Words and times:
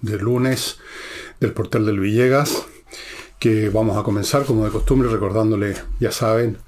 de 0.00 0.18
lunes 0.18 0.78
del 1.38 1.52
Portal 1.52 1.84
del 1.84 2.00
Villegas, 2.00 2.64
que 3.38 3.68
vamos 3.68 3.96
a 3.96 4.02
comenzar 4.02 4.44
como 4.44 4.64
de 4.64 4.70
costumbre 4.70 5.08
recordándole, 5.08 5.74
ya 6.00 6.10
saben, 6.10 6.58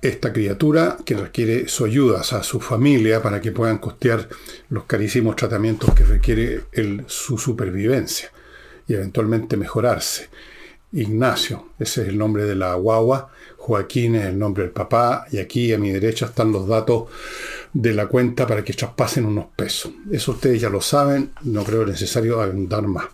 esta 0.00 0.32
criatura 0.32 0.96
que 1.04 1.14
requiere 1.14 1.68
su 1.68 1.84
ayuda 1.84 2.20
a 2.20 2.42
su 2.42 2.60
familia 2.60 3.20
para 3.22 3.40
que 3.40 3.52
puedan 3.52 3.78
costear 3.78 4.28
los 4.68 4.84
carísimos 4.84 5.36
tratamientos 5.36 5.94
que 5.94 6.04
requiere 6.04 6.62
su 7.06 7.36
supervivencia 7.36 8.30
y 8.86 8.94
eventualmente 8.94 9.56
mejorarse. 9.56 10.28
Ignacio, 10.92 11.68
ese 11.78 12.02
es 12.02 12.08
el 12.08 12.18
nombre 12.18 12.44
de 12.44 12.54
la 12.54 12.74
guagua, 12.74 13.30
Joaquín 13.56 14.14
es 14.16 14.26
el 14.26 14.38
nombre 14.38 14.64
del 14.64 14.72
papá 14.72 15.26
y 15.30 15.38
aquí 15.38 15.72
a 15.72 15.78
mi 15.78 15.90
derecha 15.90 16.26
están 16.26 16.52
los 16.52 16.66
datos 16.66 17.04
de 17.72 17.92
la 17.94 18.06
cuenta 18.06 18.46
para 18.46 18.64
que 18.64 18.72
traspasen 18.74 19.24
unos 19.24 19.46
pesos. 19.56 19.92
Eso 20.10 20.32
ustedes 20.32 20.60
ya 20.60 20.68
lo 20.68 20.80
saben, 20.80 21.30
no 21.42 21.64
creo 21.64 21.86
necesario 21.86 22.38
dar 22.68 22.86
más. 22.86 23.06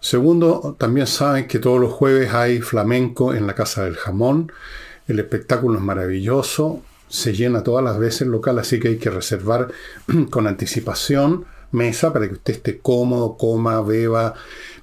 Segundo, 0.00 0.76
también 0.78 1.06
saben 1.06 1.46
que 1.46 1.58
todos 1.58 1.80
los 1.80 1.92
jueves 1.92 2.32
hay 2.32 2.60
flamenco 2.60 3.34
en 3.34 3.46
la 3.46 3.54
Casa 3.54 3.84
del 3.84 3.96
Jamón. 3.96 4.50
El 5.06 5.18
espectáculo 5.20 5.78
es 5.78 5.84
maravilloso, 5.84 6.82
se 7.08 7.32
llena 7.34 7.62
todas 7.62 7.84
las 7.84 7.98
veces 7.98 8.22
el 8.22 8.30
local, 8.30 8.58
así 8.58 8.80
que 8.80 8.88
hay 8.88 8.96
que 8.96 9.10
reservar 9.10 9.68
con 10.30 10.46
anticipación 10.46 11.44
mesa 11.72 12.12
para 12.12 12.28
que 12.28 12.34
usted 12.34 12.54
esté 12.54 12.78
cómodo, 12.78 13.36
coma, 13.36 13.80
beba, 13.80 14.34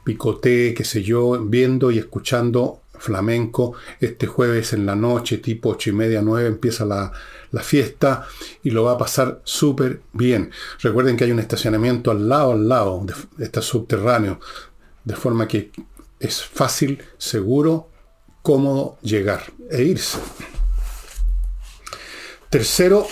picotee, 0.04 0.74
qué 0.74 0.84
sé 0.84 1.04
yo, 1.04 1.40
viendo 1.44 1.92
y 1.92 1.98
escuchando 1.98 2.82
flamenco. 2.98 3.74
Este 4.00 4.28
jueves 4.28 4.74
en 4.74 4.86
la 4.86 4.96
noche, 4.96 5.38
tipo 5.38 5.70
ocho 5.70 5.90
y 5.90 5.94
media, 5.94 6.22
nueve, 6.22 6.48
empieza 6.48 6.86
la, 6.86 7.12
la 7.52 7.62
fiesta 7.62 8.28
y 8.64 8.72
lo 8.72 8.84
va 8.84 8.94
a 8.94 8.98
pasar 8.98 9.42
súper 9.44 10.02
bien. 10.14 10.52
Recuerden 10.82 11.18
que 11.18 11.24
hay 11.24 11.32
un 11.32 11.40
estacionamiento 11.40 12.12
al 12.12 12.28
lado, 12.30 12.52
al 12.52 12.68
lado, 12.68 13.06
de, 13.06 13.44
está 13.44 13.62
subterráneo, 13.62 14.40
de 15.04 15.16
forma 15.16 15.48
que 15.48 15.72
es 16.20 16.44
fácil, 16.44 17.02
seguro, 17.18 17.90
cómodo 18.42 18.98
llegar 19.02 19.44
e 19.70 19.84
irse. 19.84 20.20
Tercero, 22.50 23.08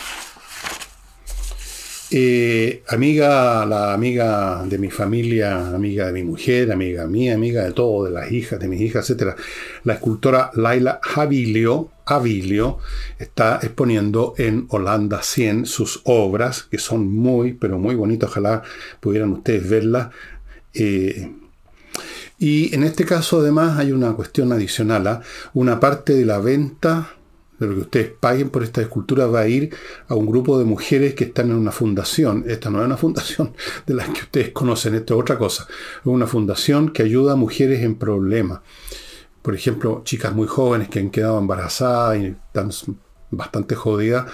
eh, 2.10 2.84
amiga, 2.88 3.66
la 3.66 3.94
amiga 3.94 4.64
de 4.66 4.78
mi 4.78 4.90
familia, 4.90 5.68
amiga 5.68 6.08
de 6.08 6.14
mi 6.14 6.24
mujer, 6.24 6.72
amiga 6.72 7.06
mía, 7.06 7.36
amiga 7.36 7.64
de 7.64 7.74
todo, 7.74 8.06
de 8.06 8.12
las 8.12 8.32
hijas, 8.32 8.60
de 8.60 8.68
mis 8.68 8.82
hijas, 8.82 9.10
etc. 9.10 9.36
La 9.84 9.94
escultora 9.94 10.52
Laila 10.56 11.00
Avilio, 11.16 11.92
Avilio 12.08 12.80
está 13.20 13.60
exponiendo 13.62 14.34
en 14.38 14.66
Holanda 14.70 15.22
100 15.22 15.66
sus 15.66 16.02
obras, 16.06 16.64
que 16.64 16.78
son 16.78 17.08
muy, 17.14 17.54
pero 17.54 17.78
muy 17.78 17.96
bonitas. 17.96 18.32
Ojalá 18.32 18.64
pudieran 19.00 19.32
ustedes 19.34 19.70
verlas. 19.70 20.10
Eh, 20.74 21.32
y 22.40 22.74
en 22.74 22.84
este 22.84 23.06
caso, 23.06 23.40
además, 23.40 23.78
hay 23.78 23.92
una 23.92 24.14
cuestión 24.14 24.52
adicional. 24.52 25.08
¿ah? 25.08 25.22
Una 25.54 25.80
parte 25.80 26.14
de 26.14 26.26
la 26.26 26.40
venta 26.40 27.18
de 27.60 27.68
lo 27.68 27.74
que 27.74 27.82
ustedes 27.82 28.12
paguen 28.20 28.50
por 28.50 28.64
esta 28.64 28.82
escultura 28.82 29.26
va 29.26 29.42
a 29.42 29.48
ir 29.48 29.76
a 30.08 30.16
un 30.16 30.28
grupo 30.28 30.60
de 30.60 30.66
mujeres 30.66 31.16
que 31.16 31.26
están 31.26 31.50
en 31.50 31.56
una 31.56 31.72
fundación. 31.72 32.46
Esta 32.48 32.70
no 32.70 32.80
es 32.80 32.86
una 32.86 32.98
fundación 32.98 33.56
de 33.86 33.94
las 33.96 34.10
que 34.10 34.22
ustedes 34.22 34.50
conocen, 34.50 34.96
esto 34.96 35.16
es 35.16 35.22
otra 35.22 35.38
cosa. 35.38 35.68
Es 36.00 36.06
una 36.06 36.28
fundación 36.28 36.90
que 36.90 37.04
ayuda 37.04 37.34
a 37.34 37.36
mujeres 37.36 37.82
en 37.84 37.96
problemas. 37.96 38.62
Por 39.48 39.56
ejemplo, 39.56 40.02
chicas 40.04 40.36
muy 40.36 40.46
jóvenes 40.46 40.90
que 40.90 41.00
han 41.00 41.10
quedado 41.10 41.40
embarazadas 41.40 42.18
y 42.20 42.26
están 42.26 42.70
bastante 43.32 43.76
jodidas, 43.76 44.26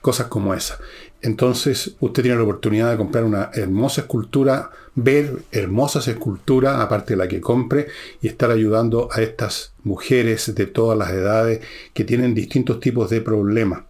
cosas 0.00 0.28
como 0.28 0.54
esa. 0.54 0.78
Entonces, 1.20 1.96
usted 1.98 2.22
tiene 2.22 2.38
la 2.38 2.44
oportunidad 2.44 2.92
de 2.92 2.96
comprar 2.96 3.24
una 3.24 3.50
hermosa 3.54 4.02
escultura, 4.02 4.70
ver 4.94 5.42
hermosas 5.50 6.06
esculturas, 6.06 6.78
aparte 6.78 7.14
de 7.14 7.16
la 7.16 7.26
que 7.26 7.40
compre, 7.40 7.88
y 8.20 8.28
estar 8.28 8.52
ayudando 8.52 9.08
a 9.10 9.20
estas 9.20 9.74
mujeres 9.82 10.54
de 10.54 10.66
todas 10.66 10.96
las 10.96 11.10
edades 11.10 11.60
que 11.92 12.04
tienen 12.04 12.32
distintos 12.32 12.78
tipos 12.78 13.10
de 13.10 13.20
problemas. 13.20 13.82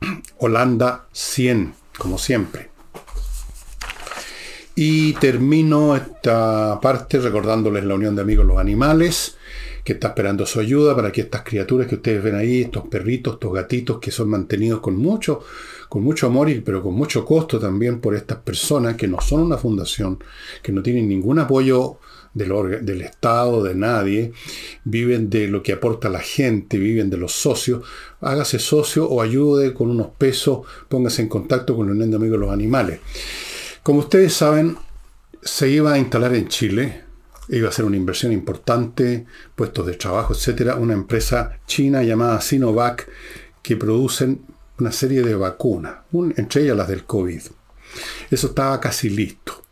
Holanda 0.38 1.06
100, 1.12 1.72
como 1.96 2.18
siempre. 2.18 2.68
Y 4.74 5.12
termino 5.12 5.94
esta 5.94 6.80
parte 6.82 7.20
recordándoles 7.20 7.84
la 7.84 7.94
Unión 7.94 8.16
de 8.16 8.22
Amigos 8.22 8.44
Los 8.44 8.58
Animales, 8.58 9.36
que 9.90 9.94
está 9.94 10.06
esperando 10.06 10.46
su 10.46 10.60
ayuda 10.60 10.94
para 10.94 11.10
que 11.10 11.22
estas 11.22 11.42
criaturas 11.42 11.88
que 11.88 11.96
ustedes 11.96 12.22
ven 12.22 12.36
ahí, 12.36 12.62
estos 12.62 12.86
perritos, 12.86 13.34
estos 13.34 13.52
gatitos 13.52 13.98
que 13.98 14.12
son 14.12 14.28
mantenidos 14.30 14.78
con 14.78 14.94
mucho 14.94 15.40
con 15.88 16.04
mucho 16.04 16.28
amor, 16.28 16.48
y, 16.48 16.60
pero 16.60 16.80
con 16.80 16.94
mucho 16.94 17.24
costo 17.24 17.58
también 17.58 18.00
por 18.00 18.14
estas 18.14 18.38
personas 18.38 18.94
que 18.94 19.08
no 19.08 19.20
son 19.20 19.40
una 19.40 19.58
fundación, 19.58 20.22
que 20.62 20.70
no 20.70 20.80
tienen 20.80 21.08
ningún 21.08 21.40
apoyo 21.40 21.96
del, 22.32 22.84
del, 22.84 23.00
Estado, 23.00 23.64
de 23.64 23.74
nadie, 23.74 24.32
viven 24.84 25.28
de 25.28 25.48
lo 25.48 25.60
que 25.60 25.72
aporta 25.72 26.08
la 26.08 26.20
gente, 26.20 26.78
viven 26.78 27.10
de 27.10 27.16
los 27.16 27.32
socios, 27.32 27.82
hágase 28.20 28.60
socio 28.60 29.08
o 29.08 29.20
ayude 29.20 29.74
con 29.74 29.90
unos 29.90 30.10
pesos, 30.16 30.60
póngase 30.88 31.22
en 31.22 31.28
contacto 31.28 31.74
con 31.74 31.86
la 31.86 31.92
Unión 31.94 32.10
de 32.10 32.16
Amigos 32.16 32.38
de 32.38 32.46
los 32.46 32.54
Animales. 32.54 33.00
Como 33.82 33.98
ustedes 33.98 34.32
saben, 34.32 34.76
se 35.42 35.68
iba 35.68 35.94
a 35.94 35.98
instalar 35.98 36.32
en 36.36 36.46
Chile, 36.46 37.09
iba 37.50 37.68
a 37.68 37.72
ser 37.72 37.84
una 37.84 37.96
inversión 37.96 38.32
importante, 38.32 39.26
puestos 39.54 39.86
de 39.86 39.94
trabajo, 39.94 40.34
etcétera, 40.34 40.76
una 40.76 40.94
empresa 40.94 41.58
china 41.66 42.02
llamada 42.02 42.40
Sinovac 42.40 43.08
que 43.62 43.76
producen 43.76 44.42
una 44.78 44.92
serie 44.92 45.22
de 45.22 45.34
vacunas, 45.34 45.96
entre 46.36 46.62
ellas 46.62 46.76
las 46.76 46.88
del 46.88 47.04
COVID. 47.04 47.42
Eso 48.30 48.46
estaba 48.46 48.80
casi 48.80 49.10
listo. 49.10 49.62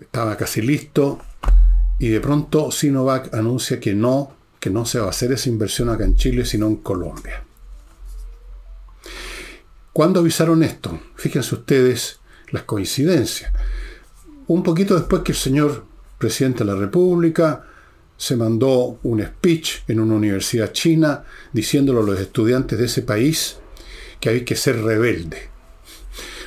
Estaba 0.00 0.36
casi 0.36 0.60
listo 0.60 1.20
y 1.98 2.08
de 2.08 2.20
pronto 2.20 2.70
Sinovac 2.70 3.32
anuncia 3.32 3.78
que 3.78 3.94
no, 3.94 4.34
que 4.58 4.70
no 4.70 4.84
se 4.84 4.98
va 4.98 5.06
a 5.06 5.10
hacer 5.10 5.32
esa 5.32 5.48
inversión 5.48 5.88
acá 5.88 6.04
en 6.04 6.16
Chile, 6.16 6.44
sino 6.44 6.66
en 6.66 6.76
Colombia. 6.76 7.44
¿Cuándo 9.92 10.18
avisaron 10.20 10.64
esto? 10.64 11.00
Fíjense 11.14 11.54
ustedes 11.54 12.18
las 12.50 12.64
coincidencias. 12.64 13.52
Un 14.46 14.62
poquito 14.62 14.94
después 14.94 15.22
que 15.22 15.32
el 15.32 15.38
señor 15.38 15.84
presidente 16.18 16.64
de 16.64 16.72
la 16.72 16.78
República 16.78 17.64
se 18.18 18.36
mandó 18.36 18.98
un 19.02 19.22
speech 19.22 19.84
en 19.88 20.00
una 20.00 20.16
universidad 20.16 20.70
china 20.72 21.24
diciéndolo 21.54 22.00
a 22.00 22.06
los 22.06 22.20
estudiantes 22.20 22.78
de 22.78 22.84
ese 22.84 23.00
país 23.00 23.56
que 24.20 24.28
hay 24.28 24.44
que 24.44 24.54
ser 24.54 24.82
rebelde. 24.82 25.48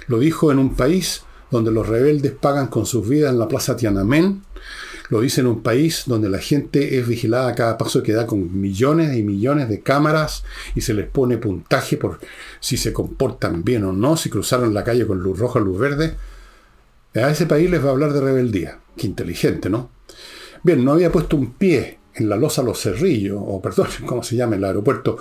Lo 0.06 0.20
dijo 0.20 0.52
en 0.52 0.60
un 0.60 0.76
país 0.76 1.24
donde 1.50 1.72
los 1.72 1.88
rebeldes 1.88 2.34
pagan 2.34 2.68
con 2.68 2.86
sus 2.86 3.08
vidas 3.08 3.32
en 3.32 3.40
la 3.40 3.48
plaza 3.48 3.76
Tiananmen. 3.76 4.44
Lo 5.10 5.22
dice 5.22 5.42
en 5.42 5.48
un 5.48 5.64
país 5.64 6.04
donde 6.06 6.30
la 6.30 6.40
gente 6.40 7.00
es 7.00 7.08
vigilada 7.08 7.50
a 7.50 7.56
cada 7.56 7.80
paso 7.80 8.04
que 8.04 8.14
da 8.14 8.28
con 8.28 8.62
millones 8.62 9.18
y 9.18 9.24
millones 9.24 9.70
de 9.70 9.82
cámaras 9.82 10.44
y 10.76 10.82
se 10.82 10.94
les 10.94 11.08
pone 11.08 11.38
puntaje 11.38 11.98
por 11.98 12.20
si 12.60 12.78
se 12.78 12.94
comportan 12.94 13.64
bien 13.64 13.86
o 13.86 13.94
no, 13.94 14.18
si 14.18 14.30
cruzaron 14.30 14.76
la 14.76 14.84
calle 14.84 15.08
con 15.08 15.20
luz 15.20 15.40
roja 15.40 15.58
o 15.60 15.64
luz 15.64 15.80
verde. 15.80 16.16
A 17.24 17.32
ese 17.32 17.46
país 17.46 17.70
les 17.70 17.84
va 17.84 17.90
a 17.90 17.92
hablar 17.92 18.14
de 18.14 18.22
rebeldía. 18.22 18.80
Qué 18.96 19.08
inteligente, 19.08 19.70
¿no? 19.70 19.92
Bien, 20.64 20.84
no 20.84 20.94
había 20.94 21.12
puesto 21.12 21.38
un 21.38 21.54
pie 21.54 22.00
en 22.16 22.30
la 22.30 22.36
losa 22.36 22.64
Los 22.64 22.82
Cerrillos, 22.82 23.40
o 23.40 23.62
perdón, 23.62 23.88
¿cómo 24.06 24.24
se 24.24 24.36
llama 24.36 24.56
el 24.56 24.64
aeropuerto? 24.64 25.18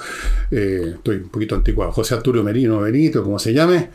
Eh, 0.50 0.94
estoy 0.96 1.16
un 1.16 1.28
poquito 1.28 1.54
anticuado, 1.54 1.92
José 1.92 2.14
Arturo 2.14 2.42
Merino 2.42 2.80
Benito, 2.80 3.22
como 3.22 3.38
se 3.38 3.52
llame, 3.52 3.90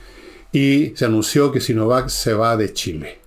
y 0.51 0.93
se 0.95 1.05
anunció 1.05 1.51
que 1.51 1.61
Sinovac 1.61 2.09
se 2.09 2.33
va 2.33 2.57
de 2.57 2.73
Chile. 2.73 3.19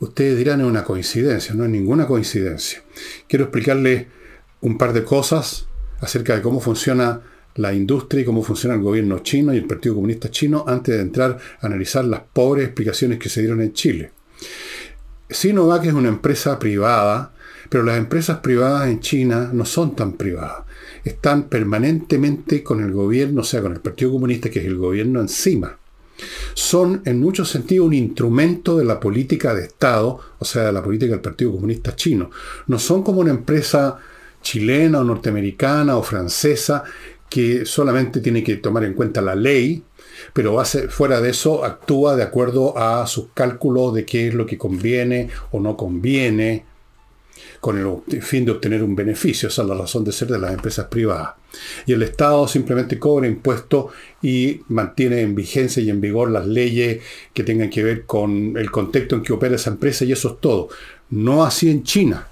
Ustedes 0.00 0.38
dirán 0.38 0.60
es 0.60 0.66
una 0.66 0.84
coincidencia, 0.84 1.54
no 1.54 1.64
es 1.64 1.70
ninguna 1.70 2.06
coincidencia. 2.06 2.82
Quiero 3.28 3.46
explicarles 3.46 4.06
un 4.62 4.78
par 4.78 4.92
de 4.92 5.04
cosas 5.04 5.66
acerca 6.00 6.34
de 6.34 6.42
cómo 6.42 6.60
funciona 6.60 7.20
la 7.56 7.72
industria 7.72 8.22
y 8.22 8.24
cómo 8.24 8.42
funciona 8.42 8.74
el 8.74 8.82
gobierno 8.82 9.18
chino 9.20 9.52
y 9.52 9.58
el 9.58 9.66
Partido 9.66 9.94
Comunista 9.96 10.30
Chino 10.30 10.64
antes 10.66 10.94
de 10.96 11.02
entrar 11.02 11.38
a 11.60 11.66
analizar 11.66 12.04
las 12.04 12.20
pobres 12.32 12.66
explicaciones 12.66 13.18
que 13.18 13.28
se 13.28 13.40
dieron 13.40 13.60
en 13.62 13.72
Chile. 13.72 14.12
Sinovac 15.28 15.84
es 15.84 15.92
una 15.92 16.08
empresa 16.08 16.58
privada, 16.58 17.32
pero 17.68 17.84
las 17.84 17.98
empresas 17.98 18.38
privadas 18.38 18.88
en 18.88 19.00
China 19.00 19.50
no 19.52 19.64
son 19.64 19.94
tan 19.94 20.14
privadas. 20.14 20.64
Están 21.04 21.44
permanentemente 21.44 22.62
con 22.62 22.82
el 22.82 22.92
gobierno, 22.92 23.42
o 23.42 23.44
sea, 23.44 23.62
con 23.62 23.72
el 23.72 23.80
Partido 23.80 24.12
Comunista, 24.12 24.50
que 24.50 24.58
es 24.58 24.66
el 24.66 24.76
gobierno 24.76 25.20
encima. 25.20 25.78
Son 26.54 27.00
en 27.04 27.20
muchos 27.20 27.48
sentidos 27.48 27.86
un 27.86 27.94
instrumento 27.94 28.76
de 28.76 28.84
la 28.84 29.00
política 29.00 29.54
de 29.54 29.64
Estado, 29.64 30.20
o 30.38 30.44
sea, 30.44 30.64
de 30.64 30.72
la 30.72 30.82
política 30.82 31.12
del 31.12 31.20
Partido 31.20 31.52
Comunista 31.52 31.94
chino. 31.96 32.30
No 32.66 32.78
son 32.78 33.02
como 33.02 33.20
una 33.20 33.30
empresa 33.30 33.98
chilena 34.42 35.00
o 35.00 35.04
norteamericana 35.04 35.96
o 35.96 36.02
francesa 36.02 36.84
que 37.30 37.64
solamente 37.64 38.20
tiene 38.20 38.44
que 38.44 38.56
tomar 38.56 38.84
en 38.84 38.92
cuenta 38.92 39.22
la 39.22 39.34
ley 39.34 39.82
pero 40.32 40.62
fuera 40.88 41.20
de 41.20 41.30
eso 41.30 41.64
actúa 41.64 42.16
de 42.16 42.22
acuerdo 42.22 42.76
a 42.76 43.06
sus 43.06 43.26
cálculos 43.34 43.94
de 43.94 44.04
qué 44.04 44.28
es 44.28 44.34
lo 44.34 44.46
que 44.46 44.58
conviene 44.58 45.30
o 45.50 45.60
no 45.60 45.76
conviene. 45.76 46.64
con 47.60 47.76
el 48.10 48.22
fin 48.22 48.46
de 48.46 48.52
obtener 48.52 48.82
un 48.82 48.96
beneficio. 48.96 49.48
Esa 49.48 49.62
es 49.62 49.68
la 49.68 49.74
razón 49.74 50.02
de 50.02 50.12
ser 50.12 50.28
de 50.28 50.38
las 50.38 50.52
empresas 50.52 50.86
privadas. 50.86 51.34
Y 51.84 51.92
el 51.92 52.02
Estado 52.02 52.48
simplemente 52.48 52.98
cobra 52.98 53.26
impuestos 53.26 53.92
y 54.22 54.62
mantiene 54.68 55.20
en 55.20 55.34
vigencia 55.34 55.82
y 55.82 55.90
en 55.90 56.00
vigor 56.00 56.30
las 56.30 56.46
leyes 56.46 57.02
que 57.34 57.44
tengan 57.44 57.68
que 57.68 57.84
ver 57.84 58.06
con 58.06 58.56
el 58.56 58.70
contexto 58.70 59.14
en 59.14 59.22
que 59.22 59.34
opera 59.34 59.56
esa 59.56 59.70
empresa 59.70 60.06
y 60.06 60.12
eso 60.12 60.28
es 60.28 60.40
todo. 60.40 60.68
No 61.10 61.44
así 61.44 61.70
en 61.70 61.82
China. 61.82 62.28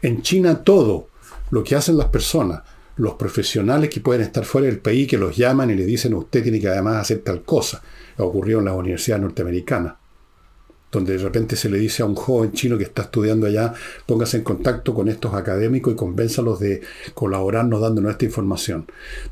En 0.00 0.22
China 0.22 0.62
todo 0.64 1.08
lo 1.50 1.62
que 1.62 1.74
hacen 1.74 1.98
las 1.98 2.08
personas, 2.08 2.62
los 2.96 3.14
profesionales 3.14 3.90
que 3.90 4.00
pueden 4.00 4.22
estar 4.22 4.44
fuera 4.44 4.66
del 4.66 4.78
país, 4.78 5.08
que 5.08 5.18
los 5.18 5.36
llaman 5.36 5.70
y 5.70 5.74
le 5.74 5.84
dicen 5.84 6.14
usted 6.14 6.42
tiene 6.42 6.60
que 6.60 6.68
además 6.68 6.96
hacer 6.96 7.18
tal 7.18 7.42
cosa. 7.42 7.82
Ocurrió 8.18 8.58
en 8.60 8.66
las 8.66 8.74
universidades 8.74 9.22
norteamericanas 9.22 9.94
donde 10.96 11.16
de 11.16 11.22
repente 11.22 11.56
se 11.56 11.68
le 11.68 11.78
dice 11.78 12.02
a 12.02 12.06
un 12.06 12.14
joven 12.14 12.52
chino 12.52 12.78
que 12.78 12.84
está 12.84 13.02
estudiando 13.02 13.46
allá, 13.46 13.74
póngase 14.06 14.38
en 14.38 14.44
contacto 14.44 14.94
con 14.94 15.08
estos 15.08 15.34
académicos 15.34 15.92
y 15.92 15.96
convénzalos 15.96 16.60
de 16.60 16.80
colaborarnos 17.12 17.80
dándonos 17.80 18.12
esta 18.12 18.24
información. 18.24 18.86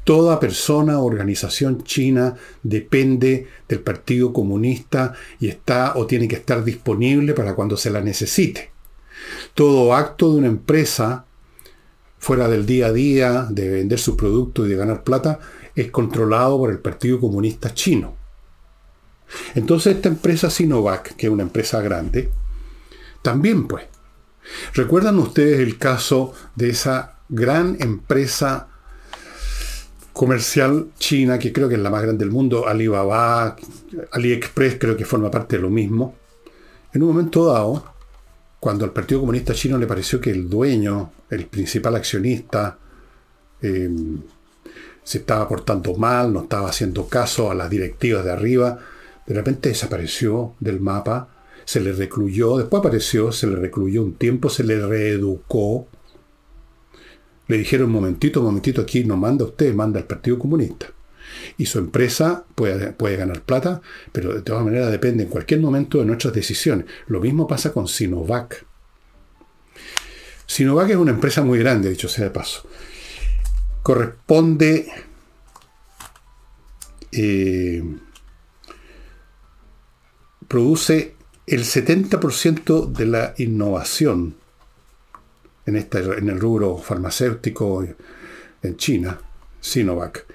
Toda 0.05 0.41
persona 0.41 0.99
o 0.99 1.07
organización 1.07 1.83
china 1.83 2.35
depende 2.63 3.47
del 3.69 3.81
Partido 3.81 4.33
Comunista 4.33 5.15
y 5.41 5.49
está 5.49 5.95
o 5.97 6.07
tiene 6.07 6.29
que 6.29 6.37
estar 6.37 6.65
disponible 6.65 7.35
para 7.35 7.55
cuando 7.55 7.77
se 7.77 7.91
la 7.91 8.01
necesite. 8.01 8.71
Todo 9.55 9.95
acto 9.95 10.33
de 10.33 10.39
una 10.39 10.49
empresa 10.49 11.24
fuera 12.25 12.49
del 12.49 12.65
día 12.65 12.87
a 12.87 12.93
día, 12.93 13.47
de 13.51 13.69
vender 13.69 13.99
sus 13.99 14.17
productos 14.17 14.65
y 14.65 14.71
de 14.71 14.77
ganar 14.77 15.05
plata, 15.05 15.41
es 15.75 15.91
controlado 15.91 16.57
por 16.57 16.71
el 16.71 16.79
Partido 16.79 17.21
Comunista 17.21 17.75
chino. 17.75 18.17
Entonces 19.55 19.97
esta 19.97 20.09
empresa 20.09 20.49
Sinovac, 20.49 21.17
que 21.17 21.27
es 21.27 21.33
una 21.33 21.43
empresa 21.43 21.83
grande, 21.83 22.31
también 23.21 23.69
pues. 23.69 23.85
¿Recuerdan 24.73 25.19
ustedes 25.19 25.61
el 25.61 25.77
caso 25.77 26.33
de 26.57 26.71
esa 26.71 27.19
gran 27.29 27.77
empresa 27.81 28.69
comercial 30.15 30.89
china, 30.99 31.39
que 31.39 31.53
creo 31.53 31.69
que 31.69 31.75
es 31.75 31.81
la 31.83 31.91
más 31.91 32.05
grande 32.05 32.25
del 32.25 32.33
mundo, 32.33 32.67
Alibaba, 32.67 33.55
AliExpress, 34.13 34.79
creo 34.79 34.97
que 34.97 35.05
forma 35.05 35.31
parte 35.31 35.57
de 35.57 35.63
lo 35.63 35.69
mismo? 35.69 36.15
En 36.95 37.03
un 37.03 37.09
momento 37.09 37.53
dado, 37.53 37.94
cuando 38.65 38.87
al 38.87 38.95
Partido 38.95 39.21
Comunista 39.21 39.53
Chino 39.53 39.77
le 39.77 39.87
pareció 39.87 40.23
que 40.23 40.31
el 40.31 40.49
dueño, 40.49 41.13
el 41.29 41.45
principal 41.45 41.97
accionista, 41.97 42.79
eh, 43.61 43.91
se 45.03 45.19
estaba 45.19 45.47
portando 45.47 45.95
mal, 45.97 46.33
no 46.33 46.45
estaba 46.45 46.71
haciendo 46.71 47.07
caso 47.07 47.51
a 47.51 47.55
las 47.55 47.69
directivas 47.69 48.25
de 48.25 48.33
arriba, 48.33 48.79
de 49.27 49.35
repente 49.35 49.69
desapareció 49.69 50.55
del 50.61 50.81
mapa, 50.81 51.29
se 51.67 51.79
le 51.79 51.93
recluyó, 51.93 52.57
después 52.57 52.81
apareció, 52.81 53.33
se 53.33 53.49
le 53.49 53.57
recluyó 53.57 54.03
un 54.03 54.15
tiempo, 54.15 54.49
se 54.49 54.65
le 54.65 54.79
reeducó. 54.79 55.87
Le 57.49 57.59
dijeron, 57.59 57.91
momentito, 57.91 58.41
momentito, 58.41 58.81
aquí 58.81 59.05
no 59.05 59.19
manda 59.19 59.45
usted, 59.45 59.75
manda 59.75 60.01
el 60.01 60.07
Partido 60.07 60.39
Comunista. 60.39 60.87
Y 61.59 61.67
su 61.67 61.79
empresa 61.79 62.45
puede, 62.55 62.93
puede 62.93 63.17
ganar 63.17 63.43
plata, 63.43 63.81
pero 64.13 64.35
de 64.35 64.43
todas 64.43 64.65
maneras 64.65 64.91
depende 64.91 65.25
en 65.25 65.31
cualquier 65.31 65.61
momento 65.61 65.99
de 65.99 66.05
nuestras 66.05 66.35
decisiones. 66.35 66.87
Lo 67.07 67.21
mismo 67.21 67.47
pasa 67.47 67.73
con 67.73 67.89
Sinovac. 67.89 68.65
Sinovac 70.47 70.91
es 70.91 70.97
una 70.97 71.13
empresa 71.13 71.43
muy 71.43 71.59
grande, 71.59 71.91
dicho 71.91 72.09
sea 72.09 72.25
de 72.25 72.31
paso. 72.31 72.69
Corresponde 73.83 74.87
eh, 77.13 77.83
produce 80.49 81.15
el 81.47 81.65
70% 81.65 82.93
de 82.93 83.07
la 83.07 83.35
innovación 83.39 84.37
en, 85.67 85.77
en 85.77 86.29
el 86.29 86.41
rubro 86.41 86.79
farmacéutico 86.79 87.87
en 88.63 88.77
China, 88.77 89.21
Sinovac. 89.61 90.27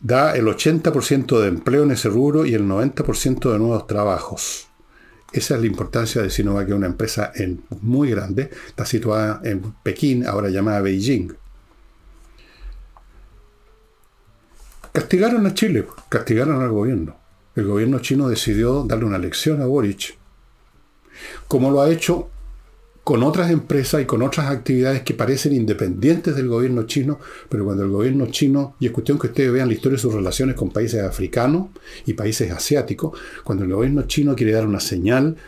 Da 0.00 0.36
el 0.36 0.46
80% 0.46 1.40
de 1.40 1.48
empleo 1.48 1.82
en 1.82 1.90
ese 1.90 2.08
rubro 2.08 2.46
y 2.46 2.54
el 2.54 2.64
90% 2.64 3.52
de 3.52 3.58
nuevos 3.58 3.86
trabajos. 3.86 4.68
Esa 5.32 5.56
es 5.56 5.60
la 5.60 5.66
importancia 5.66 6.22
de 6.22 6.30
Sinovac, 6.30 6.66
que 6.66 6.72
es 6.72 6.78
una 6.78 6.86
empresa 6.86 7.32
muy 7.82 8.10
grande. 8.10 8.50
Está 8.68 8.86
situada 8.86 9.40
en 9.44 9.74
Pekín, 9.82 10.26
ahora 10.26 10.48
llamada 10.48 10.80
Beijing. 10.80 11.34
Castigaron 14.92 15.46
a 15.46 15.54
Chile, 15.54 15.86
castigaron 16.08 16.62
al 16.62 16.70
gobierno 16.70 17.28
el 17.58 17.66
gobierno 17.66 17.98
chino 17.98 18.28
decidió 18.28 18.84
darle 18.84 19.04
una 19.04 19.18
lección 19.18 19.60
a 19.60 19.66
Boric, 19.66 20.16
como 21.48 21.72
lo 21.72 21.80
ha 21.80 21.90
hecho 21.90 22.30
con 23.08 23.22
otras 23.22 23.50
empresas 23.50 24.02
y 24.02 24.04
con 24.04 24.20
otras 24.20 24.50
actividades 24.50 25.00
que 25.00 25.14
parecen 25.14 25.54
independientes 25.54 26.36
del 26.36 26.46
gobierno 26.46 26.82
chino, 26.82 27.18
pero 27.48 27.64
cuando 27.64 27.82
el 27.82 27.88
gobierno 27.88 28.26
chino, 28.26 28.76
y 28.80 28.84
es 28.84 28.92
cuestión 28.92 29.18
que 29.18 29.28
ustedes 29.28 29.50
vean 29.50 29.68
la 29.68 29.72
historia 29.72 29.96
de 29.96 30.02
sus 30.02 30.12
relaciones 30.12 30.54
con 30.54 30.68
países 30.68 31.02
africanos 31.02 31.68
y 32.04 32.12
países 32.12 32.52
asiáticos, 32.52 33.18
cuando 33.44 33.64
el 33.64 33.72
gobierno 33.72 34.02
chino 34.02 34.36
quiere 34.36 34.52
dar 34.52 34.66
una 34.66 34.78
señal, 34.78 35.38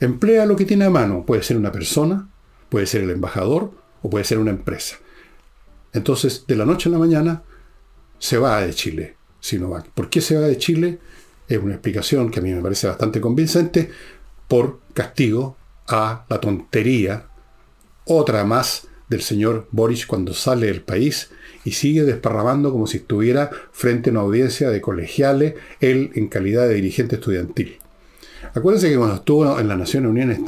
emplea 0.00 0.46
lo 0.46 0.56
que 0.56 0.64
tiene 0.64 0.84
a 0.84 0.90
mano. 0.90 1.24
Puede 1.24 1.44
ser 1.44 1.56
una 1.56 1.70
persona, 1.70 2.28
puede 2.70 2.86
ser 2.86 3.04
el 3.04 3.10
embajador 3.10 3.70
o 4.02 4.10
puede 4.10 4.24
ser 4.24 4.38
una 4.38 4.50
empresa. 4.50 4.96
Entonces, 5.92 6.42
de 6.48 6.56
la 6.56 6.64
noche 6.64 6.88
a 6.88 6.92
la 6.92 6.98
mañana, 6.98 7.44
se 8.18 8.36
va 8.36 8.62
de 8.62 8.74
Chile, 8.74 9.14
Sinovac. 9.38 9.90
¿Por 9.90 10.10
qué 10.10 10.20
se 10.20 10.34
va 10.34 10.48
de 10.48 10.58
Chile? 10.58 10.98
es 11.46 11.58
una 11.62 11.74
explicación 11.74 12.32
que 12.32 12.40
a 12.40 12.42
mí 12.42 12.52
me 12.52 12.62
parece 12.62 12.88
bastante 12.88 13.20
convincente, 13.20 13.92
por 14.48 14.80
castigo 14.92 15.56
a 15.88 16.24
la 16.28 16.40
tontería, 16.40 17.26
otra 18.04 18.44
más 18.44 18.88
del 19.08 19.22
señor 19.22 19.68
Boris 19.70 20.06
cuando 20.06 20.34
sale 20.34 20.66
del 20.66 20.82
país 20.82 21.30
y 21.64 21.72
sigue 21.72 22.04
desparramando 22.04 22.72
como 22.72 22.86
si 22.86 22.98
estuviera 22.98 23.50
frente 23.72 24.10
a 24.10 24.12
una 24.12 24.20
audiencia 24.20 24.70
de 24.70 24.80
colegiales, 24.80 25.54
él 25.80 26.10
en 26.14 26.28
calidad 26.28 26.68
de 26.68 26.74
dirigente 26.74 27.16
estudiantil. 27.16 27.78
Acuérdense 28.54 28.88
que 28.88 28.96
cuando 28.96 29.16
estuvo 29.16 29.58
en 29.58 29.68
la 29.68 29.76
Naciones 29.76 30.10
Unidas, 30.10 30.38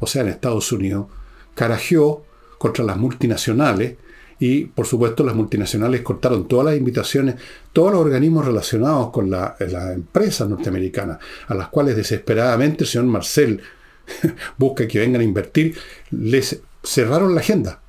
o 0.00 0.06
sea, 0.06 0.22
en 0.22 0.28
Estados 0.28 0.72
Unidos, 0.72 1.06
carajeó 1.54 2.24
contra 2.58 2.84
las 2.84 2.96
multinacionales 2.96 3.96
y 4.38 4.64
por 4.64 4.86
supuesto 4.86 5.24
las 5.24 5.34
multinacionales 5.34 6.02
cortaron 6.02 6.48
todas 6.48 6.66
las 6.66 6.76
invitaciones, 6.76 7.36
todos 7.72 7.92
los 7.92 8.00
organismos 8.00 8.44
relacionados 8.44 9.10
con 9.10 9.30
la, 9.30 9.56
empresa 9.94 10.46
norteamericana, 10.46 11.18
a 11.46 11.54
las 11.54 11.68
cuales 11.68 11.96
desesperadamente 11.96 12.84
el 12.84 12.88
señor 12.88 13.06
Marcel 13.06 13.60
busca 14.58 14.86
que 14.86 14.98
vengan 14.98 15.20
a 15.20 15.24
invertir, 15.24 15.76
les 16.10 16.60
cerraron 16.82 17.34
la 17.34 17.40
agenda. 17.40 17.80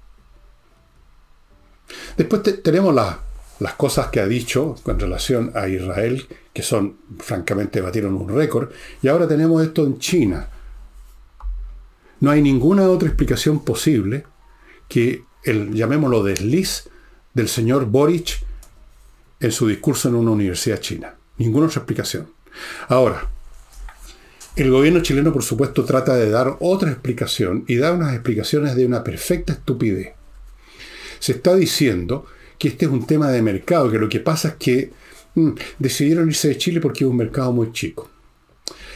Después 2.18 2.42
tenemos 2.64 2.96
las 2.96 3.74
cosas 3.76 4.08
que 4.08 4.20
ha 4.20 4.28
dicho 4.28 4.76
con 4.84 5.00
relación 5.00 5.52
a 5.56 5.68
Israel, 5.68 6.28
que 6.54 6.64
son, 6.64 6.98
francamente, 7.20 7.82
batieron 7.82 8.16
un 8.16 8.30
récord, 8.30 8.70
y 9.02 9.08
ahora 9.08 9.28
tenemos 9.28 9.64
esto 9.64 9.86
en 9.86 10.00
China. 10.00 10.50
No 12.22 12.32
hay 12.32 12.42
ninguna 12.42 12.90
otra 12.90 13.08
explicación 13.08 13.64
posible 13.64 14.26
que 14.88 15.24
el, 15.44 15.74
llamémoslo, 15.74 16.24
desliz 16.24 16.90
del 17.34 17.50
señor 17.50 17.86
Boric 17.86 18.44
en 19.40 19.52
su 19.52 19.68
discurso 19.68 20.10
en 20.10 20.16
una 20.16 20.32
universidad 20.32 20.80
china. 20.80 21.16
Ninguna 21.38 21.68
otra 21.68 21.80
explicación. 21.80 22.30
Ahora, 22.88 23.30
el 24.56 24.72
gobierno 24.72 25.02
chileno, 25.02 25.34
por 25.34 25.44
supuesto, 25.44 25.84
trata 25.84 26.16
de 26.16 26.30
dar 26.30 26.58
otra 26.60 26.92
explicación 26.92 27.66
y 27.68 27.76
da 27.76 27.92
unas 27.92 28.14
explicaciones 28.14 28.76
de 28.76 28.86
una 28.86 29.04
perfecta 29.04 29.54
estupidez. 29.54 30.14
Se 31.20 31.34
está 31.34 31.56
diciendo 31.56 32.26
que 32.58 32.70
este 32.70 32.86
es 32.86 32.92
un 32.92 33.06
tema 33.06 33.32
de 33.32 33.42
mercado, 33.42 33.92
que 33.92 33.98
lo 33.98 34.10
que 34.10 34.20
pasa 34.20 34.50
es 34.50 34.56
que 34.56 34.92
mm, 35.36 35.50
decidieron 35.80 36.30
irse 36.30 36.48
de 36.48 36.58
Chile 36.58 36.80
porque 36.80 37.04
es 37.04 37.10
un 37.10 37.18
mercado 37.18 37.52
muy 37.52 37.72
chico. 37.72 38.10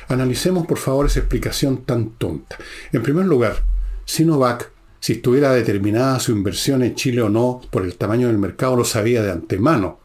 Analicemos, 0.07 0.65
por 0.65 0.77
favor, 0.77 1.05
esa 1.05 1.19
explicación 1.19 1.83
tan 1.83 2.11
tonta. 2.11 2.57
En 2.91 3.03
primer 3.03 3.25
lugar, 3.25 3.63
Sinovac 4.05 4.71
si 4.99 5.13
estuviera 5.13 5.53
determinada 5.53 6.19
su 6.19 6.31
inversión 6.33 6.83
en 6.83 6.95
Chile 6.95 7.21
o 7.21 7.29
no 7.29 7.61
por 7.71 7.83
el 7.83 7.95
tamaño 7.95 8.27
del 8.27 8.37
mercado, 8.37 8.75
lo 8.75 8.83
sabía 8.83 9.23
de 9.23 9.31
antemano. 9.31 9.99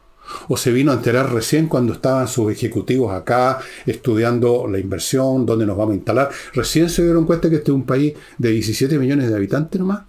O 0.47 0.57
se 0.57 0.71
vino 0.71 0.91
a 0.91 0.95
enterar 0.95 1.33
recién 1.33 1.67
cuando 1.67 1.93
estaban 1.93 2.27
sus 2.27 2.51
ejecutivos 2.51 3.13
acá 3.13 3.59
estudiando 3.85 4.67
la 4.67 4.79
inversión, 4.79 5.45
dónde 5.45 5.65
nos 5.65 5.77
vamos 5.77 5.93
a 5.93 5.97
instalar. 5.97 6.29
Recién 6.53 6.89
se 6.89 7.03
dieron 7.03 7.25
cuenta 7.25 7.49
que 7.49 7.57
este 7.57 7.71
es 7.71 7.75
un 7.75 7.85
país 7.85 8.13
de 8.37 8.49
17 8.49 8.97
millones 8.99 9.29
de 9.29 9.35
habitantes 9.35 9.79
nomás. 9.79 10.03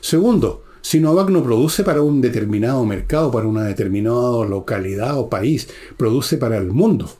Segundo, 0.00 0.64
Sinovac 0.80 1.30
no 1.30 1.42
produce 1.42 1.82
para 1.82 2.02
un 2.02 2.20
determinado 2.20 2.84
mercado, 2.84 3.30
para 3.30 3.46
una 3.46 3.64
determinada 3.64 4.44
localidad 4.44 5.18
o 5.18 5.30
país, 5.30 5.68
produce 5.96 6.36
para 6.36 6.58
el 6.58 6.68
mundo. 6.68 7.10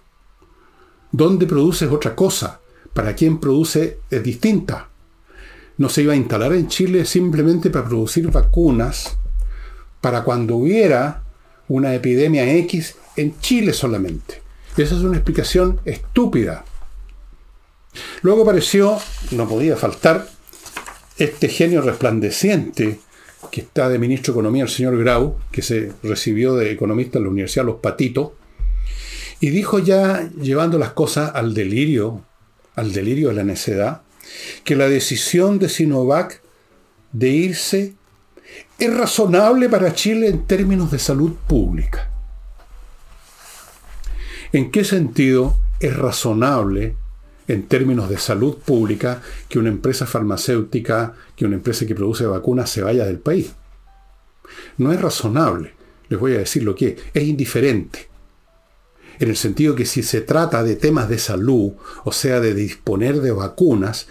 ¿Dónde 1.11 1.47
produce 1.47 1.87
es 1.87 1.91
otra 1.93 2.15
cosa. 2.15 2.61
Para 2.93 3.15
quién 3.15 3.39
produce 3.39 4.01
es 4.11 4.23
distinta 4.23 4.89
no 5.77 5.89
se 5.89 6.03
iba 6.03 6.13
a 6.13 6.17
instalar 6.17 6.53
en 6.53 6.69
Chile 6.69 7.05
simplemente 7.05 7.71
para 7.71 7.87
producir 7.87 8.31
vacunas 8.31 9.19
para 10.05 10.23
cuando 10.23 10.57
hubiera 10.57 11.23
una 11.67 11.95
epidemia 11.95 12.47
X 12.57 12.97
en 13.17 13.41
Chile 13.41 13.73
solamente. 13.73 14.43
Esa 14.77 14.97
es 14.97 15.01
una 15.01 15.17
explicación 15.17 15.81
estúpida. 15.87 16.67
Luego 18.21 18.43
apareció, 18.43 18.99
no 19.31 19.49
podía 19.49 19.79
faltar, 19.79 20.29
este 21.17 21.49
genio 21.49 21.81
resplandeciente 21.81 22.99
que 23.51 23.63
está 23.63 23.89
de 23.89 23.99
ministro 23.99 24.35
de 24.35 24.41
Economía, 24.41 24.65
el 24.65 24.69
señor 24.69 24.99
Grau, 24.99 25.39
que 25.51 25.63
se 25.63 25.93
recibió 26.03 26.55
de 26.55 26.71
economista 26.71 27.17
en 27.17 27.25
la 27.25 27.31
Universidad 27.31 27.65
Los 27.65 27.81
Patitos, 27.81 28.33
y 29.41 29.49
dijo 29.49 29.79
ya, 29.79 30.29
llevando 30.39 30.79
las 30.79 30.93
cosas 30.93 31.31
al 31.35 31.55
delirio, 31.55 32.23
al 32.75 32.93
delirio 32.93 33.29
de 33.29 33.37
la 33.37 33.45
necedad, 33.45 34.03
que 34.65 34.77
la 34.77 34.87
decisión 34.87 35.59
de 35.59 35.71
Sinovac 35.71 36.43
de 37.13 37.31
irse 37.31 37.95
es 38.85 38.97
razonable 38.97 39.69
para 39.69 39.95
Chile 39.95 40.29
en 40.29 40.47
términos 40.47 40.91
de 40.91 40.99
salud 40.99 41.33
pública. 41.47 42.11
¿En 44.53 44.71
qué 44.71 44.85
sentido 44.85 45.57
es 45.81 45.97
razonable 45.97 46.97
en 47.49 47.65
términos 47.65 48.09
de 48.09 48.19
salud 48.19 48.59
pública 48.59 49.21
que 49.49 49.59
una 49.59 49.71
empresa 49.71 50.07
farmacéutica, 50.07 51.15
que 51.35 51.45
una 51.45 51.57
empresa 51.57 51.87
que 51.87 51.95
produce 51.95 52.27
vacunas 52.27 52.71
se 52.71 52.83
vaya 52.83 53.05
del 53.05 53.19
país? 53.19 53.53
No 54.79 54.93
es 54.93 55.01
razonable. 55.01 55.75
Les 56.09 56.21
voy 56.21 56.35
a 56.35 56.39
decir 56.39 56.63
lo 56.63 56.75
que 56.75 56.89
es. 56.89 56.97
Es 57.15 57.25
indiferente. 57.25 58.09
En 59.19 59.31
el 59.31 59.37
sentido 59.37 59.75
que 59.75 59.87
si 59.87 60.03
se 60.03 60.21
trata 60.21 60.63
de 60.63 60.77
temas 60.77 61.09
de 61.09 61.19
salud, 61.19 61.73
o 62.05 62.13
sea, 62.13 62.41
de 62.41 62.55
disponer 62.55 63.21
de 63.21 63.33
vacunas, 63.33 64.09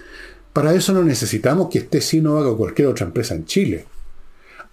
para 0.51 0.73
eso 0.73 0.93
no 0.93 1.03
necesitamos 1.03 1.69
que 1.69 1.79
esté 1.79 2.01
Sinovac 2.01 2.45
o 2.47 2.57
cualquier 2.57 2.87
otra 2.87 3.05
empresa 3.05 3.35
en 3.35 3.45
Chile. 3.45 3.85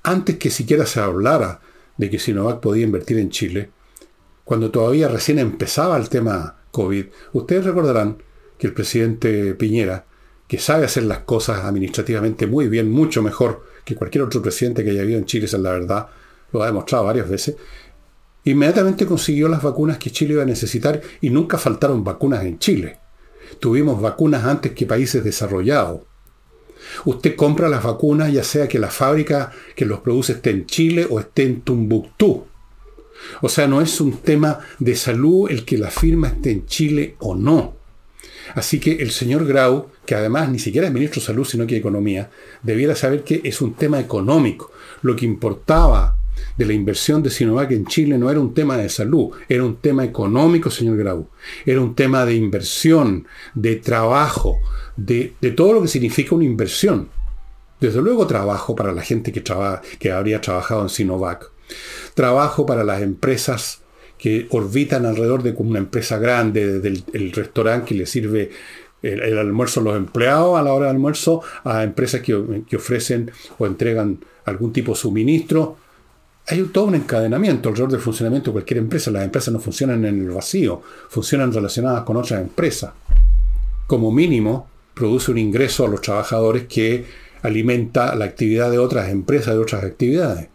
Antes 0.03 0.39
que 0.39 0.51
siquiera 0.51 0.87
se 0.87 1.01
hablara 1.01 1.61
de 1.97 2.09
que 2.09 2.19
Sinovac 2.19 2.61
podía 2.61 2.85
invertir 2.85 3.19
en 3.19 3.31
Chile, 3.31 3.71
cuando 4.45 4.71
todavía 4.71 5.09
recién 5.09 5.39
empezaba 5.39 5.97
el 5.97 6.09
tema 6.09 6.63
COVID, 6.71 7.07
ustedes 7.35 7.65
recordarán 7.65 8.23
que 8.59 8.67
el 8.67 8.73
presidente 8.73 9.55
Piñera, 9.55 10.07
que 10.49 10.59
sabe 10.59 10.85
hacer 10.85 11.05
las 11.05 11.21
cosas 11.21 11.65
administrativamente 11.65 12.47
muy 12.47 12.69
bien, 12.69 12.91
mucho 12.91 13.23
mejor 13.23 13.65
que 13.85 13.95
cualquier 13.95 14.25
otro 14.25 14.43
presidente 14.43 14.83
que 14.83 14.91
haya 14.91 15.03
habido 15.03 15.19
en 15.19 15.27
Chile, 15.27 15.47
esa 15.47 15.59
es 15.59 15.63
la 15.63 15.73
verdad, 15.73 16.09
lo 16.53 16.63
ha 16.63 16.67
demostrado 16.67 17.05
varias 17.05 17.29
veces, 17.29 17.57
inmediatamente 18.45 19.07
consiguió 19.07 19.49
las 19.49 19.63
vacunas 19.63 19.99
que 19.99 20.11
Chile 20.11 20.33
iba 20.35 20.43
a 20.43 20.47
necesitar 20.47 21.01
y 21.21 21.31
nunca 21.31 21.59
faltaron 21.59 22.03
vacunas 22.03 22.45
en 22.45 22.59
Chile. 22.59 22.99
Tuvimos 23.61 24.01
vacunas 24.01 24.45
antes 24.45 24.73
que 24.73 24.87
países 24.87 25.23
desarrollados. 25.23 26.03
Usted 27.05 27.37
compra 27.37 27.69
las 27.69 27.83
vacunas 27.83 28.33
ya 28.33 28.45
sea 28.45 28.69
que 28.69 28.79
la 28.79 28.89
fábrica 28.89 29.53
que 29.75 29.87
los 29.87 30.01
produce 30.01 30.33
esté 30.33 30.51
en 30.51 30.67
Chile 30.67 31.07
o 31.09 31.21
esté 31.21 31.45
en 31.45 31.61
Tumbuctú. 31.63 32.47
O 33.43 33.49
sea, 33.49 33.67
no 33.67 33.81
es 33.81 34.01
un 34.01 34.19
tema 34.19 34.61
de 34.79 34.97
salud 34.97 35.51
el 35.51 35.65
que 35.65 35.79
la 35.79 35.91
firma 35.91 36.29
esté 36.29 36.51
en 36.51 36.67
Chile 36.67 37.17
o 37.19 37.35
no. 37.35 37.77
Así 38.55 38.81
que 38.81 38.97
el 38.97 39.11
señor 39.11 39.47
Grau, 39.47 39.89
que 40.05 40.15
además 40.15 40.49
ni 40.51 40.59
siquiera 40.59 40.89
es 40.89 40.93
ministro 40.93 41.21
de 41.21 41.27
Salud, 41.27 41.45
sino 41.45 41.67
que 41.67 41.75
de 41.75 41.81
Economía, 41.81 42.31
debiera 42.63 42.97
saber 42.97 43.23
que 43.23 43.41
es 43.45 43.61
un 43.61 43.75
tema 43.75 44.01
económico. 44.01 44.73
Lo 45.03 45.15
que 45.15 45.25
importaba 45.25 46.17
de 46.57 46.67
la 46.67 46.73
inversión 46.73 47.23
de 47.23 47.31
Sinovac 47.31 47.71
en 47.73 47.87
Chile 47.87 48.19
no 48.19 48.31
era 48.31 48.41
un 48.41 48.55
tema 48.55 48.77
de 48.77 48.89
salud, 48.89 49.31
era 49.49 49.65
un 49.65 49.77
tema 49.77 50.05
económico, 50.05 50.71
señor 50.71 50.97
Grau. 50.97 51.29
Era 51.65 51.81
un 51.81 51.95
tema 51.95 52.25
de 52.25 52.35
inversión, 52.35 53.27
de 53.55 53.77
trabajo, 53.77 54.59
de, 54.97 55.35
todo 55.57 55.75
lo 55.75 55.83
que 55.83 55.89
significa 55.89 56.35
una 56.35 56.45
inversión. 56.45 57.09
Desde 57.81 58.03
luego 58.03 58.27
trabajo 58.27 58.77
para 58.77 58.93
la 58.93 59.03
gente 59.03 59.33
que, 59.33 59.43
que 59.99 60.13
habría 60.13 60.41
trabajado 60.41 60.83
en 60.83 60.89
Sinovac. 60.89 61.51
Trabajo 62.15 62.67
para 62.67 62.85
las 62.85 63.01
empresas 63.01 63.81
que 64.19 64.47
orbitan 64.51 65.07
alrededor 65.07 65.43
de 65.43 65.55
una 65.57 65.79
empresa 65.79 66.19
grande, 66.19 66.81
desde 66.81 67.03
el, 67.15 67.33
restaurante 67.33 67.87
que 67.87 67.95
le 67.95 68.07
sirve 68.07 68.51
el, 69.03 69.39
almuerzo 69.39 69.81
a 69.81 69.83
los 69.85 69.97
empleados 69.97 70.59
a 70.59 70.63
la 70.63 70.75
hora 70.75 70.87
del 70.87 70.97
almuerzo, 70.97 71.43
a 71.65 71.83
empresas 71.85 72.21
que, 72.21 72.63
que 72.69 72.77
ofrecen 72.77 73.31
o 73.59 73.67
entregan 73.67 74.19
algún 74.45 74.73
tipo 74.73 74.93
de 74.93 74.99
suministro. 74.99 75.77
Hay 76.47 76.63
todo 76.65 76.87
un 76.87 76.97
encadenamiento 76.97 77.69
alrededor 77.69 77.93
del 77.93 78.01
funcionamiento 78.01 78.51
de 78.51 78.55
cualquier 78.55 78.79
empresa. 78.79 79.11
Las 79.11 79.25
empresas 79.25 79.53
no 79.53 79.61
funcionan 79.61 80.05
en 80.05 80.21
el 80.21 80.31
vacío, 80.31 80.83
funcionan 81.09 81.53
relacionadas 81.53 82.03
con 82.03 82.17
otras 82.17 82.41
empresas. 82.41 82.93
Como 83.87 84.11
mínimo, 84.11 84.69
produce 84.95 85.31
un 85.31 85.39
ingreso 85.39 85.85
a 85.85 85.89
los 85.89 86.01
trabajadores 86.01 86.65
que 86.67 87.07
alimenta 87.43 88.15
la 88.15 88.25
actividad 88.25 88.71
de 88.71 88.79
otras 88.79 89.09
empresas, 89.11 89.55
de 89.55 89.61
otras 89.61 89.85
actividades. 89.85 90.49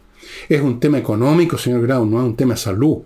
Es 0.50 0.62
un 0.62 0.80
tema 0.80 0.98
económico, 0.98 1.58
señor 1.58 1.82
Grau, 1.82 2.06
no 2.06 2.20
es 2.20 2.26
un 2.26 2.36
tema 2.36 2.54
de 2.54 2.60
salud. 2.60 3.04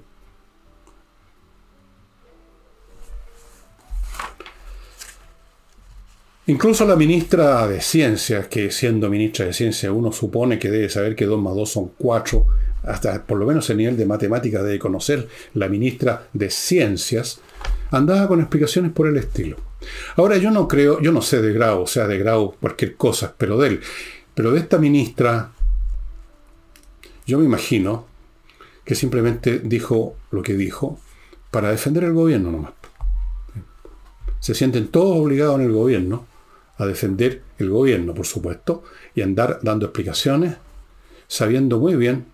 Incluso 6.48 6.84
la 6.84 6.96
ministra 6.96 7.68
de 7.68 7.80
Ciencias, 7.80 8.48
que 8.48 8.72
siendo 8.72 9.08
ministra 9.08 9.46
de 9.46 9.54
Ciencias 9.54 9.94
uno 9.96 10.12
supone 10.12 10.58
que 10.58 10.72
debe 10.72 10.90
saber 10.90 11.16
que 11.16 11.26
2 11.26 11.40
más 11.40 11.54
2 11.54 11.70
son 11.70 11.92
4, 11.96 12.46
hasta 12.84 13.24
por 13.24 13.38
lo 13.38 13.46
menos 13.46 13.70
el 13.70 13.78
nivel 13.78 13.98
de 13.98 14.06
matemática 14.06 14.64
debe 14.64 14.80
conocer 14.80 15.28
la 15.54 15.68
ministra 15.68 16.28
de 16.34 16.50
Ciencias, 16.50 17.42
andaba 17.92 18.28
con 18.28 18.40
explicaciones 18.40 18.92
por 18.92 19.08
el 19.08 19.18
estilo. 19.18 19.58
Ahora 20.16 20.38
yo 20.38 20.52
no 20.52 20.68
creo, 20.68 21.02
yo 21.02 21.12
no 21.12 21.22
sé 21.22 21.42
de 21.42 21.54
grado, 21.54 21.82
o 21.82 21.88
sea, 21.88 22.08
de 22.08 22.18
grado 22.18 22.56
cualquier 22.60 22.96
cosa, 22.96 23.34
pero 23.38 23.58
de 23.58 23.68
él, 23.70 23.82
pero 24.34 24.52
de 24.52 24.60
esta 24.60 24.78
ministra, 24.78 25.52
yo 27.26 27.40
me 27.40 27.46
imagino 27.46 28.08
que 28.84 28.96
simplemente 28.96 29.60
dijo 29.60 30.16
lo 30.32 30.42
que 30.42 30.56
dijo 30.56 31.00
para 31.52 31.72
defender 31.72 32.04
el 32.04 32.14
gobierno 32.14 32.52
nomás. 32.52 32.74
Se 34.40 34.56
sienten 34.56 34.88
todos 34.88 35.18
obligados 35.18 35.60
en 35.60 35.66
el 35.66 35.74
gobierno 35.74 36.26
a 36.78 36.86
defender 36.86 37.42
el 37.58 37.70
gobierno, 37.70 38.14
por 38.14 38.26
supuesto, 38.26 38.84
y 39.14 39.22
andar 39.22 39.60
dando 39.62 39.88
explicaciones, 39.88 40.56
sabiendo 41.28 41.78
muy 41.78 41.96
bien 41.96 42.26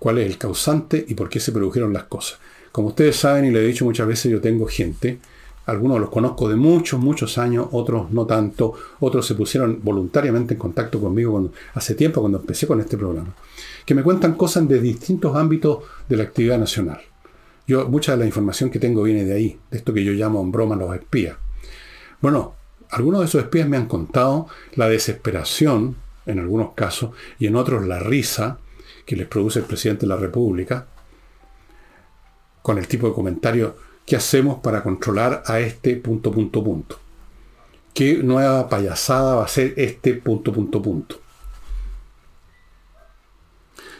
cuál 0.00 0.18
es 0.18 0.26
el 0.26 0.38
causante 0.38 1.04
y 1.06 1.14
por 1.14 1.28
qué 1.28 1.38
se 1.38 1.52
produjeron 1.52 1.92
las 1.92 2.04
cosas. 2.04 2.40
Como 2.72 2.88
ustedes 2.88 3.16
saben, 3.16 3.44
y 3.44 3.50
le 3.50 3.62
he 3.62 3.66
dicho 3.66 3.84
muchas 3.84 4.08
veces, 4.08 4.32
yo 4.32 4.40
tengo 4.40 4.66
gente, 4.66 5.18
algunos 5.66 6.00
los 6.00 6.08
conozco 6.08 6.48
de 6.48 6.56
muchos, 6.56 6.98
muchos 6.98 7.36
años, 7.36 7.68
otros 7.72 8.10
no 8.10 8.26
tanto, 8.26 8.74
otros 8.98 9.26
se 9.26 9.34
pusieron 9.34 9.78
voluntariamente 9.82 10.54
en 10.54 10.58
contacto 10.58 11.00
conmigo 11.00 11.50
hace 11.74 11.94
tiempo, 11.94 12.20
cuando 12.20 12.38
empecé 12.38 12.66
con 12.66 12.80
este 12.80 12.96
programa, 12.96 13.34
que 13.84 13.94
me 13.94 14.02
cuentan 14.02 14.34
cosas 14.34 14.66
de 14.66 14.80
distintos 14.80 15.36
ámbitos 15.36 15.84
de 16.08 16.16
la 16.16 16.24
actividad 16.24 16.58
nacional. 16.58 17.00
Yo, 17.66 17.86
mucha 17.86 18.12
de 18.12 18.18
la 18.18 18.26
información 18.26 18.70
que 18.70 18.80
tengo 18.80 19.02
viene 19.02 19.24
de 19.24 19.34
ahí, 19.34 19.58
de 19.70 19.76
esto 19.76 19.92
que 19.92 20.02
yo 20.02 20.12
llamo 20.12 20.40
en 20.40 20.50
broma 20.50 20.76
los 20.76 20.94
espías. 20.94 21.36
Bueno, 22.22 22.54
algunos 22.88 23.20
de 23.20 23.26
esos 23.26 23.42
espías 23.42 23.68
me 23.68 23.76
han 23.76 23.86
contado 23.86 24.48
la 24.74 24.88
desesperación, 24.88 25.96
en 26.24 26.38
algunos 26.38 26.72
casos, 26.72 27.10
y 27.38 27.46
en 27.46 27.56
otros 27.56 27.86
la 27.86 27.98
risa 27.98 28.58
que 29.10 29.16
les 29.16 29.26
produce 29.26 29.58
el 29.58 29.64
presidente 29.64 30.02
de 30.02 30.06
la 30.06 30.16
República, 30.16 30.86
con 32.62 32.78
el 32.78 32.86
tipo 32.86 33.08
de 33.08 33.12
comentario, 33.12 33.76
¿qué 34.06 34.14
hacemos 34.14 34.60
para 34.60 34.84
controlar 34.84 35.42
a 35.46 35.58
este 35.58 35.96
punto, 35.96 36.30
punto, 36.30 36.62
punto? 36.62 36.96
¿Qué 37.92 38.22
nueva 38.22 38.68
payasada 38.68 39.34
va 39.34 39.44
a 39.44 39.48
ser 39.48 39.74
este 39.76 40.14
punto, 40.14 40.52
punto, 40.52 40.80
punto? 40.80 41.20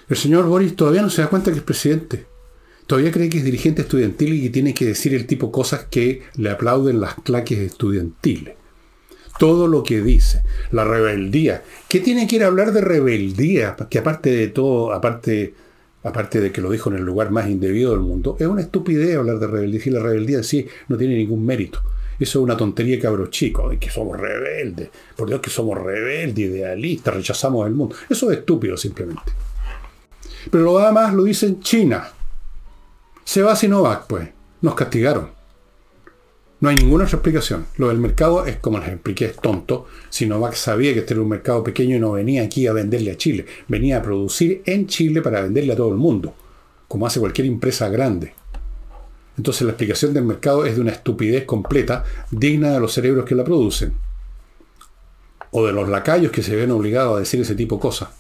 El 0.08 0.16
señor 0.16 0.46
Boris 0.46 0.76
todavía 0.76 1.02
no 1.02 1.10
se 1.10 1.22
da 1.22 1.28
cuenta 1.28 1.50
que 1.50 1.58
es 1.58 1.64
presidente. 1.64 2.26
Todavía 2.86 3.10
cree 3.10 3.28
que 3.28 3.38
es 3.38 3.44
dirigente 3.44 3.82
estudiantil 3.82 4.34
y 4.34 4.42
que 4.44 4.50
tiene 4.50 4.74
que 4.74 4.84
decir 4.84 5.12
el 5.12 5.26
tipo 5.26 5.50
cosas 5.50 5.86
que 5.90 6.22
le 6.36 6.50
aplauden 6.50 7.00
las 7.00 7.16
claques 7.16 7.58
estudiantiles 7.58 8.59
todo 9.40 9.68
lo 9.68 9.82
que 9.82 10.02
dice. 10.02 10.42
La 10.70 10.84
rebeldía. 10.84 11.62
¿Qué 11.88 12.00
tiene 12.00 12.26
que 12.26 12.36
ir 12.36 12.44
a 12.44 12.48
hablar 12.48 12.72
de 12.72 12.82
rebeldía? 12.82 13.74
Que 13.88 13.98
aparte 13.98 14.30
de 14.30 14.48
todo, 14.48 14.92
aparte, 14.92 15.54
aparte 16.04 16.42
de 16.42 16.52
que 16.52 16.60
lo 16.60 16.70
dijo 16.70 16.90
en 16.90 16.96
el 16.96 17.04
lugar 17.04 17.30
más 17.30 17.48
indebido 17.48 17.92
del 17.92 18.00
mundo, 18.00 18.36
es 18.38 18.46
una 18.46 18.60
estupidez 18.60 19.16
hablar 19.16 19.38
de 19.38 19.46
rebeldía. 19.46 19.80
Y 19.86 19.90
la 19.90 20.02
rebeldía 20.02 20.42
sí 20.42 20.66
no 20.88 20.98
tiene 20.98 21.16
ningún 21.16 21.46
mérito. 21.46 21.80
Eso 22.18 22.38
es 22.38 22.42
una 22.44 22.54
tontería 22.54 23.00
cabro 23.00 23.28
chico, 23.28 23.70
de 23.70 23.78
que 23.78 23.88
somos 23.88 24.20
rebeldes. 24.20 24.90
Por 25.16 25.28
Dios 25.28 25.40
que 25.40 25.48
somos 25.48 25.82
rebeldes, 25.82 26.50
idealistas, 26.50 27.14
rechazamos 27.14 27.66
el 27.66 27.72
mundo. 27.72 27.96
Eso 28.10 28.30
es 28.30 28.40
estúpido 28.40 28.76
simplemente. 28.76 29.32
Pero 30.50 30.64
lo 30.64 30.78
demás 30.78 31.14
lo 31.14 31.24
dice 31.24 31.46
en 31.46 31.60
China. 31.60 32.10
Se 33.24 33.40
va 33.40 33.56
Sinovac, 33.56 34.06
pues. 34.06 34.28
Nos 34.60 34.74
castigaron. 34.74 35.39
No 36.60 36.68
hay 36.68 36.76
ninguna 36.76 37.04
otra 37.04 37.16
explicación. 37.16 37.66
Lo 37.78 37.88
del 37.88 37.98
mercado 37.98 38.44
es 38.44 38.56
como 38.56 38.78
les 38.78 38.88
expliqué, 38.88 39.26
es 39.26 39.36
tonto. 39.36 39.86
Sinovac 40.10 40.54
sabía 40.54 40.92
que 40.92 41.00
este 41.00 41.14
era 41.14 41.22
un 41.22 41.28
mercado 41.30 41.64
pequeño 41.64 41.96
y 41.96 42.00
no 42.00 42.12
venía 42.12 42.42
aquí 42.42 42.66
a 42.66 42.74
venderle 42.74 43.12
a 43.12 43.16
Chile. 43.16 43.46
Venía 43.66 43.98
a 43.98 44.02
producir 44.02 44.62
en 44.66 44.86
Chile 44.86 45.22
para 45.22 45.40
venderle 45.40 45.72
a 45.72 45.76
todo 45.76 45.88
el 45.88 45.96
mundo, 45.96 46.34
como 46.86 47.06
hace 47.06 47.18
cualquier 47.18 47.46
empresa 47.46 47.88
grande. 47.88 48.34
Entonces 49.38 49.62
la 49.62 49.70
explicación 49.70 50.12
del 50.12 50.24
mercado 50.24 50.66
es 50.66 50.74
de 50.74 50.82
una 50.82 50.92
estupidez 50.92 51.46
completa, 51.46 52.04
digna 52.30 52.72
de 52.72 52.80
los 52.80 52.92
cerebros 52.92 53.24
que 53.24 53.34
la 53.34 53.44
producen. 53.44 53.94
O 55.52 55.66
de 55.66 55.72
los 55.72 55.88
lacayos 55.88 56.30
que 56.30 56.42
se 56.42 56.56
ven 56.56 56.70
obligados 56.72 57.16
a 57.16 57.20
decir 57.20 57.40
ese 57.40 57.54
tipo 57.54 57.76
de 57.76 57.80
cosas. 57.80 58.10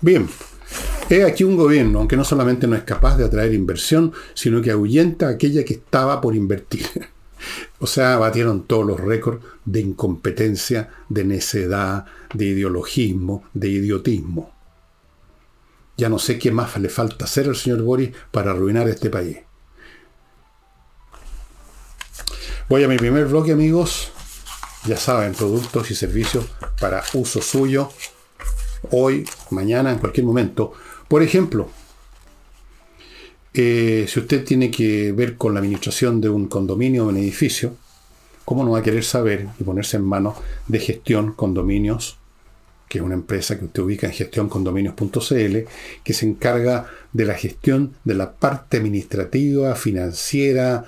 Bien, 0.00 0.28
He 1.10 1.24
aquí 1.24 1.42
un 1.42 1.56
gobierno, 1.56 2.00
aunque 2.00 2.16
no 2.16 2.24
solamente 2.24 2.66
no 2.66 2.76
es 2.76 2.82
capaz 2.82 3.16
de 3.16 3.24
atraer 3.24 3.54
inversión, 3.54 4.12
sino 4.34 4.60
que 4.60 4.70
ahuyenta 4.70 5.28
a 5.28 5.30
aquella 5.30 5.64
que 5.64 5.74
estaba 5.74 6.20
por 6.20 6.34
invertir. 6.34 6.86
O 7.78 7.86
sea, 7.86 8.16
batieron 8.16 8.64
todos 8.64 8.84
los 8.84 8.98
récords 8.98 9.44
de 9.64 9.78
incompetencia, 9.78 10.90
de 11.08 11.24
necedad, 11.24 12.06
de 12.34 12.46
ideologismo, 12.46 13.44
de 13.54 13.68
idiotismo. 13.68 14.52
Ya 15.96 16.08
no 16.08 16.18
sé 16.18 16.36
qué 16.40 16.50
más 16.50 16.76
le 16.78 16.88
falta 16.88 17.26
hacer 17.26 17.46
al 17.46 17.54
señor 17.54 17.82
Boris 17.82 18.10
para 18.32 18.50
arruinar 18.50 18.88
este 18.88 19.08
país. 19.08 19.38
Voy 22.68 22.82
a 22.82 22.88
mi 22.88 22.96
primer 22.96 23.26
bloque, 23.26 23.52
amigos. 23.52 24.10
Ya 24.84 24.96
saben, 24.96 25.32
productos 25.32 25.92
y 25.92 25.94
servicios 25.94 26.44
para 26.80 27.04
uso 27.14 27.40
suyo, 27.40 27.90
hoy, 28.90 29.24
mañana, 29.50 29.92
en 29.92 29.98
cualquier 29.98 30.26
momento. 30.26 30.72
Por 31.08 31.22
ejemplo, 31.22 31.70
eh, 33.54 34.04
si 34.06 34.20
usted 34.20 34.44
tiene 34.44 34.70
que 34.70 35.10
ver 35.12 35.36
con 35.36 35.54
la 35.54 35.60
administración 35.60 36.20
de 36.20 36.28
un 36.28 36.48
condominio 36.48 37.06
o 37.06 37.08
un 37.08 37.16
edificio, 37.16 37.74
¿cómo 38.44 38.62
no 38.62 38.72
va 38.72 38.80
a 38.80 38.82
querer 38.82 39.04
saber 39.04 39.48
y 39.58 39.64
ponerse 39.64 39.96
en 39.96 40.04
manos 40.04 40.36
de 40.68 40.78
gestión 40.78 41.32
condominios, 41.32 42.18
que 42.88 42.98
es 42.98 43.04
una 43.04 43.14
empresa 43.14 43.58
que 43.58 43.64
usted 43.64 43.82
ubica 43.82 44.06
en 44.06 44.12
gestioncondominios.cl, 44.12 45.56
que 46.04 46.12
se 46.12 46.26
encarga 46.26 46.86
de 47.12 47.24
la 47.24 47.34
gestión 47.34 47.94
de 48.04 48.14
la 48.14 48.32
parte 48.32 48.76
administrativa, 48.76 49.74
financiera, 49.74 50.84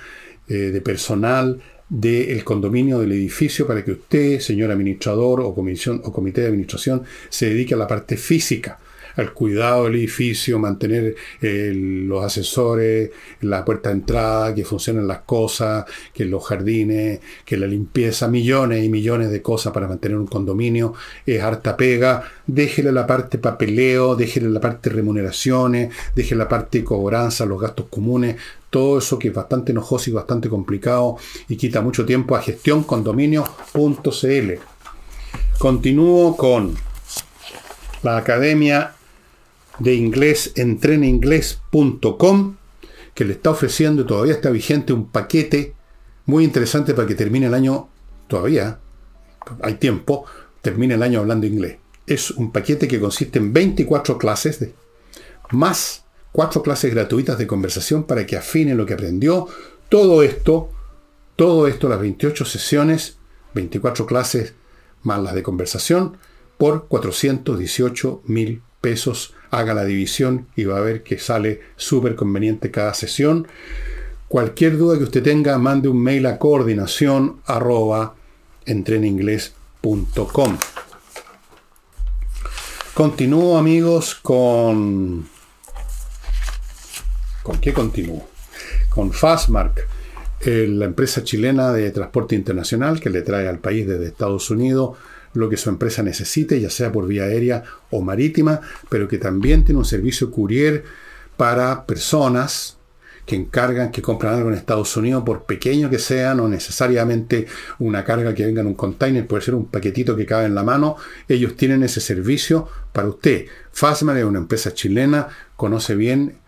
eh, 0.48 0.54
de 0.54 0.80
personal 0.82 1.62
del 1.88 2.44
condominio 2.44 3.00
del 3.00 3.12
edificio 3.12 3.66
para 3.66 3.84
que 3.84 3.92
usted, 3.92 4.38
señor 4.38 4.70
administrador 4.70 5.40
o, 5.40 5.54
comisión, 5.54 6.02
o 6.04 6.12
comité 6.12 6.42
de 6.42 6.48
administración, 6.48 7.02
se 7.30 7.46
dedique 7.46 7.74
a 7.74 7.78
la 7.78 7.88
parte 7.88 8.16
física 8.16 8.78
al 9.16 9.32
cuidado 9.32 9.84
del 9.84 9.96
edificio, 9.96 10.58
mantener 10.58 11.14
eh, 11.40 11.72
los 11.74 12.24
asesores, 12.24 13.10
la 13.40 13.64
puerta 13.64 13.90
de 13.90 13.96
entrada, 13.96 14.54
que 14.54 14.64
funcionen 14.64 15.06
las 15.06 15.20
cosas, 15.20 15.84
que 16.12 16.24
los 16.24 16.46
jardines, 16.46 17.20
que 17.44 17.56
la 17.56 17.66
limpieza, 17.66 18.28
millones 18.28 18.84
y 18.84 18.88
millones 18.88 19.30
de 19.30 19.42
cosas 19.42 19.72
para 19.72 19.88
mantener 19.88 20.18
un 20.18 20.26
condominio, 20.26 20.94
es 21.26 21.42
harta 21.42 21.76
pega, 21.76 22.22
déjele 22.46 22.92
la 22.92 23.06
parte 23.06 23.38
papeleo, 23.38 24.16
déjele 24.16 24.48
la 24.48 24.60
parte 24.60 24.90
remuneraciones, 24.90 25.92
déjele 26.14 26.38
la 26.38 26.48
parte 26.48 26.84
cobranza, 26.84 27.46
los 27.46 27.60
gastos 27.60 27.86
comunes, 27.88 28.36
todo 28.70 28.98
eso 28.98 29.18
que 29.18 29.28
es 29.28 29.34
bastante 29.34 29.72
enojoso 29.72 30.10
y 30.10 30.12
bastante 30.12 30.48
complicado 30.48 31.16
y 31.48 31.56
quita 31.56 31.80
mucho 31.80 32.06
tiempo 32.06 32.36
a 32.36 32.42
gestioncondominio.cl. 32.42 34.52
Continúo 35.58 36.36
con 36.36 36.76
la 38.02 38.16
Academia 38.16 38.94
de 39.80 39.94
inglés 39.94 40.52
entreninglés.com 40.54 42.56
que 43.14 43.24
le 43.24 43.32
está 43.32 43.50
ofreciendo, 43.50 44.06
todavía 44.06 44.34
está 44.34 44.50
vigente, 44.50 44.92
un 44.92 45.08
paquete 45.08 45.74
muy 46.26 46.44
interesante 46.44 46.94
para 46.94 47.08
que 47.08 47.14
termine 47.14 47.46
el 47.46 47.54
año, 47.54 47.88
todavía 48.28 48.78
hay 49.62 49.74
tiempo, 49.74 50.26
termine 50.62 50.94
el 50.94 51.02
año 51.02 51.20
hablando 51.20 51.46
inglés. 51.46 51.78
Es 52.06 52.30
un 52.30 52.52
paquete 52.52 52.86
que 52.86 53.00
consiste 53.00 53.38
en 53.38 53.52
24 53.52 54.18
clases, 54.18 54.60
de, 54.60 54.74
más 55.50 56.04
4 56.32 56.62
clases 56.62 56.94
gratuitas 56.94 57.38
de 57.38 57.46
conversación 57.46 58.04
para 58.04 58.26
que 58.26 58.36
afine 58.36 58.74
lo 58.74 58.86
que 58.86 58.94
aprendió. 58.94 59.48
Todo 59.88 60.22
esto, 60.22 60.70
todo 61.36 61.66
esto, 61.66 61.88
las 61.88 62.00
28 62.00 62.44
sesiones, 62.44 63.16
24 63.54 64.06
clases 64.06 64.54
más 65.02 65.20
las 65.20 65.34
de 65.34 65.42
conversación, 65.42 66.18
por 66.58 66.86
418 66.86 68.22
mil 68.26 68.62
pesos 68.80 69.34
haga 69.50 69.74
la 69.74 69.84
división 69.84 70.46
y 70.56 70.64
va 70.64 70.78
a 70.78 70.80
ver 70.80 71.02
que 71.02 71.18
sale 71.18 71.60
súper 71.76 72.14
conveniente 72.14 72.70
cada 72.70 72.94
sesión. 72.94 73.48
Cualquier 74.28 74.78
duda 74.78 74.96
que 74.96 75.04
usted 75.04 75.22
tenga, 75.22 75.58
mande 75.58 75.88
un 75.88 76.02
mail 76.02 76.26
a 76.26 76.38
coordinación. 76.38 77.40
Continúo 82.94 83.56
amigos 83.56 84.14
con... 84.14 85.28
¿Con 87.42 87.58
qué 87.58 87.72
continúo? 87.72 88.28
Con 88.90 89.12
Fastmark, 89.12 89.88
eh, 90.42 90.66
la 90.68 90.84
empresa 90.84 91.24
chilena 91.24 91.72
de 91.72 91.90
transporte 91.90 92.34
internacional 92.34 93.00
que 93.00 93.10
le 93.10 93.22
trae 93.22 93.48
al 93.48 93.58
país 93.58 93.86
desde 93.86 94.06
Estados 94.06 94.50
Unidos 94.50 94.96
lo 95.34 95.48
que 95.48 95.56
su 95.56 95.70
empresa 95.70 96.02
necesite, 96.02 96.60
ya 96.60 96.70
sea 96.70 96.90
por 96.90 97.06
vía 97.06 97.24
aérea 97.24 97.62
o 97.90 98.02
marítima, 98.02 98.60
pero 98.88 99.08
que 99.08 99.18
también 99.18 99.64
tiene 99.64 99.78
un 99.78 99.84
servicio 99.84 100.30
courier 100.30 100.84
para 101.36 101.86
personas 101.86 102.76
que 103.30 103.36
encargan, 103.36 103.92
que 103.92 104.02
compran 104.02 104.34
algo 104.34 104.48
en 104.48 104.56
Estados 104.56 104.96
Unidos, 104.96 105.22
por 105.24 105.44
pequeño 105.44 105.88
que 105.88 106.00
sea, 106.00 106.34
no 106.34 106.48
necesariamente 106.48 107.46
una 107.78 108.04
carga 108.04 108.34
que 108.34 108.44
venga 108.44 108.60
en 108.60 108.66
un 108.66 108.74
container, 108.74 109.26
puede 109.26 109.42
ser 109.42 109.54
un 109.54 109.66
paquetito 109.66 110.16
que 110.16 110.26
cabe 110.26 110.46
en 110.46 110.54
la 110.56 110.64
mano, 110.64 110.96
ellos 111.28 111.54
tienen 111.56 111.84
ese 111.84 112.00
servicio 112.00 112.68
para 112.92 113.08
usted. 113.08 113.46
Fastman 113.70 114.16
es 114.16 114.24
una 114.24 114.40
empresa 114.40 114.74
chilena, 114.74 115.28
conoce 115.56 115.94
bien 115.94 116.38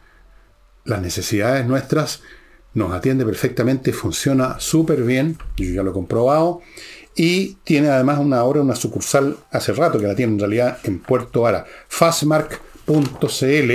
las 0.85 1.01
necesidades 1.01 1.65
nuestras, 1.67 2.23
nos 2.75 2.93
atiende 2.93 3.25
perfectamente, 3.25 3.93
funciona 3.93 4.59
súper 4.59 5.03
bien, 5.05 5.39
yo 5.57 5.71
ya 5.71 5.83
lo 5.83 5.91
he 5.91 5.95
comprobado, 5.95 6.63
y 7.15 7.55
tiene 7.65 7.89
además 7.89 8.19
una 8.19 8.43
hora, 8.45 8.61
una 8.61 8.75
sucursal 8.75 9.37
hace 9.51 9.73
rato 9.73 9.99
que 9.99 10.07
la 10.07 10.15
tiene 10.15 10.33
en 10.33 10.39
realidad 10.39 10.79
en 10.85 10.99
Puerto 10.99 11.47
Ara, 11.47 11.67
fastmark.cl. 11.89 13.73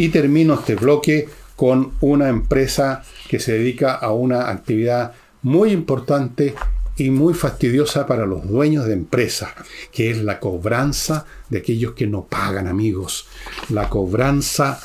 Y 0.00 0.08
termino 0.10 0.54
este 0.54 0.76
bloque 0.76 1.28
con 1.56 1.92
una 2.00 2.28
empresa 2.28 3.02
que 3.28 3.40
se 3.40 3.52
dedica 3.52 3.94
a 3.94 4.12
una 4.12 4.48
actividad 4.48 5.12
muy 5.42 5.72
importante 5.72 6.54
y 6.96 7.10
muy 7.10 7.34
fastidiosa 7.34 8.06
para 8.06 8.26
los 8.26 8.46
dueños 8.46 8.86
de 8.86 8.92
empresas, 8.92 9.50
que 9.92 10.10
es 10.10 10.18
la 10.18 10.40
cobranza 10.40 11.26
de 11.48 11.58
aquellos 11.58 11.94
que 11.94 12.06
no 12.06 12.24
pagan, 12.24 12.66
amigos. 12.66 13.26
La 13.70 13.88
cobranza 13.88 14.80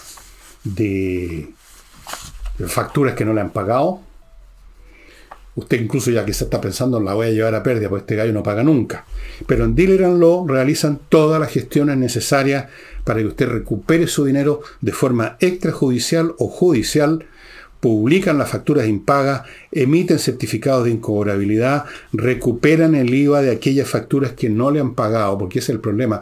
de 0.64 1.50
facturas 2.68 3.16
que 3.16 3.26
no 3.26 3.34
le 3.34 3.42
han 3.42 3.50
pagado, 3.50 4.02
Usted 5.56 5.80
incluso 5.80 6.10
ya 6.10 6.26
se 6.26 6.46
está 6.46 6.60
pensando 6.60 7.00
la 7.00 7.14
voy 7.14 7.28
a 7.28 7.32
llevar 7.32 7.54
a 7.54 7.62
pérdida, 7.62 7.90
pues 7.90 8.02
este 8.02 8.16
gallo 8.16 8.34
no 8.34 8.42
paga 8.42 8.64
nunca. 8.64 9.06
Pero 9.46 9.66
en 9.66 9.76
Dealer 9.76 10.02
Law 10.02 10.48
realizan 10.48 11.00
todas 11.10 11.40
las 11.40 11.52
gestiones 11.52 11.98
necesarias 11.98 12.66
para 13.04 13.20
que 13.20 13.28
usted 13.28 13.48
recupere 13.48 14.08
su 14.08 14.26
dinero 14.26 14.62
de 14.82 14.94
forma 14.94 15.38
extrajudicial 15.40 16.34
o 16.40 16.48
judicial, 16.48 17.26
publican 17.80 18.38
las 18.38 18.50
facturas 18.50 18.88
impagas, 18.88 19.44
emiten 19.72 20.18
certificados 20.18 20.86
de 20.86 20.92
incobrabilidad, 20.92 21.86
recuperan 22.14 22.96
el 22.96 23.14
IVA 23.14 23.42
de 23.42 23.52
aquellas 23.52 23.90
facturas 23.90 24.32
que 24.32 24.50
no 24.50 24.72
le 24.72 24.80
han 24.80 24.96
pagado, 24.96 25.38
porque 25.38 25.60
ese 25.60 25.74
es 25.74 25.76
el 25.76 25.82
problema. 25.82 26.22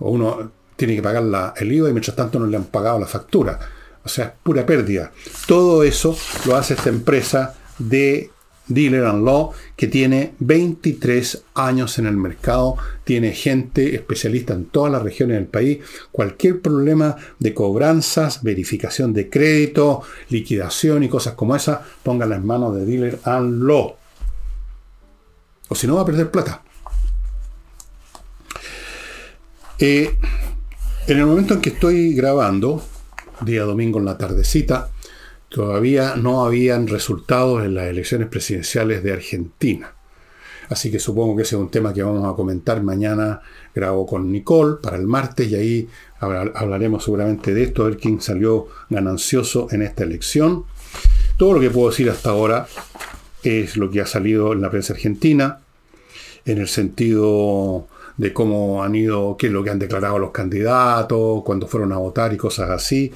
Uno 0.00 0.50
tiene 0.76 0.96
que 0.96 1.02
pagar 1.02 1.24
el 1.56 1.72
IVA 1.72 1.90
y 1.90 1.92
mientras 1.92 2.16
tanto 2.16 2.38
no 2.38 2.46
le 2.46 2.56
han 2.56 2.64
pagado 2.64 2.98
la 2.98 3.06
factura. 3.06 3.58
O 4.02 4.08
sea, 4.08 4.24
es 4.24 4.30
pura 4.42 4.64
pérdida. 4.64 5.12
Todo 5.46 5.82
eso 5.84 6.16
lo 6.46 6.56
hace 6.56 6.74
esta 6.74 6.88
empresa 6.88 7.54
de 7.78 8.30
Dealer 8.68 9.04
and 9.06 9.24
Law, 9.24 9.52
que 9.76 9.86
tiene 9.86 10.34
23 10.38 11.44
años 11.54 11.98
en 11.98 12.06
el 12.06 12.16
mercado, 12.16 12.76
tiene 13.04 13.32
gente 13.32 13.94
especialista 13.94 14.54
en 14.54 14.66
todas 14.66 14.92
las 14.92 15.02
regiones 15.02 15.36
del 15.36 15.46
país. 15.46 15.78
Cualquier 16.12 16.60
problema 16.60 17.16
de 17.38 17.54
cobranzas, 17.54 18.42
verificación 18.42 19.12
de 19.12 19.28
crédito, 19.28 20.02
liquidación 20.28 21.02
y 21.02 21.08
cosas 21.08 21.34
como 21.34 21.56
esa, 21.56 21.82
póngala 22.02 22.36
en 22.36 22.46
manos 22.46 22.74
de 22.76 22.84
Dealer 22.84 23.18
and 23.24 23.62
Law. 23.62 23.96
O 25.68 25.74
si 25.74 25.86
no, 25.86 25.96
va 25.96 26.02
a 26.02 26.06
perder 26.06 26.30
plata. 26.30 26.62
Eh, 29.78 30.16
en 31.06 31.18
el 31.18 31.26
momento 31.26 31.54
en 31.54 31.60
que 31.60 31.70
estoy 31.70 32.14
grabando, 32.14 32.82
día 33.40 33.62
domingo 33.62 33.98
en 33.98 34.06
la 34.06 34.18
tardecita, 34.18 34.90
todavía 35.48 36.16
no 36.16 36.44
habían 36.44 36.86
resultados 36.86 37.64
en 37.64 37.74
las 37.74 37.86
elecciones 37.86 38.28
presidenciales 38.28 39.02
de 39.02 39.12
Argentina. 39.12 39.92
Así 40.68 40.90
que 40.90 40.98
supongo 40.98 41.36
que 41.36 41.42
ese 41.42 41.56
es 41.56 41.60
un 41.60 41.70
tema 41.70 41.94
que 41.94 42.02
vamos 42.02 42.30
a 42.30 42.36
comentar 42.36 42.82
mañana. 42.82 43.40
Grabo 43.74 44.06
con 44.06 44.30
Nicole 44.30 44.76
para 44.82 44.96
el 44.96 45.06
martes 45.06 45.48
y 45.48 45.54
ahí 45.54 45.88
hablaremos 46.20 47.04
seguramente 47.04 47.54
de 47.54 47.62
esto, 47.62 47.82
a 47.82 47.86
ver 47.86 47.96
quién 47.96 48.20
salió 48.20 48.66
ganancioso 48.90 49.68
en 49.70 49.82
esta 49.82 50.04
elección. 50.04 50.64
Todo 51.36 51.54
lo 51.54 51.60
que 51.60 51.70
puedo 51.70 51.90
decir 51.90 52.10
hasta 52.10 52.30
ahora 52.30 52.66
es 53.42 53.76
lo 53.76 53.90
que 53.90 54.00
ha 54.00 54.06
salido 54.06 54.52
en 54.52 54.60
la 54.60 54.70
prensa 54.70 54.92
argentina, 54.92 55.60
en 56.44 56.58
el 56.58 56.68
sentido 56.68 57.86
de 58.16 58.32
cómo 58.32 58.82
han 58.82 58.94
ido, 58.94 59.36
qué 59.38 59.46
es 59.46 59.52
lo 59.52 59.62
que 59.62 59.70
han 59.70 59.78
declarado 59.78 60.18
los 60.18 60.32
candidatos, 60.32 61.42
cuándo 61.44 61.68
fueron 61.68 61.92
a 61.92 61.98
votar 61.98 62.34
y 62.34 62.36
cosas 62.36 62.68
así. 62.70 63.12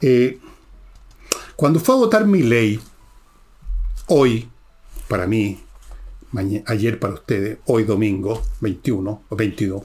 Eh, 0.00 0.38
cuando 1.56 1.80
fue 1.80 1.94
a 1.94 1.98
votar 1.98 2.26
mi 2.26 2.42
ley, 2.42 2.78
hoy, 4.08 4.48
para 5.08 5.26
mí, 5.26 5.58
ayer 6.66 7.00
para 7.00 7.14
ustedes, 7.14 7.58
hoy 7.64 7.84
domingo 7.84 8.42
21 8.60 9.22
o 9.28 9.36
22, 9.36 9.82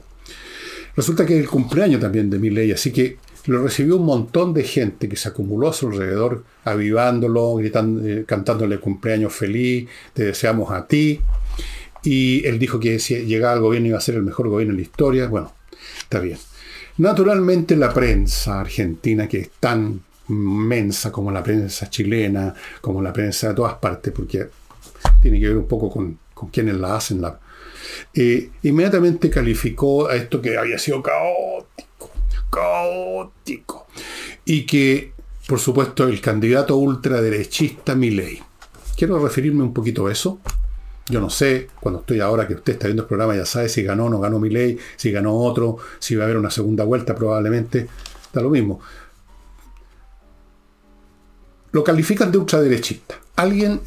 resulta 0.94 1.24
que 1.24 1.34
es 1.34 1.40
el 1.40 1.48
cumpleaños 1.48 2.00
también 2.00 2.28
de 2.28 2.38
mi 2.38 2.50
ley, 2.50 2.72
así 2.72 2.92
que 2.92 3.16
lo 3.46 3.62
recibió 3.62 3.96
un 3.96 4.04
montón 4.04 4.54
de 4.54 4.64
gente 4.64 5.08
que 5.08 5.16
se 5.16 5.30
acumuló 5.30 5.70
a 5.70 5.72
su 5.72 5.88
alrededor, 5.88 6.44
avivándolo, 6.64 7.54
gritando, 7.56 8.06
eh, 8.06 8.24
cantándole 8.26 8.78
cumpleaños 8.78 9.32
feliz, 9.32 9.88
te 10.12 10.26
deseamos 10.26 10.70
a 10.70 10.86
ti. 10.86 11.20
Y 12.04 12.46
él 12.46 12.58
dijo 12.58 12.78
que 12.78 12.98
si 12.98 13.16
llegaba 13.24 13.54
al 13.54 13.60
gobierno 13.60 13.88
iba 13.88 13.98
a 13.98 14.02
ser 14.02 14.14
el 14.16 14.22
mejor 14.22 14.48
gobierno 14.48 14.72
en 14.72 14.76
la 14.76 14.82
historia. 14.82 15.26
Bueno, 15.26 15.52
está 15.98 16.20
bien. 16.20 16.38
Naturalmente 16.98 17.74
la 17.74 17.92
prensa 17.92 18.60
argentina, 18.60 19.26
que 19.26 19.40
es 19.40 19.50
tan 19.58 20.02
inmensa 20.28 21.10
como 21.10 21.30
la 21.30 21.42
prensa 21.42 21.90
chilena, 21.90 22.54
como 22.80 23.02
la 23.02 23.12
prensa 23.12 23.48
de 23.48 23.54
todas 23.54 23.74
partes, 23.74 24.12
porque 24.12 24.48
tiene 25.20 25.40
que 25.40 25.48
ver 25.48 25.56
un 25.56 25.68
poco 25.68 25.90
con, 25.90 26.18
con 26.34 26.48
quienes 26.50 26.76
la 26.76 26.96
hacen, 26.96 27.20
la, 27.20 27.38
eh, 28.14 28.50
inmediatamente 28.62 29.30
calificó 29.30 30.08
a 30.08 30.16
esto 30.16 30.40
que 30.40 30.56
había 30.56 30.78
sido 30.78 31.02
caótico, 31.02 32.10
caótico, 32.50 33.86
y 34.44 34.66
que, 34.66 35.12
por 35.46 35.58
supuesto, 35.58 36.06
el 36.06 36.20
candidato 36.20 36.76
ultraderechista 36.76 37.94
Milei. 37.94 38.42
Quiero 38.96 39.18
referirme 39.18 39.62
un 39.62 39.72
poquito 39.72 40.06
a 40.06 40.12
eso. 40.12 40.40
Yo 41.08 41.20
no 41.20 41.30
sé, 41.30 41.68
cuando 41.80 42.00
estoy 42.00 42.20
ahora 42.20 42.46
que 42.46 42.54
usted 42.54 42.74
está 42.74 42.86
viendo 42.86 43.02
el 43.02 43.08
programa, 43.08 43.34
ya 43.34 43.44
sabe 43.44 43.68
si 43.68 43.82
ganó 43.82 44.06
o 44.06 44.10
no 44.10 44.20
ganó 44.20 44.38
Milei, 44.38 44.78
si 44.96 45.10
ganó 45.10 45.34
otro, 45.34 45.78
si 45.98 46.14
va 46.14 46.22
a 46.22 46.26
haber 46.26 46.36
una 46.36 46.50
segunda 46.50 46.84
vuelta 46.84 47.14
probablemente, 47.14 47.88
da 48.32 48.40
lo 48.40 48.50
mismo. 48.50 48.80
Lo 51.72 51.82
califican 51.82 52.30
de 52.30 52.38
ultraderechista. 52.38 53.18
Alguien 53.36 53.80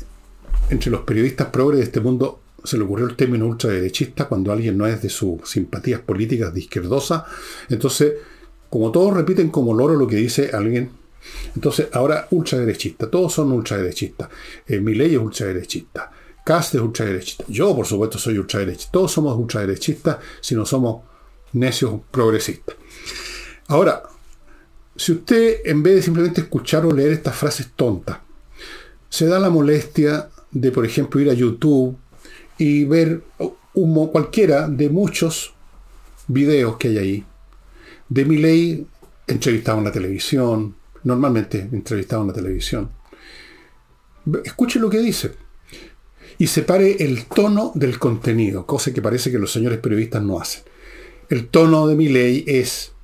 entre 0.70 0.92
los 0.92 1.02
periodistas 1.02 1.48
progres 1.48 1.80
de 1.80 1.86
este 1.86 2.02
mundo 2.02 2.42
se 2.64 2.78
le 2.78 2.84
ocurrió 2.84 3.06
el 3.06 3.16
término 3.16 3.46
ultraderechista 3.46 4.28
cuando 4.28 4.52
alguien 4.52 4.78
no 4.78 4.88
es 4.88 5.02
de 5.02 5.10
sus 5.10 5.48
simpatías 5.48 6.02
políticas 6.02 6.54
de 6.54 6.62
izquierdosa. 6.62 7.26
Entonces, 7.70 8.14
como 8.70 8.92
todos 8.92 9.14
repiten 9.14 9.50
como 9.50 9.74
loro 9.74 9.96
lo 9.96 10.08
que 10.08 10.16
dice 10.16 10.50
alguien, 10.52 10.90
entonces 11.56 11.88
ahora 11.94 12.28
ultraderechista, 12.32 13.10
todos 13.10 13.34
son 13.34 13.52
ultraderechistas. 13.52 14.30
Eh, 14.68 14.80
mi 14.80 14.96
ley 14.96 15.14
es 15.14 15.22
ultraderechista. 15.22 16.12
Cast 16.44 16.76
es 16.76 16.82
ultraderechista. 16.82 17.46
Yo, 17.48 17.76
por 17.76 17.86
supuesto, 17.86 18.18
soy 18.18 18.38
ultraderechista. 18.38 18.92
Todos 18.92 19.12
somos 19.12 19.38
ultraderechistas 19.38 20.18
si 20.42 20.56
no 20.56 20.66
somos 20.66 21.04
necios 21.54 22.02
progresistas. 22.12 22.76
Ahora, 23.68 24.04
si 24.96 25.12
usted, 25.12 25.58
en 25.66 25.84
vez 25.84 25.96
de 25.96 26.02
simplemente 26.02 26.42
escuchar 26.42 26.86
o 26.86 26.92
leer 26.92 27.12
estas 27.12 27.36
frases 27.36 27.72
tontas, 27.76 28.20
se 29.10 29.28
da 29.28 29.40
la 29.40 29.50
molestia 29.50 30.30
de, 30.52 30.72
por 30.72 30.86
ejemplo, 30.86 31.20
ir 31.20 31.30
a 31.30 31.34
YouTube 31.34 31.98
y 32.58 32.86
ver 32.86 33.22
cualquiera 34.12 34.68
de 34.68 34.90
muchos 34.90 35.54
videos 36.28 36.78
que 36.78 36.90
hay 36.90 36.98
ahí. 36.98 37.26
De 38.08 38.24
Milley 38.24 38.88
entrevistado 39.28 39.80
en 39.80 39.84
la 39.86 39.92
televisión, 39.92 40.76
normalmente 41.04 41.68
entrevistado 41.72 42.22
en 42.22 42.28
la 42.30 42.34
televisión. 42.34 42.90
Escuche 44.44 44.80
lo 44.80 44.90
que 44.90 45.00
dice. 45.00 45.34
Y 46.38 46.48
separe 46.48 47.04
el 47.04 47.26
tono 47.26 47.72
del 47.76 47.98
contenido, 48.00 48.66
cosa 48.66 48.94
que 48.94 49.02
parece 49.02 49.32
que 49.32 49.40
los 49.40 49.52
señores 49.52 49.80
periodistas 49.80 50.22
no 50.22 50.40
hacen. 50.40 50.64
El 51.30 51.48
tono 51.48 51.88
de 51.88 51.96
Milley 51.96 52.44
es 52.48 52.95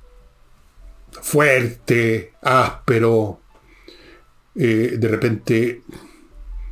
fuerte, 1.22 2.32
áspero, 2.42 3.40
eh, 4.54 4.96
de 4.98 5.08
repente 5.08 5.82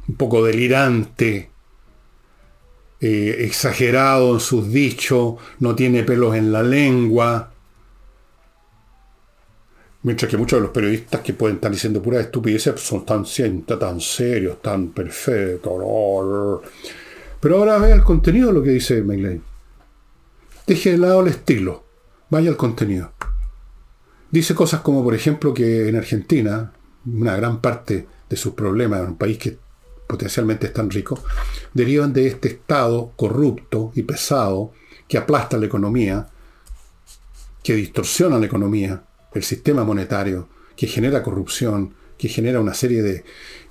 un 0.08 0.16
poco 0.16 0.44
delirante, 0.44 1.50
eh, 3.00 3.36
exagerado 3.38 4.34
en 4.34 4.40
sus 4.40 4.70
dichos, 4.70 5.36
no 5.60 5.74
tiene 5.74 6.02
pelos 6.02 6.34
en 6.34 6.52
la 6.52 6.62
lengua. 6.62 7.52
Mientras 10.02 10.30
que 10.30 10.36
muchos 10.36 10.58
de 10.58 10.62
los 10.62 10.72
periodistas 10.72 11.20
que 11.20 11.32
pueden 11.32 11.56
estar 11.56 11.70
diciendo 11.70 12.02
pura 12.02 12.20
estupidez 12.20 12.70
son 12.76 13.06
tan, 13.06 13.24
tan 13.24 14.00
serios, 14.00 14.60
tan 14.60 14.88
perfectos. 14.88 16.60
Pero 17.40 17.56
ahora 17.56 17.78
vea 17.78 17.94
el 17.94 18.02
contenido 18.02 18.48
de 18.48 18.54
lo 18.54 18.62
que 18.62 18.70
dice 18.70 19.00
Megley. 19.02 19.40
Deje 20.66 20.92
de 20.92 20.98
lado 20.98 21.20
el 21.20 21.28
estilo, 21.28 21.84
vaya 22.30 22.50
al 22.50 22.56
contenido. 22.56 23.12
Dice 24.31 24.55
cosas 24.55 24.81
como, 24.81 25.03
por 25.03 25.14
ejemplo, 25.14 25.53
que 25.53 25.88
en 25.88 25.97
Argentina, 25.97 26.73
una 27.07 27.37
gran 27.37 27.61
parte 27.61 28.07
de 28.29 28.37
sus 28.37 28.55
problemas, 28.55 29.01
en 29.01 29.09
un 29.09 29.16
país 29.16 29.38
que 29.38 29.59
potencialmente 30.07 30.69
es 30.69 30.73
tan 30.73 30.90
rico, 30.90 31.23
derivan 31.75 32.12
de 32.12 32.27
este 32.27 32.49
Estado 32.49 33.12
corrupto 33.16 33.93
y 33.95 34.03
pesado 34.03 34.73
que 35.09 35.19
aplasta 35.19 35.59
la 35.59 35.66
economía, 35.66 36.29
que 37.62 37.75
distorsiona 37.75 38.38
la 38.38 38.47
economía, 38.47 39.05
el 39.35 39.43
sistema 39.43 39.85
monetario, 39.85 40.49
que 40.77 40.87
genera 40.87 41.23
corrupción, 41.23 41.95
que 42.16 42.29
genera 42.29 42.61
una 42.61 42.75
serie 42.75 43.03
de... 43.03 43.25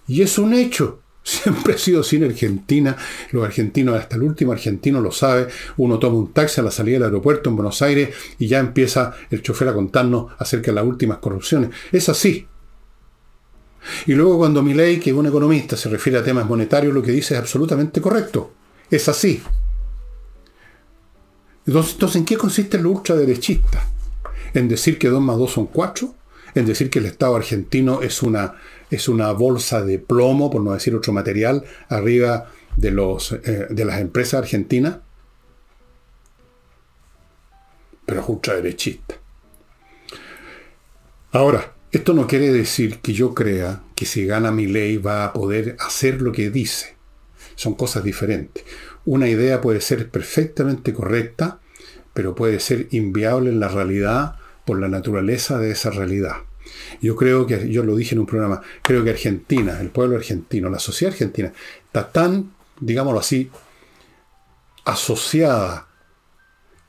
Y 0.07 0.21
es 0.21 0.37
un 0.37 0.53
hecho. 0.53 1.01
Siempre 1.29 1.73
ha 1.75 1.77
sido 1.77 2.01
así 2.01 2.15
en 2.15 2.23
Argentina. 2.23 2.97
Los 3.31 3.45
argentinos, 3.45 3.95
hasta 3.95 4.15
el 4.15 4.23
último 4.23 4.51
argentino 4.51 4.99
lo 4.99 5.11
sabe. 5.11 5.47
Uno 5.77 5.99
toma 5.99 6.17
un 6.17 6.33
taxi 6.33 6.59
a 6.59 6.63
la 6.63 6.71
salida 6.71 6.95
del 6.95 7.03
aeropuerto 7.03 7.51
en 7.51 7.55
Buenos 7.55 7.81
Aires 7.83 8.15
y 8.39 8.47
ya 8.47 8.57
empieza 8.57 9.13
el 9.29 9.43
chofer 9.43 9.67
a 9.67 9.73
contarnos 9.73 10.31
acerca 10.39 10.71
de 10.71 10.75
las 10.75 10.85
últimas 10.85 11.19
corrupciones. 11.19 11.69
Es 11.91 12.09
así. 12.09 12.47
Y 14.07 14.13
luego 14.13 14.39
cuando 14.39 14.63
Milley, 14.63 14.99
que 14.99 15.11
es 15.11 15.15
un 15.15 15.27
economista, 15.27 15.77
se 15.77 15.87
refiere 15.89 16.17
a 16.17 16.23
temas 16.23 16.47
monetarios, 16.47 16.93
lo 16.93 17.03
que 17.03 17.11
dice 17.11 17.35
es 17.35 17.39
absolutamente 17.39 18.01
correcto. 18.01 18.51
Es 18.89 19.07
así. 19.07 19.41
Entonces, 21.67 22.15
¿en 22.15 22.25
qué 22.25 22.37
consiste 22.37 22.77
el 22.77 22.87
ultraderechista? 22.87 23.85
¿En 24.55 24.67
decir 24.67 24.97
que 24.97 25.09
2 25.09 25.21
más 25.21 25.37
2 25.37 25.51
son 25.51 25.67
4? 25.67 26.15
¿En 26.55 26.65
decir 26.65 26.89
que 26.89 26.97
el 26.97 27.05
Estado 27.05 27.35
argentino 27.35 28.01
es 28.01 28.23
una, 28.23 28.55
es 28.89 29.07
una 29.07 29.31
bolsa 29.31 29.83
de 29.83 29.99
plomo, 29.99 30.49
por 30.49 30.61
no 30.61 30.73
decir 30.73 30.95
otro 30.95 31.13
material, 31.13 31.63
arriba 31.89 32.51
de, 32.75 32.91
los, 32.91 33.31
eh, 33.31 33.67
de 33.69 33.85
las 33.85 33.99
empresas 33.99 34.41
argentinas? 34.41 34.97
Pero 38.05 38.21
es 38.21 38.29
ultraderechista. 38.29 39.15
Ahora, 41.31 41.73
esto 41.91 42.13
no 42.13 42.27
quiere 42.27 42.51
decir 42.51 42.99
que 42.99 43.13
yo 43.13 43.33
crea 43.33 43.83
que 43.95 44.05
si 44.05 44.25
gana 44.25 44.51
mi 44.51 44.67
ley 44.67 44.97
va 44.97 45.25
a 45.25 45.33
poder 45.33 45.75
hacer 45.79 46.21
lo 46.21 46.31
que 46.31 46.49
dice. 46.49 46.95
Son 47.55 47.75
cosas 47.75 48.03
diferentes. 48.03 48.63
Una 49.05 49.27
idea 49.27 49.61
puede 49.61 49.81
ser 49.81 50.09
perfectamente 50.09 50.93
correcta, 50.93 51.59
pero 52.13 52.35
puede 52.35 52.59
ser 52.59 52.87
inviable 52.91 53.49
en 53.49 53.59
la 53.59 53.67
realidad 53.67 54.35
por 54.65 54.79
la 54.79 54.87
naturaleza 54.87 55.57
de 55.57 55.71
esa 55.71 55.89
realidad. 55.89 56.37
Yo 57.01 57.15
creo 57.15 57.45
que, 57.45 57.69
yo 57.69 57.83
lo 57.83 57.95
dije 57.95 58.15
en 58.15 58.19
un 58.19 58.25
programa, 58.25 58.61
creo 58.81 59.03
que 59.03 59.11
Argentina, 59.11 59.79
el 59.79 59.89
pueblo 59.89 60.17
argentino, 60.17 60.69
la 60.69 60.79
sociedad 60.79 61.13
argentina, 61.13 61.53
está 61.85 62.11
tan, 62.11 62.51
digámoslo 62.79 63.19
así, 63.19 63.49
asociada, 64.85 65.87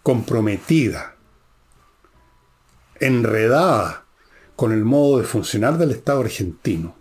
comprometida, 0.03 1.17
enredada 2.99 4.05
con 4.57 4.73
el 4.73 4.85
modo 4.85 5.19
de 5.19 5.25
funcionar 5.25 5.79
del 5.79 5.91
Estado 5.91 6.21
argentino. 6.21 6.95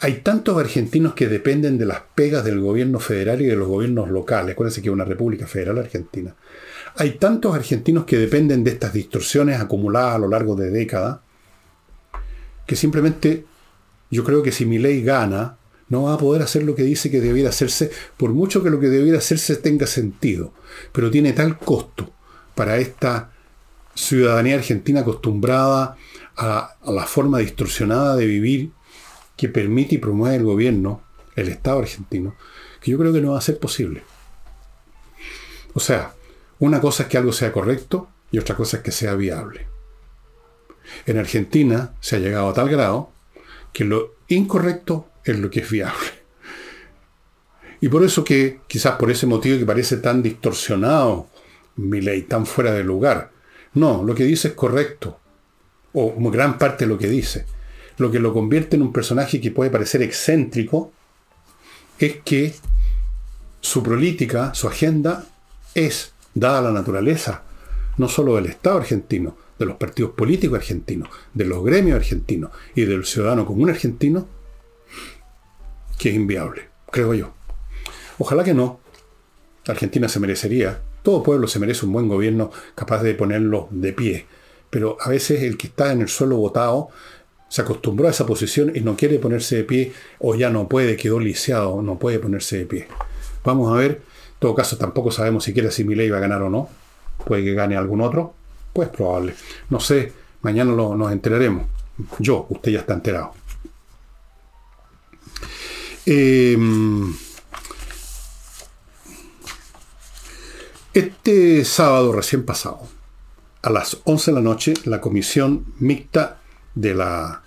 Hay 0.00 0.20
tantos 0.20 0.58
argentinos 0.58 1.14
que 1.14 1.26
dependen 1.26 1.78
de 1.78 1.86
las 1.86 2.02
pegas 2.14 2.44
del 2.44 2.60
gobierno 2.60 3.00
federal 3.00 3.40
y 3.40 3.46
de 3.46 3.56
los 3.56 3.68
gobiernos 3.68 4.10
locales. 4.10 4.52
Acuérdense 4.52 4.82
que 4.82 4.88
es 4.88 4.92
una 4.92 5.04
república 5.04 5.46
federal 5.46 5.78
argentina. 5.78 6.34
Hay 6.96 7.12
tantos 7.12 7.54
argentinos 7.54 8.04
que 8.04 8.18
dependen 8.18 8.62
de 8.64 8.72
estas 8.72 8.92
distorsiones 8.92 9.60
acumuladas 9.60 10.14
a 10.14 10.18
lo 10.18 10.28
largo 10.28 10.54
de 10.54 10.70
décadas 10.70 11.18
que 12.66 12.76
simplemente 12.76 13.46
yo 14.10 14.24
creo 14.24 14.42
que 14.42 14.52
si 14.52 14.66
mi 14.66 14.78
ley 14.78 15.02
gana, 15.02 15.58
no 15.88 16.04
va 16.04 16.14
a 16.14 16.18
poder 16.18 16.42
hacer 16.42 16.64
lo 16.64 16.74
que 16.74 16.82
dice 16.82 17.10
que 17.10 17.20
debiera 17.20 17.50
hacerse, 17.50 17.90
por 18.16 18.32
mucho 18.32 18.62
que 18.62 18.70
lo 18.70 18.80
que 18.80 18.88
debiera 18.88 19.18
hacerse 19.18 19.56
tenga 19.56 19.86
sentido. 19.86 20.52
Pero 20.92 21.10
tiene 21.10 21.32
tal 21.32 21.58
costo 21.58 22.12
para 22.54 22.78
esta 22.78 23.30
ciudadanía 23.94 24.56
argentina 24.56 25.00
acostumbrada 25.00 25.96
a, 26.36 26.76
la 26.84 27.06
forma 27.06 27.38
distorsionada 27.38 28.16
de 28.16 28.26
vivir 28.26 28.70
que 29.36 29.48
permite 29.48 29.96
y 29.96 29.98
promueve 29.98 30.36
el 30.36 30.44
gobierno, 30.44 31.02
el 31.34 31.48
Estado 31.48 31.80
argentino, 31.80 32.34
que 32.80 32.90
yo 32.90 32.98
creo 32.98 33.12
que 33.12 33.20
no 33.20 33.32
va 33.32 33.38
a 33.38 33.42
ser 33.42 33.58
posible. 33.58 34.02
O 35.74 35.80
sea, 35.80 36.14
una 36.58 36.80
cosa 36.80 37.04
es 37.04 37.08
que 37.08 37.18
algo 37.18 37.32
sea 37.32 37.52
correcto 37.52 38.08
y 38.30 38.38
otra 38.38 38.56
cosa 38.56 38.78
es 38.78 38.82
que 38.82 38.92
sea 38.92 39.14
viable. 39.14 39.66
En 41.06 41.18
Argentina 41.18 41.92
se 42.00 42.16
ha 42.16 42.18
llegado 42.18 42.48
a 42.48 42.54
tal 42.54 42.68
grado 42.68 43.10
que 43.72 43.84
lo 43.84 44.14
incorrecto 44.28 45.08
es 45.24 45.38
lo 45.38 45.50
que 45.50 45.60
es 45.60 45.70
viable. 45.70 46.08
Y 47.80 47.88
por 47.88 48.04
eso 48.04 48.24
que, 48.24 48.60
quizás 48.66 48.96
por 48.96 49.10
ese 49.10 49.26
motivo 49.26 49.58
que 49.58 49.66
parece 49.66 49.98
tan 49.98 50.22
distorsionado 50.22 51.28
mi 51.76 52.00
ley, 52.00 52.22
tan 52.22 52.46
fuera 52.46 52.72
de 52.72 52.82
lugar. 52.82 53.30
No, 53.74 54.02
lo 54.02 54.14
que 54.14 54.24
dice 54.24 54.48
es 54.48 54.54
correcto 54.54 55.20
o 55.92 56.14
gran 56.30 56.58
parte 56.58 56.84
de 56.84 56.90
lo 56.90 56.98
que 56.98 57.08
dice. 57.08 57.46
Lo 57.98 58.10
que 58.10 58.18
lo 58.18 58.32
convierte 58.32 58.76
en 58.76 58.82
un 58.82 58.92
personaje 58.92 59.40
que 59.40 59.50
puede 59.50 59.70
parecer 59.70 60.02
excéntrico 60.02 60.92
es 61.98 62.16
que 62.24 62.54
su 63.60 63.82
política, 63.82 64.54
su 64.54 64.68
agenda, 64.68 65.26
es, 65.74 66.12
dada 66.34 66.60
la 66.60 66.72
naturaleza, 66.72 67.42
no 67.96 68.08
solo 68.08 68.36
del 68.36 68.46
Estado 68.46 68.78
argentino, 68.78 69.36
de 69.58 69.66
los 69.66 69.76
partidos 69.76 70.12
políticos 70.12 70.58
argentinos, 70.58 71.08
de 71.34 71.44
los 71.44 71.64
gremios 71.64 71.96
argentinos 71.96 72.50
y 72.74 72.84
del 72.84 73.04
ciudadano 73.04 73.46
común 73.46 73.70
argentino, 73.70 74.26
que 75.98 76.10
es 76.10 76.14
inviable, 76.14 76.68
creo 76.90 77.14
yo. 77.14 77.32
Ojalá 78.18 78.44
que 78.44 78.54
no. 78.54 78.80
Argentina 79.66 80.08
se 80.08 80.20
merecería, 80.20 80.80
todo 81.02 81.22
pueblo 81.22 81.48
se 81.48 81.58
merece 81.58 81.86
un 81.86 81.92
buen 81.92 82.08
gobierno 82.08 82.50
capaz 82.74 83.02
de 83.02 83.14
ponerlo 83.14 83.68
de 83.70 83.92
pie, 83.92 84.26
pero 84.70 84.96
a 85.00 85.08
veces 85.08 85.42
el 85.42 85.56
que 85.56 85.68
está 85.68 85.92
en 85.92 86.02
el 86.02 86.08
suelo 86.08 86.36
votado 86.36 86.88
se 87.48 87.62
acostumbró 87.62 88.08
a 88.08 88.10
esa 88.10 88.26
posición 88.26 88.72
y 88.74 88.80
no 88.80 88.96
quiere 88.96 89.18
ponerse 89.18 89.56
de 89.56 89.64
pie 89.64 89.92
o 90.18 90.34
ya 90.34 90.50
no 90.50 90.68
puede, 90.68 90.96
quedó 90.96 91.18
lisiado, 91.20 91.80
no 91.82 91.98
puede 91.98 92.18
ponerse 92.18 92.58
de 92.58 92.66
pie. 92.66 92.88
Vamos 93.44 93.72
a 93.72 93.76
ver, 93.76 93.90
en 93.90 94.38
todo 94.38 94.54
caso 94.54 94.76
tampoco 94.76 95.10
sabemos 95.10 95.44
siquiera 95.44 95.70
si 95.70 95.84
Milei 95.84 96.10
va 96.10 96.18
a 96.18 96.20
ganar 96.20 96.42
o 96.42 96.50
no, 96.50 96.68
puede 97.24 97.44
que 97.44 97.54
gane 97.54 97.76
algún 97.76 98.00
otro, 98.00 98.34
pues 98.76 98.90
probable. 98.90 99.34
No 99.70 99.80
sé, 99.80 100.12
mañana 100.42 100.70
lo, 100.72 100.94
nos 100.94 101.10
enteraremos. 101.10 101.66
Yo, 102.18 102.46
usted 102.50 102.72
ya 102.72 102.80
está 102.80 102.92
enterado. 102.92 103.32
Em, 106.04 107.14
este 110.92 111.64
sábado 111.64 112.12
recién 112.12 112.44
pasado, 112.44 112.80
a 113.62 113.70
las 113.70 113.96
11 114.04 114.30
de 114.30 114.34
la 114.34 114.42
noche, 114.42 114.74
la 114.84 115.00
comisión 115.00 115.64
mixta 115.78 116.42
de 116.74 116.94
la, 116.94 117.44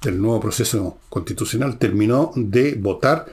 del 0.00 0.18
nuevo 0.22 0.40
proceso 0.40 0.98
constitucional 1.10 1.76
terminó 1.78 2.32
de 2.36 2.74
votar 2.74 3.26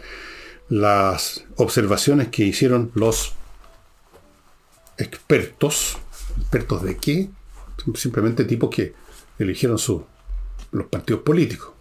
las 0.68 1.46
observaciones 1.56 2.28
que 2.28 2.44
hicieron 2.44 2.92
los 2.94 3.36
expertos. 4.98 5.98
¿Expertos 6.56 6.84
de 6.84 6.96
qué? 6.96 7.30
Simplemente 7.96 8.46
tipos 8.46 8.70
que 8.70 8.94
eligieron 9.38 9.78
su, 9.78 10.06
los 10.72 10.88
partidos 10.88 11.22
políticos. 11.24 11.72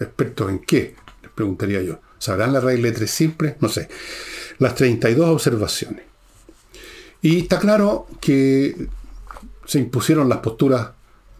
¿Expertos 0.00 0.50
en 0.50 0.58
qué? 0.58 0.96
Les 1.22 1.30
preguntaría 1.30 1.80
yo. 1.80 2.00
¿Sabrán 2.18 2.52
la 2.52 2.58
regla 2.58 2.88
de 2.88 2.92
tres 2.92 3.12
simples? 3.12 3.54
No 3.60 3.68
sé. 3.68 3.88
Las 4.58 4.74
32 4.74 5.28
observaciones. 5.28 6.06
Y 7.22 7.38
está 7.38 7.60
claro 7.60 8.08
que 8.20 8.88
se 9.64 9.78
impusieron 9.78 10.28
las 10.28 10.38
posturas 10.38 10.88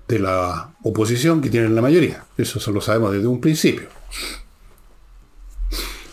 de 0.07 0.21
la 0.21 0.77
oposición 0.85 1.41
que 1.41 1.51
tienen 1.51 1.75
la 1.75 1.83
mayoría. 1.83 2.25
Eso 2.39 2.71
lo 2.71 2.81
sabemos 2.81 3.13
desde 3.13 3.27
un 3.27 3.41
principio. 3.41 3.89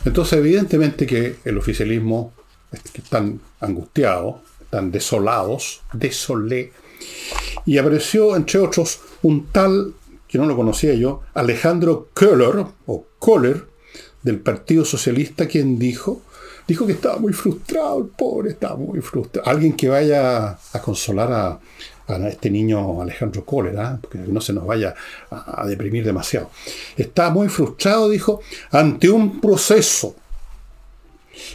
Entonces, 0.06 0.40
evidentemente 0.40 1.06
que 1.06 1.36
el 1.46 1.56
oficialismo 1.60 2.34
están 2.96 3.40
angustiados, 3.60 4.38
están 4.74 4.92
desolados, 4.92 5.82
desolé. 5.94 6.72
Y 7.64 7.78
apareció, 7.78 8.36
entre 8.36 8.60
otros, 8.60 9.02
un 9.22 9.46
tal, 9.52 9.94
que 10.28 10.40
no 10.40 10.48
lo 10.48 10.56
conocía 10.56 10.96
yo, 10.96 11.22
Alejandro 11.36 12.10
Köhler, 12.16 12.66
o 12.88 13.06
Kohler, 13.20 13.66
del 14.24 14.40
Partido 14.40 14.84
Socialista, 14.84 15.48
quien 15.48 15.78
dijo, 15.78 16.22
dijo 16.68 16.88
que 16.88 16.94
estaba 16.94 17.20
muy 17.20 17.34
frustrado, 17.34 18.00
el 18.00 18.06
pobre 18.06 18.52
estaba 18.52 18.76
muy 18.76 19.00
frustrado. 19.02 19.48
Alguien 19.48 19.74
que 19.74 19.90
vaya 19.90 20.58
a 20.74 20.82
consolar 20.82 21.32
a, 21.32 21.60
a 22.08 22.28
este 22.28 22.50
niño 22.50 23.00
Alejandro 23.00 23.46
Cólera, 23.46 24.00
porque 24.02 24.18
no 24.18 24.42
se 24.42 24.54
nos 24.54 24.66
vaya 24.66 24.96
a, 25.30 25.68
deprimir 25.68 26.04
demasiado. 26.04 26.50
Está 26.98 27.30
muy 27.30 27.48
frustrado, 27.48 28.10
dijo, 28.10 28.42
ante 28.72 29.10
un 29.10 29.40
proceso. 29.40 30.16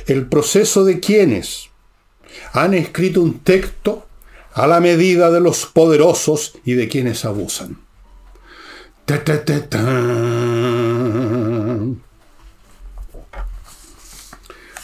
El 0.07 0.27
proceso 0.27 0.85
de 0.85 1.01
quienes 1.01 1.69
han 2.53 2.75
escrito 2.75 3.21
un 3.21 3.41
texto 3.41 4.07
a 4.53 4.67
la 4.67 4.81
medida 4.81 5.31
de 5.31 5.41
los 5.41 5.67
poderosos 5.67 6.59
y 6.65 6.75
de 6.75 6.89
quienes 6.89 7.25
abusan. 7.25 7.79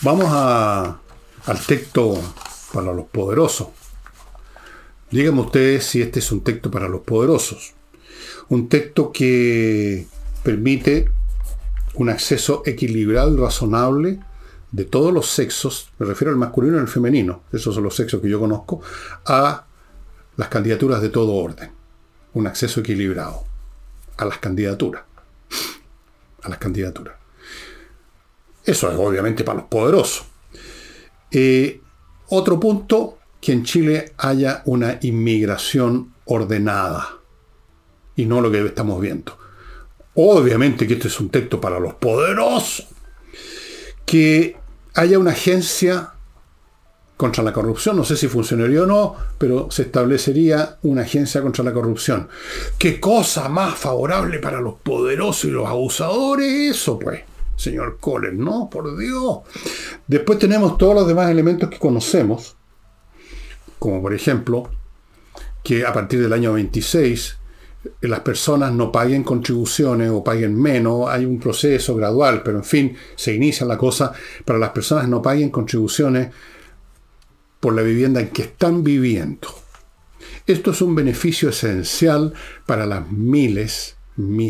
Vamos 0.02 1.00
al 1.46 1.66
texto 1.66 2.20
para 2.72 2.92
los 2.92 3.06
poderosos. 3.06 3.68
Díganme 5.10 5.42
ustedes 5.42 5.84
si 5.86 6.02
este 6.02 6.20
es 6.20 6.32
un 6.32 6.42
texto 6.42 6.70
para 6.70 6.88
los 6.88 7.02
poderosos. 7.02 7.74
Un 8.48 8.68
texto 8.68 9.12
que 9.12 10.06
permite 10.42 11.10
un 11.94 12.10
acceso 12.10 12.62
equilibrado 12.66 13.34
y 13.34 13.40
razonable 13.40 14.20
de 14.74 14.84
todos 14.84 15.12
los 15.12 15.30
sexos, 15.30 15.88
me 16.00 16.06
refiero 16.06 16.32
al 16.32 16.36
masculino 16.36 16.76
y 16.76 16.80
al 16.80 16.88
femenino, 16.88 17.44
esos 17.52 17.76
son 17.76 17.84
los 17.84 17.94
sexos 17.94 18.20
que 18.20 18.28
yo 18.28 18.40
conozco, 18.40 18.80
a 19.24 19.64
las 20.36 20.48
candidaturas 20.48 21.00
de 21.00 21.10
todo 21.10 21.32
orden. 21.34 21.70
Un 22.32 22.48
acceso 22.48 22.80
equilibrado 22.80 23.44
a 24.16 24.24
las 24.24 24.38
candidaturas. 24.38 25.04
A 26.42 26.48
las 26.48 26.58
candidaturas. 26.58 27.14
Eso 28.64 28.90
es 28.90 28.98
obviamente 28.98 29.44
para 29.44 29.58
los 29.60 29.68
poderosos. 29.68 30.26
Eh, 31.30 31.80
otro 32.30 32.58
punto 32.58 33.18
que 33.40 33.52
en 33.52 33.62
Chile 33.62 34.12
haya 34.16 34.62
una 34.64 34.98
inmigración 35.02 36.14
ordenada 36.24 37.18
y 38.16 38.26
no 38.26 38.40
lo 38.40 38.50
que 38.50 38.66
estamos 38.66 39.00
viendo. 39.00 39.38
Obviamente 40.14 40.88
que 40.88 40.94
este 40.94 41.06
es 41.06 41.20
un 41.20 41.28
texto 41.28 41.60
para 41.60 41.78
los 41.78 41.94
poderosos. 41.94 42.88
Que 44.04 44.63
haya 44.94 45.18
una 45.18 45.32
agencia 45.32 46.10
contra 47.16 47.44
la 47.44 47.52
corrupción, 47.52 47.96
no 47.96 48.04
sé 48.04 48.16
si 48.16 48.26
funcionaría 48.26 48.82
o 48.82 48.86
no, 48.86 49.14
pero 49.38 49.70
se 49.70 49.82
establecería 49.82 50.78
una 50.82 51.02
agencia 51.02 51.42
contra 51.42 51.64
la 51.64 51.72
corrupción. 51.72 52.28
¿Qué 52.78 52.98
cosa 52.98 53.48
más 53.48 53.78
favorable 53.78 54.40
para 54.40 54.60
los 54.60 54.74
poderosos 54.74 55.44
y 55.44 55.50
los 55.50 55.66
abusadores 55.68 56.76
eso, 56.76 56.98
pues? 56.98 57.22
Señor 57.56 57.98
Kohler, 58.00 58.34
no, 58.34 58.68
por 58.68 58.98
Dios. 58.98 59.38
Después 60.08 60.38
tenemos 60.40 60.76
todos 60.76 60.94
los 60.94 61.06
demás 61.06 61.30
elementos 61.30 61.70
que 61.70 61.78
conocemos, 61.78 62.56
como 63.78 64.02
por 64.02 64.12
ejemplo 64.12 64.70
que 65.62 65.86
a 65.86 65.92
partir 65.92 66.20
del 66.20 66.32
año 66.32 66.52
26 66.52 67.30
eh, 67.30 67.43
las 68.00 68.20
personas 68.20 68.72
no 68.72 68.90
paguen 68.90 69.22
contribuciones 69.22 70.10
o 70.10 70.24
paguen 70.24 70.60
menos, 70.60 71.08
hay 71.08 71.24
un 71.24 71.38
proceso 71.38 71.94
gradual, 71.94 72.42
pero 72.42 72.58
en 72.58 72.64
fin, 72.64 72.96
se 73.16 73.34
inicia 73.34 73.66
la 73.66 73.76
cosa 73.76 74.12
para 74.44 74.58
las 74.58 74.70
personas 74.70 75.08
no 75.08 75.20
paguen 75.22 75.50
contribuciones 75.50 76.28
por 77.60 77.74
la 77.74 77.82
vivienda 77.82 78.20
en 78.20 78.28
que 78.28 78.42
están 78.42 78.84
viviendo. 78.84 79.48
Esto 80.46 80.72
es 80.72 80.82
un 80.82 80.94
beneficio 80.94 81.48
esencial 81.48 82.34
para 82.66 82.84
las 82.84 83.10
miles, 83.10 83.96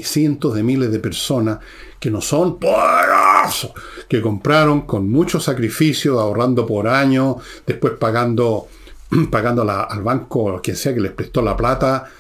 cientos 0.03 0.55
de 0.55 0.63
miles 0.63 0.91
de 0.91 0.99
personas 0.99 1.59
que 2.01 2.11
no 2.11 2.21
son 2.21 2.59
poderosos, 2.59 3.73
que 4.09 4.21
compraron 4.21 4.83
con 4.83 5.09
mucho 5.09 5.39
sacrificio, 5.41 6.21
ahorrando 6.21 6.67
por 6.67 6.89
año, 6.89 7.37
después 7.67 7.95
pagando 7.99 8.69
pagando 9.31 9.63
al 9.63 10.03
banco, 10.03 10.61
quien 10.63 10.77
sea 10.77 10.95
que 10.95 11.01
les 11.01 11.13
prestó 11.13 11.43
la 11.43 11.57
plata, 11.57 12.11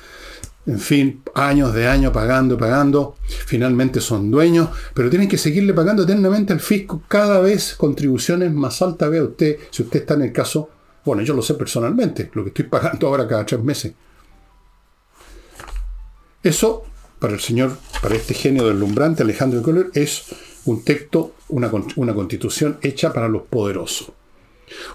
en 0.66 0.80
fin, 0.80 1.22
años 1.34 1.74
de 1.74 1.86
años 1.86 2.12
pagando, 2.12 2.56
pagando, 2.56 3.16
finalmente 3.46 4.00
son 4.00 4.30
dueños, 4.30 4.70
pero 4.94 5.10
tienen 5.10 5.28
que 5.28 5.36
seguirle 5.36 5.74
pagando 5.74 6.04
eternamente 6.04 6.54
al 6.54 6.60
fisco 6.60 7.02
cada 7.06 7.40
vez 7.40 7.74
contribuciones 7.74 8.50
más 8.52 8.80
altas. 8.80 9.10
Vea 9.10 9.24
usted, 9.24 9.58
si 9.70 9.82
usted 9.82 10.00
está 10.00 10.14
en 10.14 10.22
el 10.22 10.32
caso, 10.32 10.70
bueno, 11.04 11.22
yo 11.22 11.34
lo 11.34 11.42
sé 11.42 11.54
personalmente, 11.54 12.30
lo 12.32 12.42
que 12.44 12.48
estoy 12.48 12.64
pagando 12.64 13.08
ahora 13.08 13.28
cada 13.28 13.44
tres 13.44 13.62
meses. 13.62 13.92
Eso, 16.42 16.84
para 17.18 17.34
el 17.34 17.40
señor, 17.40 17.76
para 18.00 18.14
este 18.14 18.32
genio 18.32 18.66
deslumbrante, 18.66 19.22
Alejandro 19.22 19.62
Kohler, 19.62 19.90
es 19.94 20.24
un 20.64 20.82
texto, 20.82 21.34
una, 21.48 21.70
una 21.96 22.14
constitución 22.14 22.78
hecha 22.80 23.12
para 23.12 23.28
los 23.28 23.42
poderosos. 23.42 24.12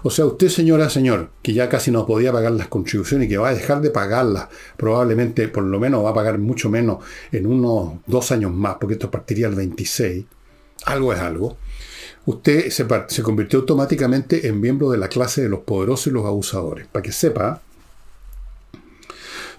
O 0.02 0.10
sea, 0.10 0.26
usted, 0.26 0.48
señora, 0.48 0.90
señor, 0.90 1.30
que 1.42 1.52
ya 1.52 1.68
casi 1.68 1.90
no 1.90 2.06
podía 2.06 2.32
pagar 2.32 2.52
las 2.52 2.68
contribuciones 2.68 3.26
y 3.26 3.30
que 3.30 3.38
va 3.38 3.50
a 3.50 3.54
dejar 3.54 3.80
de 3.80 3.90
pagarlas, 3.90 4.48
probablemente 4.76 5.48
por 5.48 5.64
lo 5.64 5.78
menos 5.78 6.04
va 6.04 6.10
a 6.10 6.14
pagar 6.14 6.38
mucho 6.38 6.70
menos 6.70 7.04
en 7.32 7.46
unos 7.46 7.94
dos 8.06 8.32
años 8.32 8.52
más, 8.52 8.76
porque 8.80 8.94
esto 8.94 9.10
partiría 9.10 9.48
el 9.48 9.54
26, 9.54 10.24
algo 10.86 11.12
es 11.12 11.20
algo, 11.20 11.56
usted 12.26 12.70
se, 12.70 12.86
se 13.08 13.22
convirtió 13.22 13.60
automáticamente 13.60 14.46
en 14.48 14.60
miembro 14.60 14.90
de 14.90 14.98
la 14.98 15.08
clase 15.08 15.42
de 15.42 15.48
los 15.48 15.60
poderosos 15.60 16.08
y 16.08 16.10
los 16.10 16.24
abusadores. 16.24 16.86
Para 16.86 17.02
que 17.02 17.12
sepa, 17.12 17.62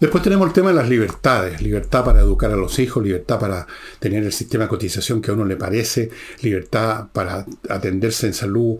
Después 0.01 0.23
tenemos 0.23 0.47
el 0.47 0.53
tema 0.53 0.69
de 0.69 0.75
las 0.77 0.89
libertades, 0.89 1.61
libertad 1.61 2.03
para 2.03 2.21
educar 2.21 2.49
a 2.49 2.55
los 2.55 2.79
hijos, 2.79 3.03
libertad 3.03 3.39
para 3.39 3.67
tener 3.99 4.23
el 4.23 4.33
sistema 4.33 4.63
de 4.63 4.69
cotización 4.69 5.21
que 5.21 5.29
a 5.29 5.35
uno 5.35 5.45
le 5.45 5.57
parece, 5.57 6.09
libertad 6.41 7.09
para 7.13 7.45
atenderse 7.69 8.25
en 8.25 8.33
salud 8.33 8.79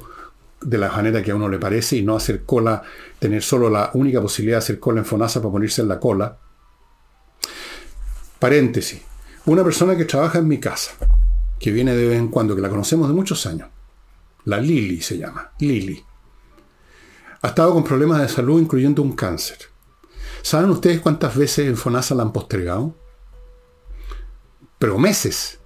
de 0.62 0.78
la 0.78 0.91
manera 0.91 1.21
que 1.24 1.32
a 1.32 1.36
uno 1.36 1.50
le 1.50 1.58
parece 1.58 1.97
y 1.97 2.04
no 2.04 2.15
hacer 2.15 2.43
cola, 2.43 2.84
tener 3.19 3.41
solo 3.41 3.69
la 3.69 3.91
única 3.93 4.21
posibilidad 4.21 4.58
de 4.58 4.63
hacer 4.63 4.80
cola 4.80 5.00
en 5.00 5.06
FONASA 5.06 5.41
para 5.41 5.52
ponerse 5.52 5.82
en 5.82 5.88
la 5.88 6.00
cola. 6.00 6.38
Paréntesis. 8.39 9.02
Una 9.45 9.63
persona 9.63 9.97
que 9.97 10.06
trabaja 10.06 10.39
en 10.39 10.47
mi 10.47 10.60
casa, 10.60 10.91
que 11.60 11.71
viene 11.71 11.95
de 11.95 12.08
vez 12.08 12.19
en 12.19 12.28
cuando, 12.28 12.56
que 12.56 12.62
la 12.62 12.69
conocemos 12.69 13.08
de 13.08 13.13
muchos 13.13 13.45
años, 13.45 13.69
la 14.45 14.60
Lili 14.60 15.02
se 15.02 15.17
llama, 15.17 15.52
Lili, 15.60 16.04
ha 17.41 17.47
estado 17.47 17.74
con 17.74 17.84
problemas 17.84 18.21
de 18.21 18.30
salud 18.30 18.62
incluyendo 18.62 19.02
un 19.02 19.13
cáncer. 19.13 19.58
¿Saben 20.43 20.69
ustedes 20.69 21.02
cuántas 21.02 21.36
veces 21.36 21.67
en 21.67 21.78
FONASA 21.78 22.15
la 22.15 22.24
han 22.24 22.34
postergado? 22.34 22.95
Pero 24.78 24.97
meses. 24.97 25.60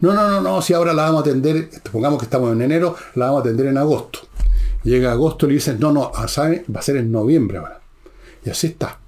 No, 0.00 0.14
no, 0.14 0.28
no, 0.28 0.40
no, 0.40 0.62
si 0.62 0.72
ahora 0.72 0.92
la 0.94 1.04
vamos 1.04 1.18
a 1.18 1.28
atender, 1.28 1.70
pongamos 1.92 2.18
que 2.18 2.24
estamos 2.24 2.52
en 2.52 2.62
enero, 2.62 2.96
la 3.14 3.26
vamos 3.26 3.40
a 3.40 3.42
atender 3.42 3.66
en 3.66 3.78
agosto. 3.78 4.20
Llega 4.82 5.12
agosto 5.12 5.46
y 5.46 5.50
le 5.50 5.54
dicen, 5.56 5.78
no, 5.78 5.92
no, 5.92 6.10
¿saben? 6.26 6.64
va 6.74 6.80
a 6.80 6.82
ser 6.82 6.96
en 6.96 7.12
noviembre 7.12 7.58
ahora. 7.58 7.80
Y 8.44 8.50
así 8.50 8.68
está. 8.68 8.98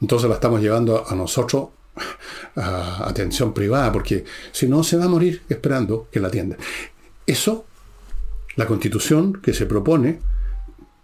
Entonces 0.00 0.28
la 0.28 0.34
estamos 0.34 0.60
llevando 0.60 1.06
a 1.08 1.14
nosotros 1.14 1.68
a 2.56 3.08
atención 3.08 3.54
privada, 3.54 3.90
porque 3.92 4.24
si 4.50 4.68
no 4.68 4.82
se 4.82 4.96
va 4.96 5.04
a 5.04 5.08
morir 5.08 5.42
esperando 5.48 6.08
que 6.10 6.20
la 6.20 6.28
atienda. 6.28 6.56
Eso, 7.26 7.64
la 8.56 8.66
constitución 8.66 9.32
que 9.34 9.54
se 9.54 9.64
propone, 9.64 10.20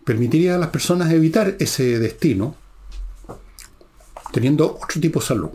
permitiría 0.04 0.57
a 0.57 0.59
las 0.59 0.70
personas 0.70 1.11
evitar 1.12 1.57
ese 1.59 1.98
destino 1.98 2.54
teniendo 4.33 4.78
otro 4.83 5.00
tipo 5.00 5.20
de 5.20 5.26
salud. 5.26 5.50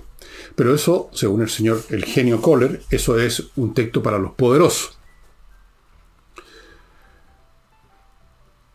Pero 0.55 0.75
eso, 0.75 1.09
según 1.13 1.41
el 1.41 1.49
señor, 1.49 1.81
el 1.89 2.05
genio 2.05 2.41
Kohler, 2.41 2.83
eso 2.89 3.19
es 3.19 3.43
un 3.55 3.73
texto 3.73 4.03
para 4.03 4.19
los 4.19 4.33
poderosos. 4.33 4.97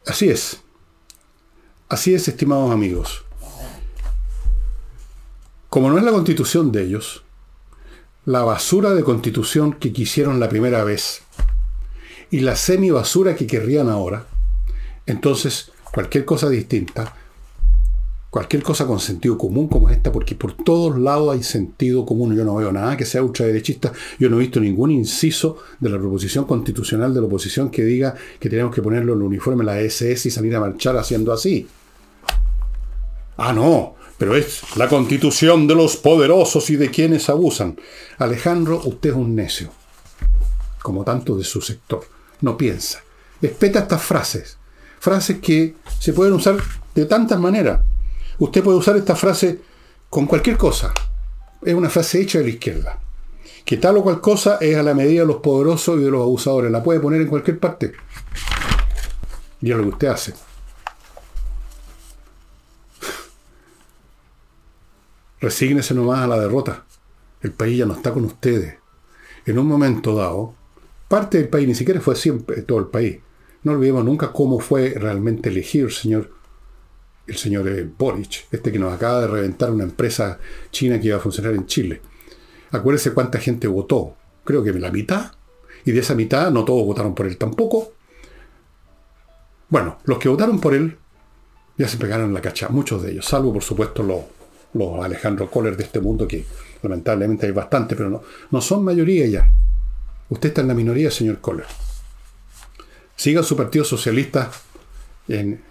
Así 0.07 0.29
es. 0.29 0.61
Así 1.89 2.15
es, 2.15 2.27
estimados 2.27 2.73
amigos. 2.73 3.25
Como 5.69 5.91
no 5.91 5.99
es 5.99 6.05
la 6.05 6.13
constitución 6.13 6.73
de 6.73 6.83
ellos, 6.83 7.23
la 8.25 8.43
basura 8.43 8.95
de 8.95 9.05
constitución 9.05 9.75
que 9.75 9.93
quisieron 9.93 10.41
la 10.41 10.49
primera 10.49 10.83
vez 10.83 11.23
y 12.31 12.41
la 12.41 12.57
semi 12.57 12.91
basura 12.91 13.37
que 13.37 13.47
querrían 13.47 13.89
ahora, 13.89 14.27
entonces 15.07 15.73
cualquier 15.93 16.25
cosa 16.25 16.49
distinta, 16.49 17.15
cualquier 18.39 18.63
cosa 18.63 18.87
con 18.87 19.01
sentido 19.01 19.37
común 19.37 19.67
como 19.67 19.91
esta, 19.91 20.13
porque 20.13 20.37
por 20.37 20.53
todos 20.53 20.97
lados 20.97 21.35
hay 21.35 21.43
sentido 21.43 22.07
común, 22.07 22.37
yo 22.37 22.45
no 22.45 22.55
veo 22.55 22.71
nada 22.71 22.97
que 22.97 23.05
sea 23.05 23.21
ultraderechista, 23.21 23.93
yo 24.17 24.31
no 24.31 24.37
he 24.37 24.43
visto 24.43 24.61
ningún 24.61 24.93
inciso 24.93 25.57
de 25.81 25.91
la 25.91 25.99
proposición 25.99 26.45
constitucional 26.45 27.13
de 27.13 27.21
la 27.21 27.27
oposición 27.27 27.69
que 27.69 27.83
diga 27.83 28.15
que 28.39 28.49
tenemos 28.49 28.73
que 28.73 28.81
ponerlo 28.81 29.15
en 29.15 29.19
el 29.19 29.25
uniforme 29.25 29.65
la 29.65 29.81
SS 29.81 30.29
y 30.29 30.31
salir 30.31 30.55
a 30.55 30.61
marchar 30.61 30.97
haciendo 30.97 31.33
así. 31.33 31.67
Ah, 33.39 33.53
no, 33.53 33.97
pero 34.19 34.37
es 34.37 34.63
la 34.77 34.89
constitución 34.89 35.67
de 35.67 35.75
los 35.75 35.97
poderosos 35.97 36.71
y 36.71 36.77
de 36.77 36.93
quienes 36.93 37.29
abusan. 37.29 37.77
Alejandro, 38.19 38.81
usted 38.85 39.11
es 39.11 39.17
un 39.17 39.35
necio, 39.35 39.71
como 40.81 41.03
tanto 41.03 41.37
de 41.37 41.43
su 41.43 41.61
sector. 41.61 42.03
No 42.43 42.57
piensa. 42.57 43.03
Respeta 43.43 43.81
estas 43.81 44.03
frases. 44.03 44.59
Frases 45.01 45.39
que 45.41 45.75
se 45.99 46.13
pueden 46.13 46.35
usar 46.35 46.57
de 46.95 47.05
tantas 47.05 47.41
maneras. 47.41 47.81
Usted 48.39 48.63
puede 48.63 48.79
usar 48.79 48.97
esta 48.97 49.17
frase 49.17 49.61
con 50.09 50.27
cualquier 50.27 50.57
cosa. 50.57 50.93
Es 51.63 51.75
una 51.75 51.91
frase 51.91 52.21
hecha 52.21 52.39
de 52.39 52.45
la 52.45 52.51
izquierda. 52.51 53.01
Que 53.65 53.77
tal 53.77 53.99
o 53.99 54.03
cual 54.03 54.21
cosa 54.21 54.59
es 54.61 54.77
a 54.77 54.83
la 54.83 54.95
medida 54.95 55.23
de 55.23 55.27
los 55.27 55.37
poderosos 55.37 55.99
y 55.99 56.05
de 56.05 56.11
los 56.11 56.23
abusadores. 56.23 56.71
La 56.71 56.83
puede 56.83 57.01
poner 57.01 57.21
en 57.21 57.29
cualquier 57.29 57.59
parte. 57.59 57.93
Y 59.61 59.71
es 59.71 59.77
lo 59.77 59.83
que 59.83 59.89
usted 59.89 60.09
hace. 60.09 60.35
Resígnese 65.41 65.95
nomás 65.95 66.21
a 66.21 66.29
la 66.29 66.39
derrota. 66.39 66.85
El 67.43 67.53
país 67.53 67.79
ya 67.79 67.87
no 67.87 67.95
está 67.95 68.13
con 68.13 68.25
ustedes. 68.25 68.77
En 69.47 69.59
un 69.59 69.67
momento 69.67 70.15
dado, 70.15 70.55
parte 71.09 71.39
del 71.39 71.49
país, 71.49 71.67
ni 71.67 71.75
siquiera 71.75 72.01
fue 72.01 72.15
siempre 72.15 72.63
todo 72.63 72.79
el 72.79 72.87
país. 72.87 73.19
No 73.65 73.73
olvidemos 73.73 74.05
nunca 74.05 74.33
cómo 74.33 74.61
fue 74.61 74.95
realmente 74.97 75.49
elegido 75.49 75.89
el 75.89 75.93
señor, 75.93 76.31
el 77.29 77.37
señor 77.37 77.69
eh, 77.69 77.89
Boric, 77.97 78.47
este 78.51 78.73
que 78.73 78.79
nos 78.79 78.93
acaba 78.93 79.21
de 79.21 79.27
reventar 79.29 79.71
una 79.71 79.85
empresa 79.85 80.39
china 80.71 80.99
que 80.99 81.09
iba 81.09 81.19
a 81.19 81.21
funcionar 81.21 81.55
en 81.55 81.67
Chile. 81.67 82.01
Acuérdese 82.71 83.13
cuánta 83.13 83.39
gente 83.39 83.67
votó. 83.69 84.17
Creo 84.45 84.65
que 84.65 84.73
la 84.73 84.91
mitad. 84.91 85.33
Y 85.85 85.93
de 85.93 86.01
esa 86.01 86.15
mitad 86.15 86.51
no 86.51 86.65
todos 86.65 86.85
votaron 86.85 87.15
por 87.15 87.27
él 87.27 87.37
tampoco. 87.37 87.93
Bueno, 89.69 89.99
los 90.05 90.19
que 90.19 90.29
votaron 90.29 90.59
por 90.61 90.75
él 90.75 90.97
ya 91.77 91.87
se 91.87 91.99
pegaron 91.99 92.35
la 92.35 92.41
cacha, 92.41 92.69
muchos 92.71 93.03
de 93.03 93.13
ellos, 93.13 93.27
salvo 93.27 93.53
por 93.53 93.63
supuesto 93.63 94.03
los 94.03 94.23
los 94.75 95.05
Alejandro 95.05 95.51
Kohler 95.51 95.77
de 95.77 95.85
este 95.85 96.01
mundo, 96.01 96.27
que 96.27 96.45
lamentablemente 96.83 97.47
hay 97.47 97.53
bastante, 97.53 97.97
pero 97.97 98.11
no, 98.11 98.23
no 98.51 98.61
son 98.61 98.85
mayoría 98.85 99.27
ya. 99.27 99.53
Usted 100.29 100.51
está 100.51 100.61
en 100.61 100.69
la 100.69 100.75
minoría, 100.75 101.11
señor 101.11 101.41
Kohler. 101.41 101.67
Siga 103.17 103.43
su 103.43 103.57
partido 103.57 103.85
socialista 103.85 104.51
en, 105.27 105.49
en 105.49 105.63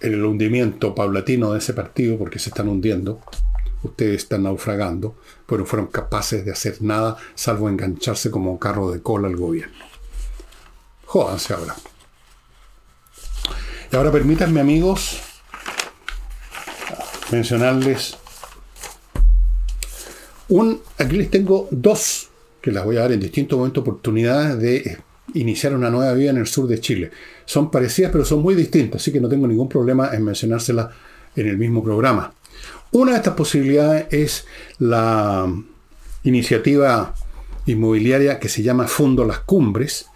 el 0.00 0.24
hundimiento 0.24 0.94
paulatino 0.94 1.52
de 1.52 1.58
ese 1.58 1.72
partido, 1.72 2.18
porque 2.18 2.38
se 2.38 2.50
están 2.50 2.68
hundiendo. 2.68 3.20
Ustedes 3.82 4.22
están 4.22 4.44
naufragando, 4.44 5.16
pero 5.46 5.64
fueron 5.64 5.88
capaces 5.88 6.44
de 6.44 6.52
hacer 6.52 6.82
nada 6.82 7.16
salvo 7.34 7.68
engancharse 7.68 8.30
como 8.30 8.58
carro 8.58 8.90
de 8.90 9.00
cola 9.00 9.28
al 9.28 9.36
gobierno. 9.36 9.84
Jódanse 11.04 11.54
ahora. 11.54 11.76
Y 13.92 13.96
ahora 13.96 14.10
permítanme, 14.10 14.60
amigos, 14.60 15.20
mencionarles 17.30 18.16
un, 20.48 20.80
aquí 20.98 21.16
les 21.16 21.30
tengo 21.30 21.68
dos 21.70 22.28
que 22.60 22.70
las 22.70 22.84
voy 22.84 22.96
a 22.96 23.00
dar 23.00 23.12
en 23.12 23.20
distintos 23.20 23.58
momentos 23.58 23.82
oportunidades 23.82 24.58
de 24.58 24.98
iniciar 25.36 25.74
una 25.74 25.90
nueva 25.90 26.12
vida 26.14 26.30
en 26.30 26.38
el 26.38 26.46
sur 26.46 26.66
de 26.66 26.80
Chile. 26.80 27.10
Son 27.44 27.70
parecidas 27.70 28.10
pero 28.10 28.24
son 28.24 28.42
muy 28.42 28.54
distintas, 28.54 29.00
así 29.00 29.12
que 29.12 29.20
no 29.20 29.28
tengo 29.28 29.46
ningún 29.46 29.68
problema 29.68 30.10
en 30.12 30.24
mencionárselas 30.24 30.88
en 31.36 31.48
el 31.48 31.58
mismo 31.58 31.82
programa. 31.82 32.32
Una 32.92 33.12
de 33.12 33.18
estas 33.18 33.34
posibilidades 33.34 34.06
es 34.10 34.46
la 34.78 35.52
iniciativa 36.22 37.14
inmobiliaria 37.66 38.38
que 38.38 38.48
se 38.48 38.62
llama 38.62 38.86
Fondo 38.86 39.24
Las 39.24 39.40
Cumbres, 39.40 40.06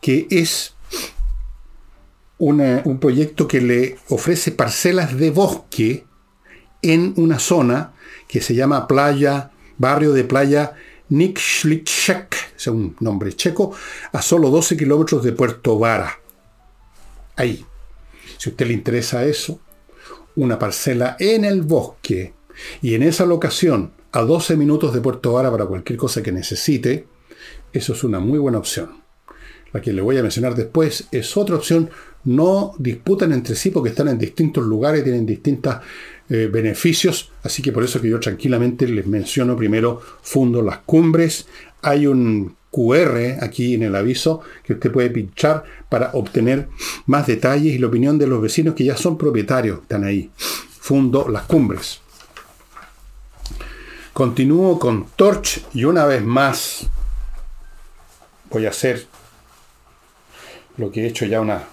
que 0.00 0.26
es 0.30 0.74
un 2.38 2.98
proyecto 3.00 3.46
que 3.46 3.60
le 3.60 3.96
ofrece 4.08 4.52
parcelas 4.52 5.16
de 5.16 5.30
bosque 5.30 6.04
en 6.82 7.14
una 7.16 7.38
zona 7.38 7.94
que 8.28 8.40
se 8.40 8.54
llama 8.54 8.86
Playa, 8.86 9.52
barrio 9.78 10.12
de 10.12 10.24
playa 10.24 10.74
Nikšliček, 11.14 12.54
es 12.56 12.66
un 12.66 12.96
nombre 13.00 13.32
checo, 13.34 13.72
a 14.12 14.20
solo 14.20 14.50
12 14.50 14.76
kilómetros 14.76 15.22
de 15.22 15.32
Puerto 15.32 15.78
Vara. 15.78 16.18
Ahí. 17.36 17.64
Si 18.38 18.48
a 18.48 18.52
usted 18.52 18.66
le 18.66 18.74
interesa 18.74 19.24
eso, 19.24 19.60
una 20.36 20.58
parcela 20.58 21.16
en 21.18 21.44
el 21.44 21.62
bosque 21.62 22.34
y 22.82 22.94
en 22.94 23.02
esa 23.02 23.26
locación, 23.26 23.92
a 24.12 24.22
12 24.22 24.56
minutos 24.56 24.94
de 24.94 25.00
Puerto 25.00 25.32
Vara 25.32 25.50
para 25.50 25.66
cualquier 25.66 25.98
cosa 25.98 26.22
que 26.22 26.32
necesite, 26.32 27.06
eso 27.72 27.92
es 27.92 28.04
una 28.04 28.20
muy 28.20 28.38
buena 28.38 28.58
opción. 28.58 29.02
La 29.72 29.80
que 29.80 29.92
le 29.92 30.02
voy 30.02 30.16
a 30.18 30.22
mencionar 30.22 30.54
después 30.54 31.08
es 31.10 31.36
otra 31.36 31.56
opción. 31.56 31.90
No 32.22 32.74
disputan 32.78 33.32
entre 33.32 33.56
sí 33.56 33.70
porque 33.70 33.90
están 33.90 34.06
en 34.06 34.18
distintos 34.18 34.64
lugares, 34.64 35.02
tienen 35.02 35.26
distintas 35.26 35.80
eh, 36.30 36.48
beneficios, 36.50 37.30
así 37.42 37.60
que 37.60 37.70
por 37.70 37.84
eso 37.84 38.00
que 38.00 38.08
yo 38.08 38.18
tranquilamente 38.18 38.88
les 38.88 39.06
menciono 39.06 39.56
primero 39.56 40.00
Fundo 40.22 40.62
Las 40.62 40.78
Cumbres. 40.78 41.46
Hay 41.82 42.06
un 42.06 42.56
QR 42.70 43.44
aquí 43.44 43.74
en 43.74 43.82
el 43.82 43.94
aviso 43.94 44.40
que 44.64 44.72
usted 44.72 44.90
puede 44.90 45.10
pinchar 45.10 45.64
para 45.90 46.10
obtener 46.14 46.68
más 47.06 47.26
detalles 47.26 47.74
y 47.74 47.78
la 47.78 47.88
opinión 47.88 48.18
de 48.18 48.26
los 48.26 48.40
vecinos 48.40 48.74
que 48.74 48.84
ya 48.84 48.96
son 48.96 49.18
propietarios, 49.18 49.82
están 49.82 50.04
ahí. 50.04 50.30
Fundo 50.80 51.28
Las 51.28 51.44
Cumbres. 51.44 52.00
Continúo 54.14 54.78
con 54.78 55.06
Torch 55.16 55.62
y 55.74 55.84
una 55.84 56.06
vez 56.06 56.24
más 56.24 56.86
voy 58.48 58.64
a 58.64 58.70
hacer 58.70 59.06
lo 60.76 60.90
que 60.90 61.02
he 61.02 61.06
hecho 61.06 61.26
ya 61.26 61.40
una 61.40 61.64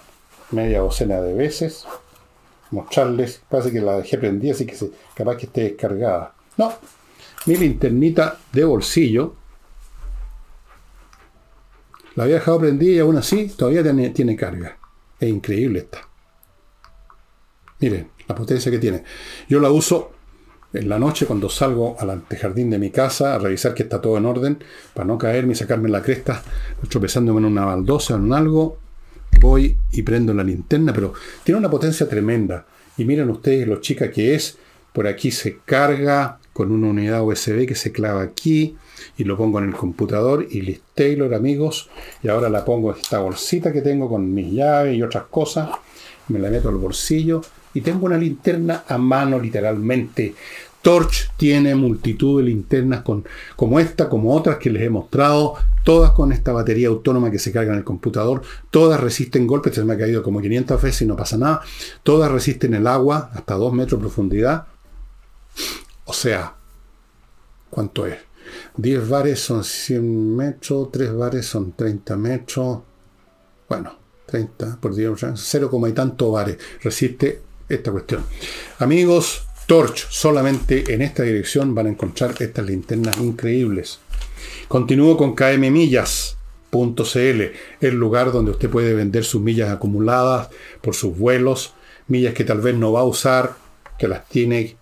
media 0.50 0.80
docena 0.80 1.20
de 1.20 1.32
veces 1.32 1.86
mostrarles, 2.72 3.42
parece 3.48 3.70
que 3.70 3.80
la 3.80 3.98
dejé 3.98 4.18
prendida, 4.18 4.52
así 4.52 4.66
que 4.66 4.74
se, 4.74 4.90
capaz 5.14 5.36
que 5.36 5.46
esté 5.46 5.62
descargada. 5.62 6.34
No, 6.56 6.72
mi 7.46 7.56
linternita 7.56 8.38
de 8.52 8.64
bolsillo, 8.64 9.34
la 12.14 12.24
había 12.24 12.36
dejado 12.36 12.60
prendida 12.60 12.92
y 12.92 12.98
aún 12.98 13.16
así 13.16 13.48
todavía 13.48 13.82
tiene, 14.12 14.36
carga. 14.36 14.78
Es 15.18 15.28
increíble 15.28 15.80
esta. 15.80 16.08
Miren, 17.80 18.10
la 18.28 18.34
potencia 18.34 18.70
que 18.70 18.78
tiene. 18.78 19.02
Yo 19.48 19.60
la 19.60 19.70
uso 19.70 20.12
en 20.72 20.88
la 20.88 20.98
noche 20.98 21.26
cuando 21.26 21.48
salgo 21.48 21.96
al 21.98 22.10
antejardín 22.10 22.70
de 22.70 22.78
mi 22.78 22.90
casa 22.90 23.34
a 23.34 23.38
revisar 23.38 23.74
que 23.74 23.82
está 23.82 24.00
todo 24.00 24.18
en 24.18 24.26
orden, 24.26 24.64
para 24.94 25.06
no 25.06 25.18
caerme 25.18 25.52
y 25.52 25.56
sacarme 25.56 25.88
la 25.88 26.02
cresta, 26.02 26.42
tropezándome 26.88 27.40
en 27.40 27.46
una 27.46 27.64
baldosa 27.64 28.14
o 28.14 28.18
en 28.18 28.32
algo, 28.32 28.78
voy 29.40 29.76
y 29.90 30.02
prendo 30.02 30.32
la 30.34 30.44
linterna, 30.44 30.92
pero 30.92 31.14
tiene 31.44 31.58
una 31.58 31.70
potencia 31.70 32.08
tremenda. 32.08 32.66
Y 32.96 33.04
miren 33.04 33.30
ustedes 33.30 33.66
lo 33.66 33.80
chica 33.80 34.10
que 34.10 34.34
es. 34.34 34.58
Por 34.92 35.06
aquí 35.06 35.30
se 35.30 35.58
carga 35.64 36.38
con 36.52 36.70
una 36.70 36.88
unidad 36.88 37.22
USB 37.22 37.66
que 37.66 37.74
se 37.74 37.92
clava 37.92 38.22
aquí 38.22 38.76
y 39.16 39.24
lo 39.24 39.36
pongo 39.36 39.58
en 39.58 39.68
el 39.68 39.74
computador 39.74 40.46
y 40.50 40.60
listo, 40.60 40.84
Taylor 40.94 41.34
amigos. 41.34 41.88
Y 42.22 42.28
ahora 42.28 42.48
la 42.48 42.64
pongo 42.64 42.92
en 42.92 43.00
esta 43.00 43.18
bolsita 43.18 43.72
que 43.72 43.80
tengo 43.80 44.08
con 44.08 44.32
mis 44.32 44.52
llaves 44.52 44.96
y 44.96 45.02
otras 45.02 45.24
cosas. 45.24 45.70
Me 46.28 46.38
la 46.38 46.50
meto 46.50 46.68
al 46.68 46.76
bolsillo 46.76 47.40
y 47.74 47.80
tengo 47.80 48.06
una 48.06 48.18
linterna 48.18 48.84
a 48.86 48.98
mano 48.98 49.38
literalmente. 49.38 50.34
Torch 50.82 51.30
tiene 51.36 51.74
multitud 51.74 52.40
de 52.40 52.48
linternas 52.48 53.02
con, 53.02 53.24
como 53.56 53.78
esta, 53.78 54.08
como 54.08 54.34
otras 54.34 54.58
que 54.58 54.68
les 54.68 54.82
he 54.82 54.90
mostrado, 54.90 55.54
todas 55.84 56.10
con 56.10 56.32
esta 56.32 56.52
batería 56.52 56.88
autónoma 56.88 57.30
que 57.30 57.38
se 57.38 57.52
carga 57.52 57.72
en 57.72 57.78
el 57.78 57.84
computador, 57.84 58.42
todas 58.70 59.00
resisten 59.00 59.46
golpes, 59.46 59.74
se 59.74 59.84
me 59.84 59.94
ha 59.94 59.98
caído 59.98 60.22
como 60.22 60.40
500 60.40 60.82
veces 60.82 61.02
y 61.02 61.06
no 61.06 61.16
pasa 61.16 61.38
nada, 61.38 61.62
todas 62.02 62.30
resisten 62.30 62.74
el 62.74 62.86
agua 62.86 63.30
hasta 63.32 63.54
2 63.54 63.72
metros 63.72 64.00
de 64.00 64.06
profundidad. 64.06 64.66
O 66.04 66.12
sea, 66.12 66.54
¿cuánto 67.70 68.06
es? 68.06 68.18
10 68.76 69.08
bares 69.08 69.40
son 69.40 69.62
100 69.62 70.36
metros, 70.36 70.90
3 70.90 71.14
bares 71.14 71.46
son 71.46 71.72
30 71.72 72.16
metros, 72.16 72.80
bueno, 73.68 73.94
30 74.26 74.78
por 74.80 74.94
10, 74.94 75.12
0, 75.34 75.70
y 75.88 75.92
tanto 75.92 76.32
bares 76.32 76.58
resiste 76.82 77.40
esta 77.68 77.92
cuestión. 77.92 78.24
Amigos, 78.78 79.46
Torch, 79.72 80.06
solamente 80.10 80.92
en 80.92 81.00
esta 81.00 81.22
dirección 81.22 81.74
van 81.74 81.86
a 81.86 81.88
encontrar 81.88 82.34
estas 82.38 82.66
linternas 82.66 83.16
increíbles. 83.16 84.00
Continúo 84.68 85.16
con 85.16 85.34
kmmillas.cl, 85.34 87.42
el 87.80 87.94
lugar 87.94 88.32
donde 88.32 88.50
usted 88.50 88.68
puede 88.68 88.92
vender 88.92 89.24
sus 89.24 89.40
millas 89.40 89.70
acumuladas 89.70 90.50
por 90.82 90.94
sus 90.94 91.16
vuelos, 91.16 91.72
millas 92.06 92.34
que 92.34 92.44
tal 92.44 92.60
vez 92.60 92.74
no 92.74 92.92
va 92.92 93.00
a 93.00 93.04
usar, 93.04 93.54
que 93.98 94.08
las 94.08 94.28
tiene, 94.28 94.76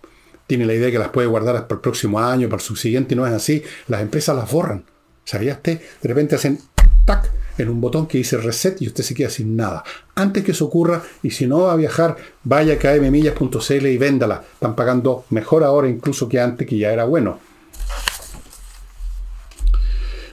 tiene 0.48 0.66
la 0.66 0.74
idea 0.74 0.90
que 0.90 0.98
las 0.98 1.10
puede 1.10 1.28
guardar 1.28 1.68
para 1.68 1.76
el 1.76 1.82
próximo 1.82 2.18
año, 2.18 2.48
para 2.48 2.60
el 2.60 2.66
subsiguiente, 2.66 3.14
y 3.14 3.16
no 3.16 3.24
es 3.24 3.32
así. 3.32 3.62
Las 3.86 4.02
empresas 4.02 4.34
las 4.34 4.50
borran. 4.50 4.82
¿Sabía 5.22 5.52
usted? 5.52 5.80
De 6.02 6.08
repente 6.08 6.34
hacen 6.34 6.58
tac 7.04 7.30
en 7.62 7.68
un 7.68 7.80
botón 7.80 8.06
que 8.06 8.18
dice 8.18 8.36
reset 8.36 8.80
y 8.82 8.86
usted 8.86 9.04
se 9.04 9.14
queda 9.14 9.30
sin 9.30 9.56
nada. 9.56 9.84
Antes 10.14 10.44
que 10.44 10.52
eso 10.52 10.66
ocurra, 10.66 11.02
y 11.22 11.30
si 11.30 11.46
no 11.46 11.62
va 11.62 11.72
a 11.72 11.76
viajar, 11.76 12.16
vaya 12.44 12.74
a 12.74 12.78
kmmillas.cl 12.78 13.86
y 13.86 13.98
véndala. 13.98 14.42
Están 14.54 14.74
pagando 14.74 15.24
mejor 15.30 15.64
ahora 15.64 15.88
incluso 15.88 16.28
que 16.28 16.40
antes, 16.40 16.66
que 16.66 16.78
ya 16.78 16.92
era 16.92 17.04
bueno. 17.04 17.38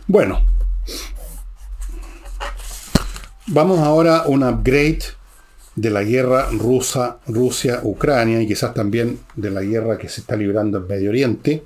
Bueno, 0.08 0.42
vamos 3.48 3.80
ahora 3.80 4.20
a 4.20 4.28
un 4.28 4.44
upgrade 4.44 5.04
de 5.76 5.90
la 5.90 6.04
guerra 6.04 6.50
rusa, 6.52 7.20
Rusia-Ucrania 7.28 8.42
y 8.42 8.48
quizás 8.48 8.74
también 8.74 9.20
de 9.36 9.52
la 9.52 9.62
guerra 9.62 9.98
que 9.98 10.10
se 10.10 10.22
está 10.22 10.36
librando 10.36 10.78
en 10.78 10.88
Medio 10.88 11.10
Oriente. 11.10 11.64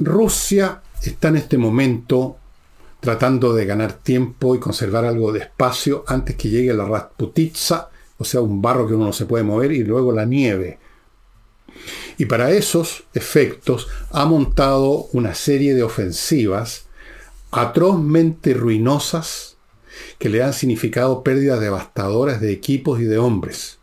Rusia 0.00 0.82
está 1.02 1.28
en 1.28 1.36
este 1.36 1.58
momento 1.58 2.38
tratando 3.04 3.52
de 3.52 3.66
ganar 3.66 3.92
tiempo 3.92 4.54
y 4.54 4.58
conservar 4.58 5.04
algo 5.04 5.30
de 5.30 5.40
espacio 5.40 6.04
antes 6.06 6.36
que 6.36 6.48
llegue 6.48 6.72
la 6.72 6.86
Rasputitsa, 6.86 7.90
o 8.16 8.24
sea, 8.24 8.40
un 8.40 8.62
barro 8.62 8.88
que 8.88 8.94
uno 8.94 9.04
no 9.04 9.12
se 9.12 9.26
puede 9.26 9.44
mover, 9.44 9.72
y 9.72 9.84
luego 9.84 10.10
la 10.10 10.24
nieve. 10.24 10.78
Y 12.16 12.24
para 12.24 12.50
esos 12.50 13.04
efectos 13.12 13.88
ha 14.10 14.24
montado 14.24 15.08
una 15.12 15.34
serie 15.34 15.74
de 15.74 15.82
ofensivas 15.82 16.86
atrozmente 17.50 18.54
ruinosas 18.54 19.58
que 20.18 20.30
le 20.30 20.42
han 20.42 20.54
significado 20.54 21.22
pérdidas 21.22 21.60
devastadoras 21.60 22.40
de 22.40 22.52
equipos 22.52 23.00
y 23.00 23.04
de 23.04 23.18
hombres. 23.18 23.80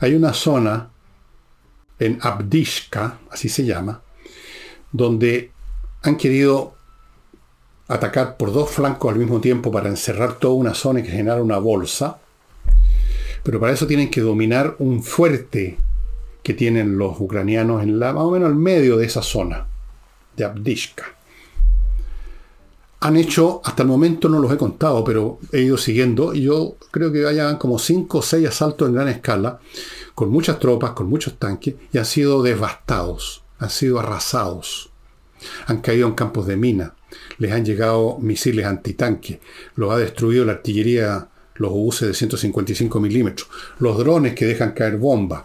Hay 0.00 0.14
una 0.14 0.32
zona 0.32 0.88
en 1.98 2.18
Abdishka, 2.22 3.18
así 3.30 3.50
se 3.50 3.66
llama, 3.66 4.00
donde 4.90 5.52
han 6.00 6.16
querido 6.16 6.77
atacar 7.88 8.36
por 8.36 8.52
dos 8.52 8.70
flancos 8.70 9.12
al 9.12 9.18
mismo 9.18 9.40
tiempo 9.40 9.72
para 9.72 9.88
encerrar 9.88 10.38
toda 10.38 10.54
una 10.54 10.74
zona 10.74 11.00
y 11.00 11.04
generar 11.04 11.40
una 11.40 11.58
bolsa. 11.58 12.18
Pero 13.42 13.58
para 13.58 13.72
eso 13.72 13.86
tienen 13.86 14.10
que 14.10 14.20
dominar 14.20 14.76
un 14.78 15.02
fuerte 15.02 15.78
que 16.42 16.54
tienen 16.54 16.98
los 16.98 17.18
ucranianos 17.18 17.82
en 17.82 17.98
la, 17.98 18.12
más 18.12 18.24
o 18.24 18.30
menos 18.30 18.48
al 18.48 18.54
medio 18.54 18.96
de 18.96 19.06
esa 19.06 19.22
zona, 19.22 19.66
de 20.36 20.44
Abdishka. 20.44 21.04
Han 23.00 23.16
hecho, 23.16 23.60
hasta 23.64 23.82
el 23.82 23.88
momento 23.88 24.28
no 24.28 24.40
los 24.40 24.52
he 24.52 24.56
contado, 24.56 25.04
pero 25.04 25.38
he 25.52 25.60
ido 25.60 25.76
siguiendo, 25.76 26.34
y 26.34 26.42
yo 26.42 26.76
creo 26.90 27.12
que 27.12 27.26
hayan 27.26 27.56
como 27.56 27.78
cinco 27.78 28.18
o 28.18 28.22
seis 28.22 28.48
asaltos 28.48 28.88
en 28.88 28.94
gran 28.94 29.08
escala, 29.08 29.60
con 30.14 30.30
muchas 30.30 30.58
tropas, 30.58 30.92
con 30.92 31.08
muchos 31.08 31.38
tanques, 31.38 31.76
y 31.92 31.98
han 31.98 32.04
sido 32.04 32.42
devastados, 32.42 33.44
han 33.58 33.70
sido 33.70 34.00
arrasados. 34.00 34.90
Han 35.66 35.80
caído 35.80 36.08
en 36.08 36.14
campos 36.14 36.46
de 36.48 36.56
mina, 36.56 36.94
les 37.38 37.52
han 37.52 37.64
llegado 37.64 38.18
misiles 38.20 38.66
antitanque, 38.66 39.40
los 39.76 39.92
ha 39.92 39.98
destruido 39.98 40.44
la 40.44 40.52
artillería, 40.52 41.28
los 41.56 41.70
UC 41.72 42.06
de 42.08 42.14
155 42.14 43.00
milímetros, 43.00 43.48
los 43.78 43.98
drones 43.98 44.34
que 44.34 44.46
dejan 44.46 44.72
caer 44.72 44.96
bombas, 44.96 45.42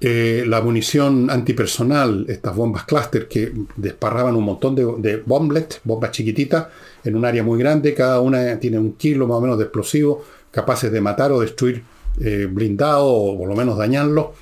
eh, 0.00 0.44
la 0.46 0.60
munición 0.60 1.28
antipersonal, 1.28 2.24
estas 2.28 2.54
bombas 2.54 2.84
cluster 2.84 3.26
que 3.26 3.52
desparraban 3.76 4.36
un 4.36 4.44
montón 4.44 4.76
de, 4.76 5.22
bomblets, 5.26 5.80
bombas 5.82 6.12
chiquititas, 6.12 6.68
en 7.04 7.16
un 7.16 7.24
área 7.24 7.42
muy 7.42 7.58
grande, 7.58 7.94
cada 7.94 8.20
una 8.20 8.60
tiene 8.60 8.78
un 8.78 8.92
kilo 8.92 9.26
más 9.26 9.38
o 9.38 9.40
menos 9.40 9.58
de 9.58 9.64
explosivo, 9.64 10.24
capaces 10.52 10.92
de 10.92 11.00
matar 11.00 11.32
o 11.32 11.40
destruir 11.40 11.82
eh, 12.20 12.46
blindado 12.48 13.06
o 13.06 13.38
por 13.38 13.48
lo 13.48 13.56
menos 13.56 13.76
dañarlo. 13.76 14.34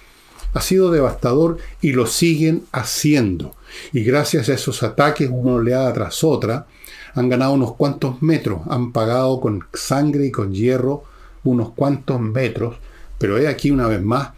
Ha 0.53 0.61
sido 0.61 0.91
devastador 0.91 1.57
y 1.81 1.93
lo 1.93 2.07
siguen 2.07 2.65
haciendo. 2.73 3.56
Y 3.93 4.03
gracias 4.05 4.49
a 4.49 4.55
esos 4.55 4.83
ataques, 4.83 5.29
una 5.31 5.55
oleada 5.55 5.93
tras 5.93 6.25
otra, 6.25 6.67
han 7.15 7.29
ganado 7.29 7.53
unos 7.53 7.75
cuantos 7.75 8.23
metros, 8.23 8.61
han 8.69 8.93
pagado 8.93 9.41
con 9.41 9.65
sangre 9.73 10.27
y 10.27 10.31
con 10.31 10.53
hierro 10.53 11.05
unos 11.45 11.71
cuantos 11.71 12.21
metros, 12.21 12.77
pero 13.19 13.39
he 13.39 13.49
aquí 13.49 13.71
una 13.71 13.87
vez 13.87 14.03
más, 14.03 14.31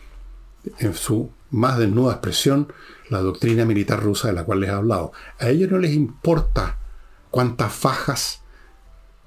en 0.79 0.95
su 0.95 1.31
más 1.51 1.79
desnuda 1.79 2.13
expresión, 2.13 2.73
la 3.09 3.21
doctrina 3.21 3.65
militar 3.65 4.03
rusa 4.03 4.29
de 4.29 4.35
la 4.35 4.45
cual 4.45 4.61
les 4.61 4.71
he 4.71 4.73
hablado. 4.73 5.13
A 5.39 5.49
ellos 5.49 5.71
no 5.71 5.79
les 5.79 5.93
importa 5.93 6.79
cuántas 7.31 7.73
fajas 7.73 8.43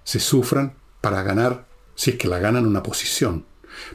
se 0.03 0.19
sufran 0.19 0.73
para 1.01 1.23
ganar, 1.23 1.65
si 1.95 2.11
es 2.11 2.17
que 2.17 2.27
la 2.27 2.39
ganan 2.39 2.65
una 2.65 2.83
posición. 2.83 3.45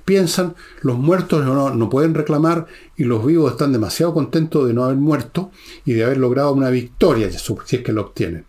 Piensan, 0.05 0.55
los 0.83 0.99
muertos 0.99 1.45
no, 1.45 1.91
pueden 1.91 2.15
reclamar 2.15 2.67
y 2.97 3.05
los 3.05 3.25
vivos 3.25 3.53
están 3.53 3.73
demasiado 3.73 4.15
contentos 4.15 4.67
de 4.67 4.75
no 4.75 4.85
haber 4.85 4.97
muerto 4.97 5.51
y 5.85 5.95
de 5.95 6.05
haber 6.05 6.19
logrado 6.19 6.53
una 6.53 6.71
victoria, 6.71 7.31
si 7.31 7.77
es 7.77 7.83
que 7.83 7.93
lo 7.93 8.03
obtienen. 8.03 8.45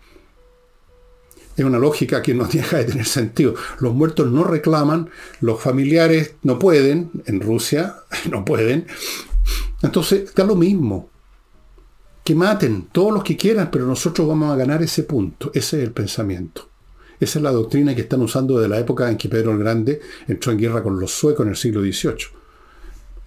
Es 1.57 1.65
una 1.65 1.79
lógica 1.79 2.21
que 2.21 2.35
no 2.35 2.45
deja 2.51 2.77
de 2.77 2.85
tener 2.85 3.05
sentido. 3.05 3.55
Los 3.79 3.93
muertos 3.93 4.31
no 4.31 4.43
reclaman, 4.43 5.09
los 5.41 5.59
familiares 5.59 6.35
no 6.43 6.59
pueden, 6.59 7.09
en 7.25 7.41
Rusia 7.41 7.95
no 8.31 8.45
pueden. 8.45 8.85
Entonces, 9.81 10.23
está 10.23 10.43
lo 10.43 10.55
mismo. 10.55 11.09
Que 12.23 12.35
maten 12.35 12.89
todos 12.91 13.13
los 13.13 13.23
que 13.23 13.37
quieran, 13.37 13.69
pero 13.71 13.85
nosotros 13.85 14.27
vamos 14.27 14.51
a 14.51 14.57
ganar 14.57 14.83
ese 14.83 15.03
punto. 15.03 15.49
Ese 15.53 15.77
es 15.77 15.83
el 15.83 15.91
pensamiento. 15.91 16.69
Esa 17.19 17.39
es 17.39 17.43
la 17.43 17.51
doctrina 17.51 17.95
que 17.95 18.01
están 18.01 18.21
usando 18.21 18.57
desde 18.57 18.69
la 18.69 18.79
época 18.79 19.09
en 19.09 19.17
que 19.17 19.29
Pedro 19.29 19.51
el 19.51 19.59
Grande 19.59 20.01
entró 20.27 20.51
en 20.51 20.59
guerra 20.59 20.83
con 20.83 20.99
los 20.99 21.11
suecos 21.11 21.45
en 21.45 21.49
el 21.49 21.55
siglo 21.55 21.81
XVIII. 21.81 22.37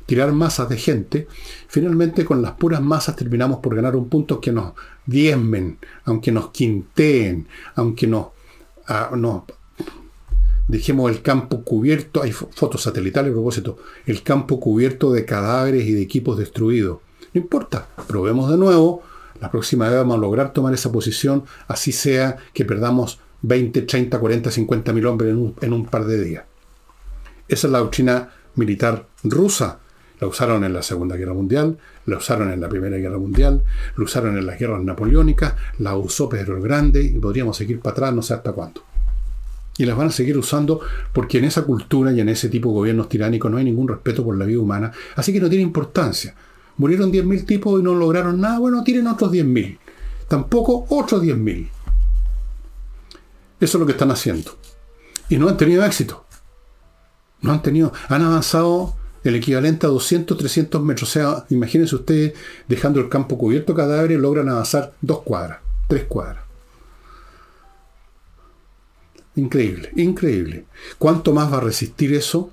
Tirar 0.06 0.32
masas 0.32 0.68
de 0.68 0.76
gente, 0.76 1.28
finalmente 1.68 2.24
con 2.24 2.42
las 2.42 2.52
puras 2.52 2.80
masas 2.80 3.16
terminamos 3.16 3.58
por 3.60 3.74
ganar 3.74 3.94
un 3.94 4.08
punto 4.08 4.40
que 4.40 4.52
nos 4.52 4.72
diezmen, 5.06 5.78
aunque 6.04 6.32
nos 6.32 6.50
quinteen, 6.50 7.46
aunque 7.76 8.06
nos, 8.06 8.28
ah, 8.88 9.10
dejemos 10.70 11.10
el 11.10 11.22
campo 11.22 11.62
cubierto, 11.62 12.22
hay 12.22 12.32
fotos 12.32 12.82
satelitales 12.82 13.30
a 13.30 13.34
propósito, 13.34 13.78
el 14.06 14.22
campo 14.22 14.60
cubierto 14.60 15.12
de 15.12 15.24
cadáveres 15.24 15.84
y 15.86 15.92
de 15.92 16.02
equipos 16.02 16.38
destruidos. 16.38 16.98
No 17.32 17.40
importa, 17.40 17.88
probemos 18.06 18.50
de 18.50 18.56
nuevo, 18.56 19.02
la 19.40 19.50
próxima 19.50 19.88
vez 19.88 19.96
vamos 19.96 20.16
a 20.16 20.20
lograr 20.20 20.52
tomar 20.52 20.74
esa 20.74 20.92
posición, 20.92 21.44
así 21.66 21.92
sea 21.92 22.36
que 22.52 22.64
perdamos 22.64 23.20
20, 23.42 23.82
30, 23.82 24.18
40, 24.18 24.50
50 24.50 24.92
mil 24.92 25.06
hombres 25.06 25.34
en 25.60 25.72
un, 25.72 25.86
par 25.86 26.04
de 26.04 26.22
días. 26.22 26.44
Esa 27.48 27.66
es 27.66 27.72
la 27.72 27.78
doctrina 27.78 28.30
militar 28.56 29.06
rusa. 29.24 29.78
La 30.20 30.26
usaron 30.26 30.64
en 30.64 30.74
la 30.74 30.82
Segunda 30.82 31.16
Guerra 31.16 31.32
Mundial, 31.32 31.78
la 32.04 32.18
usaron 32.18 32.52
en 32.52 32.60
la 32.60 32.68
Primera 32.68 32.98
Guerra 32.98 33.16
Mundial, 33.16 33.64
la 33.96 34.04
usaron 34.04 34.36
en 34.36 34.44
las 34.44 34.58
guerras 34.58 34.82
napoleónicas, 34.82 35.54
la 35.78 35.96
usó 35.96 36.28
Pedro 36.28 36.58
el 36.58 36.62
Grande 36.62 37.02
y 37.02 37.18
podríamos 37.18 37.56
seguir 37.56 37.80
para 37.80 37.92
atrás 37.92 38.14
no 38.14 38.20
sé 38.20 38.34
hasta 38.34 38.52
cuándo. 38.52 38.82
Y 39.78 39.86
las 39.86 39.96
van 39.96 40.08
a 40.08 40.10
seguir 40.10 40.36
usando 40.36 40.80
porque 41.14 41.38
en 41.38 41.44
esa 41.46 41.62
cultura 41.62 42.12
y 42.12 42.20
en 42.20 42.28
ese 42.28 42.50
tipo 42.50 42.68
de 42.68 42.74
gobiernos 42.74 43.08
tiránicos 43.08 43.50
no 43.50 43.56
hay 43.56 43.64
ningún 43.64 43.88
respeto 43.88 44.22
por 44.22 44.36
la 44.36 44.44
vida 44.44 44.60
humana, 44.60 44.92
así 45.16 45.32
que 45.32 45.40
no 45.40 45.48
tiene 45.48 45.62
importancia. 45.62 46.34
Murieron 46.76 47.10
10.000 47.10 47.46
tipos 47.46 47.80
y 47.80 47.82
no 47.82 47.94
lograron 47.94 48.38
nada, 48.38 48.58
bueno, 48.58 48.84
tienen 48.84 49.06
otros 49.06 49.32
10.000. 49.32 49.78
Tampoco 50.28 50.84
otros 50.90 51.22
10.000. 51.22 51.68
Eso 53.60 53.76
es 53.76 53.80
lo 53.80 53.86
que 53.86 53.92
están 53.92 54.10
haciendo. 54.10 54.56
Y 55.28 55.36
no 55.36 55.48
han 55.48 55.56
tenido 55.56 55.84
éxito. 55.84 56.24
No 57.42 57.52
han 57.52 57.62
tenido. 57.62 57.92
Han 58.08 58.22
avanzado 58.22 58.96
el 59.22 59.34
equivalente 59.34 59.86
a 59.86 59.90
200, 59.90 60.36
300 60.36 60.82
metros. 60.82 61.08
O 61.08 61.12
sea, 61.12 61.44
imagínense 61.50 61.94
ustedes 61.94 62.34
dejando 62.68 63.00
el 63.00 63.08
campo 63.08 63.38
cubierto 63.38 63.74
cadáveres, 63.74 64.18
logran 64.18 64.48
avanzar 64.48 64.94
dos 65.00 65.20
cuadras, 65.20 65.60
tres 65.88 66.04
cuadras. 66.04 66.44
Increíble, 69.36 69.90
increíble. 69.96 70.66
¿Cuánto 70.98 71.32
más 71.32 71.52
va 71.52 71.58
a 71.58 71.60
resistir 71.60 72.12
eso? 72.14 72.50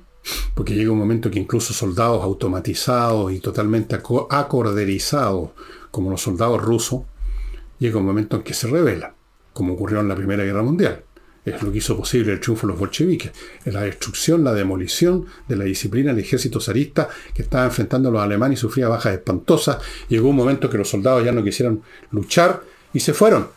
Porque 0.53 0.76
llega 0.76 0.91
un 0.91 0.99
momento 0.99 1.32
que 1.32 1.39
incluso 1.39 1.74
soldados 1.74 2.24
automatizados 2.24 3.32
y 3.32 3.39
totalmente 3.39 3.95
acorderizados, 3.95 5.49
como 5.89 6.12
los 6.12 6.22
soldados 6.22 6.62
rusos, 6.62 7.01
llega 7.80 7.97
un 7.97 8.05
momento 8.05 8.38
en 8.38 8.43
que 8.43 8.53
se 8.53 8.68
rebelan, 8.68 9.14
como 9.58 9.74
ocurrió 9.74 10.01
en 10.01 10.08
la 10.08 10.16
Primera 10.16 10.43
Guerra 10.43 10.62
Mundial. 10.62 11.03
Es 11.43 11.64
lo 11.64 11.72
que 11.72 11.80
hizo 11.80 11.97
posible 11.97 12.32
el 12.32 12.39
triunfo 12.39 12.68
de 12.68 12.74
los 12.74 12.80
bolcheviques, 12.80 13.32
la 13.66 13.82
destrucción, 13.82 14.43
la 14.43 14.53
demolición 14.53 15.26
de 15.47 15.55
la 15.55 15.64
disciplina 15.64 16.14
del 16.14 16.24
ejército 16.24 16.60
zarista 16.62 17.10
que 17.34 17.41
estaba 17.41 17.66
enfrentando 17.66 18.10
a 18.10 18.12
los 18.12 18.22
alemanes 18.22 18.60
y 18.60 18.62
sufría 18.62 18.88
bajas 18.88 19.14
espantosas. 19.14 19.80
Llegó 20.10 20.30
un 20.30 20.36
momento 20.36 20.70
que 20.70 20.78
los 20.78 20.88
soldados 20.88 21.26
ya 21.26 21.32
no 21.32 21.43
quisieron 21.43 21.82
luchar 22.12 22.62
y 22.93 22.99
se 22.99 23.16
fueron. 23.16 23.47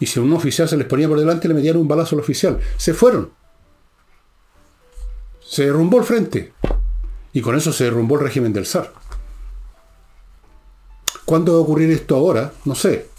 Y 0.00 0.06
si 0.06 0.18
un 0.18 0.32
oficial 0.32 0.68
se 0.68 0.76
les 0.76 0.88
ponía 0.88 1.06
por 1.06 1.20
delante, 1.20 1.46
le 1.46 1.54
metían 1.54 1.76
un 1.76 1.86
balazo 1.86 2.16
al 2.16 2.22
oficial. 2.22 2.58
Se 2.76 2.94
fueron. 2.94 3.30
Se 5.40 5.66
derrumbó 5.66 5.98
el 5.98 6.04
frente. 6.04 6.52
Y 7.32 7.42
con 7.42 7.54
eso 7.54 7.72
se 7.72 7.84
derrumbó 7.84 8.16
el 8.16 8.22
régimen 8.22 8.52
del 8.52 8.66
zar. 8.66 8.92
¿Cuándo 11.24 11.52
va 11.52 11.58
a 11.58 11.62
ocurrir 11.62 11.92
esto 11.92 12.16
ahora? 12.16 12.52
No 12.64 12.74
sé. 12.74 13.11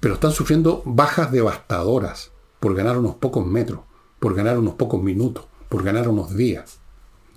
Pero 0.00 0.14
están 0.14 0.32
sufriendo 0.32 0.82
bajas 0.84 1.32
devastadoras 1.32 2.32
por 2.60 2.74
ganar 2.74 2.98
unos 2.98 3.16
pocos 3.16 3.46
metros, 3.46 3.80
por 4.18 4.34
ganar 4.34 4.58
unos 4.58 4.74
pocos 4.74 5.02
minutos, 5.02 5.44
por 5.68 5.82
ganar 5.82 6.08
unos 6.08 6.36
días, 6.36 6.78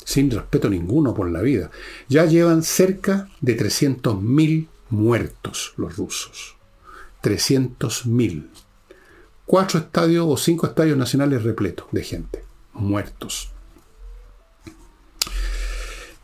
sin 0.03 0.29
respeto 0.31 0.69
ninguno 0.69 1.13
por 1.13 1.29
la 1.29 1.41
vida. 1.41 1.71
Ya 2.07 2.25
llevan 2.25 2.63
cerca 2.63 3.29
de 3.41 3.57
300.000 3.57 4.67
muertos 4.89 5.73
los 5.77 5.97
rusos. 5.97 6.55
300.000. 7.23 8.47
Cuatro 9.45 9.79
estadios 9.79 10.25
o 10.29 10.37
cinco 10.37 10.67
estadios 10.67 10.97
nacionales 10.97 11.43
repletos 11.43 11.87
de 11.91 12.03
gente 12.03 12.49
muertos. 12.73 13.51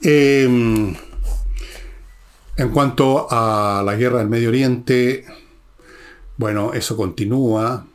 Em, 0.01 0.95
en 2.57 2.69
cuanto 2.69 3.27
a 3.29 3.83
la 3.85 3.95
guerra 3.95 4.19
del 4.19 4.29
Medio 4.29 4.49
Oriente, 4.49 5.25
bueno, 6.37 6.73
eso 6.73 6.97
continúa, 6.97 7.87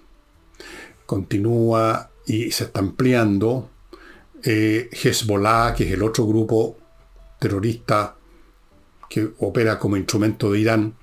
continúa 1.07 2.11
y 2.27 2.51
se 2.51 2.65
está 2.65 2.81
ampliando. 2.81 3.71
Eh, 4.43 4.89
Hezbollah, 4.91 5.75
que 5.75 5.85
es 5.85 5.93
el 5.93 6.03
otro 6.03 6.27
grupo 6.27 6.79
terrorista 7.39 8.17
que 9.09 9.31
opera 9.39 9.79
como 9.79 9.97
instrumento 9.97 10.53
de 10.53 10.61
Irán, 10.61 10.95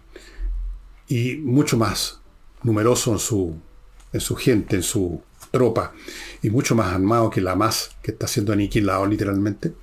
y 1.07 1.35
mucho 1.35 1.77
más 1.77 2.19
numeroso 2.63 3.11
en 3.13 3.19
su, 3.19 3.55
en 4.13 4.19
su 4.21 4.35
gente, 4.35 4.77
en 4.77 4.83
su 4.83 5.21
tropa, 5.51 5.93
y 6.41 6.49
mucho 6.49 6.75
más 6.75 6.93
armado 6.93 7.29
que 7.29 7.41
la 7.41 7.55
más 7.55 7.91
que 8.01 8.11
está 8.11 8.27
siendo 8.27 8.53
aniquilado 8.53 9.05
literalmente. 9.05 9.73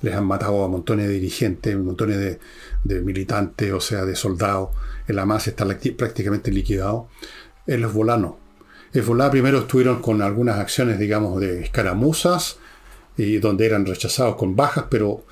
Les 0.00 0.14
han 0.14 0.26
matado 0.26 0.64
a 0.64 0.68
montones 0.68 1.06
de 1.06 1.14
dirigentes, 1.14 1.76
montones 1.76 2.38
de, 2.82 3.00
militantes, 3.02 3.72
o 3.72 3.80
sea, 3.80 4.04
de 4.04 4.16
soldados. 4.16 4.70
El 5.06 5.18
Hamas 5.18 5.48
está 5.48 5.66
prácticamente 5.96 6.50
liquidado. 6.50 7.08
El 7.66 7.84
Hezbollah 7.84 8.16
El 8.92 9.00
Hezbollah 9.00 9.30
primero 9.30 9.60
estuvieron 9.60 10.00
con 10.00 10.22
algunas 10.22 10.58
acciones, 10.58 10.98
digamos, 10.98 11.40
de 11.40 11.62
escaramuzas, 11.62 12.58
y 13.16 13.38
donde 13.38 13.66
eran 13.66 13.84
rechazados 13.84 14.36
con 14.36 14.56
bajas, 14.56 14.86
pero 14.90 15.24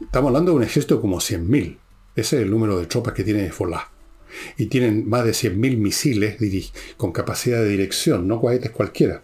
estamos 0.00 0.28
hablando 0.28 0.52
de 0.52 0.58
un 0.58 0.62
ejército 0.62 1.00
como 1.00 1.18
100.000. 1.18 1.78
Ese 2.14 2.36
es 2.36 2.42
el 2.42 2.50
número 2.50 2.78
de 2.78 2.86
tropas 2.86 3.14
que 3.14 3.24
tiene 3.24 3.46
Hezbollah. 3.46 3.88
Y 4.56 4.66
tienen 4.66 5.08
más 5.08 5.24
de 5.24 5.32
100.000 5.32 5.76
misiles 5.76 6.72
con 6.96 7.12
capacidad 7.12 7.58
de 7.58 7.68
dirección, 7.68 8.26
no 8.26 8.40
cohetes 8.40 8.70
cualquiera. 8.70 9.22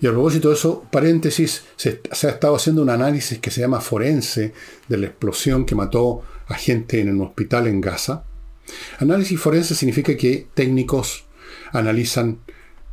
Y 0.00 0.06
a 0.06 0.10
propósito 0.10 0.48
de 0.48 0.54
eso, 0.54 0.84
paréntesis, 0.90 1.64
se, 1.76 2.00
ha 2.10 2.28
estado 2.28 2.56
haciendo 2.56 2.82
un 2.82 2.90
análisis 2.90 3.38
que 3.38 3.50
se 3.50 3.60
llama 3.60 3.80
forense 3.80 4.52
de 4.88 4.96
la 4.96 5.06
explosión 5.06 5.64
que 5.64 5.74
mató 5.74 6.22
a 6.46 6.54
gente 6.54 7.00
en 7.00 7.10
un 7.10 7.26
hospital 7.26 7.66
en 7.66 7.80
Gaza. 7.80 8.24
Análisis 8.98 9.40
forense 9.40 9.74
significa 9.74 10.16
que 10.16 10.46
técnicos 10.54 11.24
analizan 11.72 12.40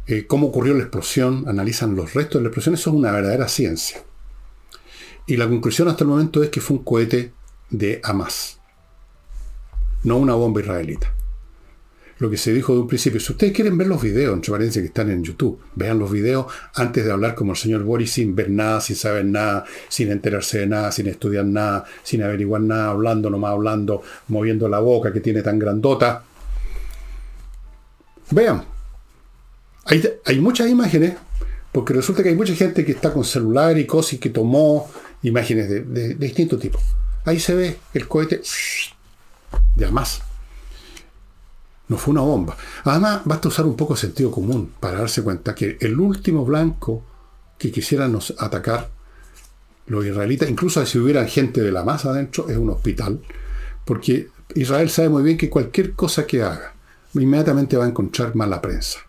eh, 0.08 0.26
cómo 0.26 0.48
ocurrió 0.48 0.74
la 0.74 0.82
explosión, 0.82 1.46
analizan 1.48 1.96
los 1.96 2.14
restos 2.14 2.40
de 2.40 2.44
la 2.44 2.48
explosión. 2.50 2.76
Eso 2.76 2.90
es 2.90 2.96
una 2.96 3.12
verdadera 3.12 3.48
ciencia. 3.48 4.04
Y 5.28 5.38
la 5.38 5.48
conclusión 5.48 5.88
hasta 5.88 6.04
el 6.04 6.10
momento 6.10 6.42
es 6.44 6.50
que 6.50 6.62
fue 6.62 6.78
un 6.78 6.84
cohete 6.84 7.34
de 7.70 8.02
Hamas, 8.04 8.60
no 10.04 10.18
una 10.18 10.34
bomba 10.34 10.62
israelita 10.62 11.14
lo 12.20 12.30
que 12.30 12.38
se 12.38 12.54
dijo 12.54 12.74
de 12.74 12.82
un 12.82 12.88
principio. 12.88 13.20
Si 13.20 13.32
ustedes 13.32 13.54
quieren 13.54 13.78
ver 13.78 13.88
los 13.88 14.02
videos, 14.02 14.34
entre 14.34 14.52
paréntesis, 14.52 14.82
que 14.82 14.88
están 14.88 15.10
en 15.10 15.24
YouTube, 15.24 15.60
vean 15.76 15.98
los 15.98 16.12
videos 16.12 16.48
antes 16.76 17.06
de 17.06 17.12
hablar 17.12 17.34
como 17.34 17.54
el 17.54 17.58
señor 17.58 17.84
Boris 17.84 18.12
sin 18.12 18.36
ver 18.36 18.50
nada, 18.50 18.82
sin 18.82 18.98
saber 18.98 19.26
nada, 19.26 19.66
sin 19.88 20.12
enterarse 20.12 20.60
de 20.60 20.68
nada, 20.68 20.92
sin 20.92 21.08
estudiar 21.08 21.46
nada, 21.46 21.86
sin 22.04 22.22
averiguar 22.22 22.62
nada, 22.62 22.92
hablando, 22.92 23.30
nomás 23.30 23.52
hablando, 23.52 24.04
moviendo 24.28 24.68
la 24.68 24.80
boca 24.80 25.14
que 25.14 25.22
tiene 25.22 25.42
tan 25.42 25.58
grandota. 25.58 26.24
Vean, 28.32 28.66
hay, 29.86 30.40
muchas 30.40 30.70
imágenes, 30.70 31.14
porque 31.72 31.94
resulta 31.94 32.22
que 32.22 32.30
hay 32.30 32.36
mucha 32.36 32.54
gente 32.54 32.86
que 32.86 32.92
está 32.92 33.14
con 33.14 33.24
celular 33.24 33.78
y 33.78 33.86
cosas 33.86 34.14
y 34.14 34.18
que 34.18 34.30
tomó 34.30 34.92
imágenes 35.24 35.70
de, 35.70 35.82
de, 35.82 36.08
de 36.10 36.16
distinto 36.16 36.60
tipo. 36.60 36.80
Ahí 37.24 37.40
se 37.40 37.56
ve 37.56 37.78
el 37.94 38.08
cohete 38.08 38.42
de 39.78 39.88
más 39.88 40.22
no 41.90 41.98
fue 41.98 42.12
una 42.14 42.22
bomba. 42.22 42.56
Además, 42.86 43.22
basta 43.26 43.50
usar 43.50 43.66
un 43.66 43.76
poco 43.76 43.96
de 43.96 44.00
sentido 44.00 44.32
común 44.32 44.72
para 44.80 45.00
darse 45.00 45.22
cuenta 45.22 45.54
que 45.54 45.78
el 45.82 46.00
último 46.00 46.46
blanco 46.46 47.04
que 47.58 47.72
quisieran 47.72 48.18
atacar, 48.38 48.90
los 49.88 50.06
israelitas, 50.06 50.50
incluso 50.50 50.86
si 50.86 51.00
hubiera 51.00 51.26
gente 51.26 51.62
de 51.62 51.72
la 51.72 51.84
masa 51.84 52.12
adentro, 52.12 52.48
es 52.48 52.58
un 52.58 52.70
hospital, 52.70 53.20
porque 53.84 54.30
Israel 54.54 54.90
sabe 54.90 55.10
muy 55.10 55.24
bien 55.24 55.38
que 55.38 55.50
cualquier 55.50 55.94
cosa 55.94 56.28
que 56.28 56.44
haga, 56.44 56.74
inmediatamente 57.16 57.76
va 57.76 57.86
a 57.86 57.90
encontrar 57.90 58.36
mala 58.36 58.62
prensa. 58.62 59.00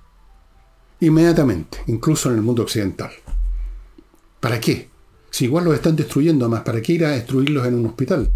Inmediatamente, 1.00 1.82
incluso 1.86 2.30
en 2.30 2.36
el 2.36 2.42
mundo 2.42 2.62
occidental. 2.62 3.10
¿Para 4.40 4.58
qué? 4.58 4.88
Si 5.30 5.44
igual 5.44 5.64
los 5.64 5.74
están 5.74 5.96
destruyendo, 5.96 6.48
más, 6.48 6.62
¿para 6.62 6.80
qué 6.80 6.94
ir 6.94 7.04
a 7.04 7.10
destruirlos 7.10 7.66
en 7.66 7.74
un 7.74 7.86
hospital? 7.86 8.30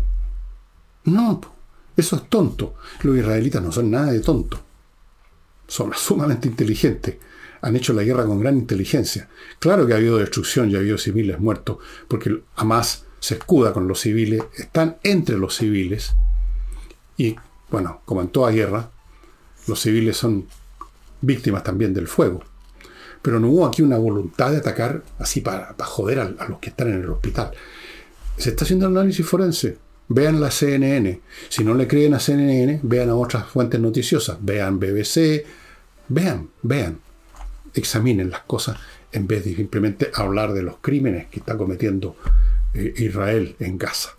No, 1.05 1.41
eso 1.97 2.17
es 2.17 2.29
tonto. 2.29 2.75
Los 3.03 3.17
israelitas 3.17 3.63
no 3.63 3.71
son 3.71 3.91
nada 3.91 4.13
de 4.13 4.21
tonto. 4.21 4.61
Son 5.67 5.93
sumamente 5.97 6.49
inteligentes. 6.49 7.17
Han 7.63 7.77
hecho 7.77 7.93
la 7.93 8.03
guerra 8.03 8.27
con 8.27 8.41
gran 8.41 8.57
inteligencia. 8.59 9.29
Claro 9.59 9.87
que 9.87 9.95
ha 9.95 9.97
habido 9.97 10.19
destrucción 10.19 10.71
y 10.71 10.75
ha 10.75 10.79
habido 10.79 10.99
civiles 10.99 11.41
muertos, 11.41 11.79
porque 12.09 12.43
Hamas 12.57 13.05
se 13.21 13.37
escuda 13.37 13.73
con 13.73 13.89
los 13.89 14.01
civiles, 14.01 14.43
están 14.59 14.99
entre 15.03 15.39
los 15.39 15.57
civiles. 15.57 16.15
Y, 17.17 17.37
bueno, 17.71 18.03
como 18.05 18.21
en 18.21 18.29
toda 18.29 18.51
guerra, 18.51 18.91
los 19.67 19.81
civiles 19.81 20.19
son 20.19 20.47
víctimas 21.23 21.63
también 21.63 21.95
del 21.95 22.07
fuego. 22.07 22.43
Pero 23.23 23.41
no 23.41 23.49
hubo 23.49 23.65
aquí 23.65 23.81
una 23.81 23.97
voluntad 23.97 24.51
de 24.51 24.59
atacar 24.59 25.03
así 25.19 25.41
para, 25.41 25.75
joder 25.79 26.21
a, 26.21 26.25
a 26.39 26.49
los 26.49 26.59
que 26.59 26.69
están 26.69 26.89
en 26.89 27.01
el 27.01 27.09
hospital. 27.09 27.53
Se 28.37 28.51
está 28.51 28.65
haciendo 28.65 28.89
análisis 28.89 29.27
forense. 29.27 29.79
Vean 30.09 30.41
la 30.41 30.51
CNN. 30.51 31.21
Si 31.49 31.65
no 31.65 31.75
le 31.75 31.89
creen 31.89 32.15
a 32.15 32.21
CNN, 32.21 32.81
vean 32.83 33.11
a 33.11 33.15
otras 33.15 33.47
fuentes 33.47 33.81
noticiosas. 33.81 34.39
Vean 34.41 34.79
BBC. 34.79 35.45
Vean, 36.09 36.51
vean. 36.63 37.01
Examinen 37.75 38.31
las 38.31 38.43
cosas 38.43 38.79
en 39.13 39.27
vez 39.27 39.45
de 39.45 39.55
simplemente 39.55 40.11
hablar 40.15 40.53
de 40.53 40.63
los 40.63 40.77
crímenes 40.81 41.27
que 41.27 41.39
está 41.39 41.57
cometiendo 41.57 42.17
eh, 42.75 42.93
Israel 42.99 43.57
en 43.61 43.79
Gaza. 43.79 44.11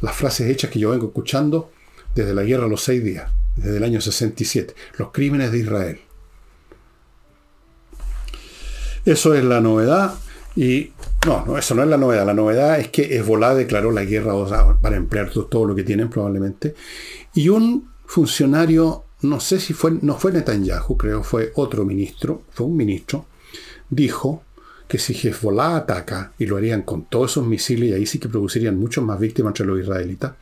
Las 0.00 0.14
frases 0.14 0.50
hechas 0.50 0.70
que 0.70 0.78
yo 0.78 0.90
vengo 0.90 1.06
escuchando 1.06 1.72
desde 2.14 2.34
la 2.34 2.42
guerra 2.42 2.66
a 2.66 2.68
los 2.68 2.82
seis 2.82 3.02
días, 3.02 3.30
desde 3.56 3.78
el 3.78 3.84
año 3.84 4.00
67. 4.00 4.74
Los 4.98 5.12
crímenes 5.12 5.52
de 5.52 5.58
Israel. 5.58 6.00
Eso 9.04 9.34
es 9.34 9.44
la 9.44 9.60
novedad 9.60 10.14
y 10.56 10.92
no, 11.26 11.44
no, 11.44 11.58
eso 11.58 11.74
no 11.74 11.82
es 11.82 11.88
la 11.88 11.98
novedad. 11.98 12.24
La 12.24 12.34
novedad 12.34 12.80
es 12.80 12.88
que 12.88 13.02
Hezbollah 13.16 13.54
declaró 13.54 13.92
la 13.92 14.04
guerra 14.04 14.32
para 14.80 14.96
emplear 14.96 15.30
todo, 15.30 15.66
lo 15.66 15.74
que 15.74 15.84
tienen 15.84 16.08
probablemente. 16.08 16.74
Y 17.34 17.50
un 17.50 17.90
funcionario, 18.06 19.04
no 19.20 19.38
sé 19.38 19.60
si 19.60 19.74
fue, 19.74 19.92
no 20.00 20.16
fue 20.16 20.32
Netanyahu, 20.32 20.96
creo, 20.96 21.22
fue 21.22 21.52
otro 21.56 21.84
ministro, 21.84 22.42
fue 22.50 22.66
un 22.66 22.76
ministro, 22.76 23.26
dijo 23.90 24.42
que 24.88 24.98
si 24.98 25.12
Hezbollah 25.12 25.76
ataca, 25.76 26.32
y 26.38 26.46
lo 26.46 26.56
harían 26.56 26.82
con 26.82 27.04
todos 27.04 27.32
esos 27.32 27.46
misiles, 27.46 27.90
y 27.90 27.92
ahí 27.92 28.06
sí 28.06 28.18
que 28.18 28.28
producirían 28.28 28.78
muchas 28.78 29.04
más 29.04 29.20
víctimas 29.20 29.50
entre 29.50 29.66
los 29.66 29.80
israelitas, 29.80 30.34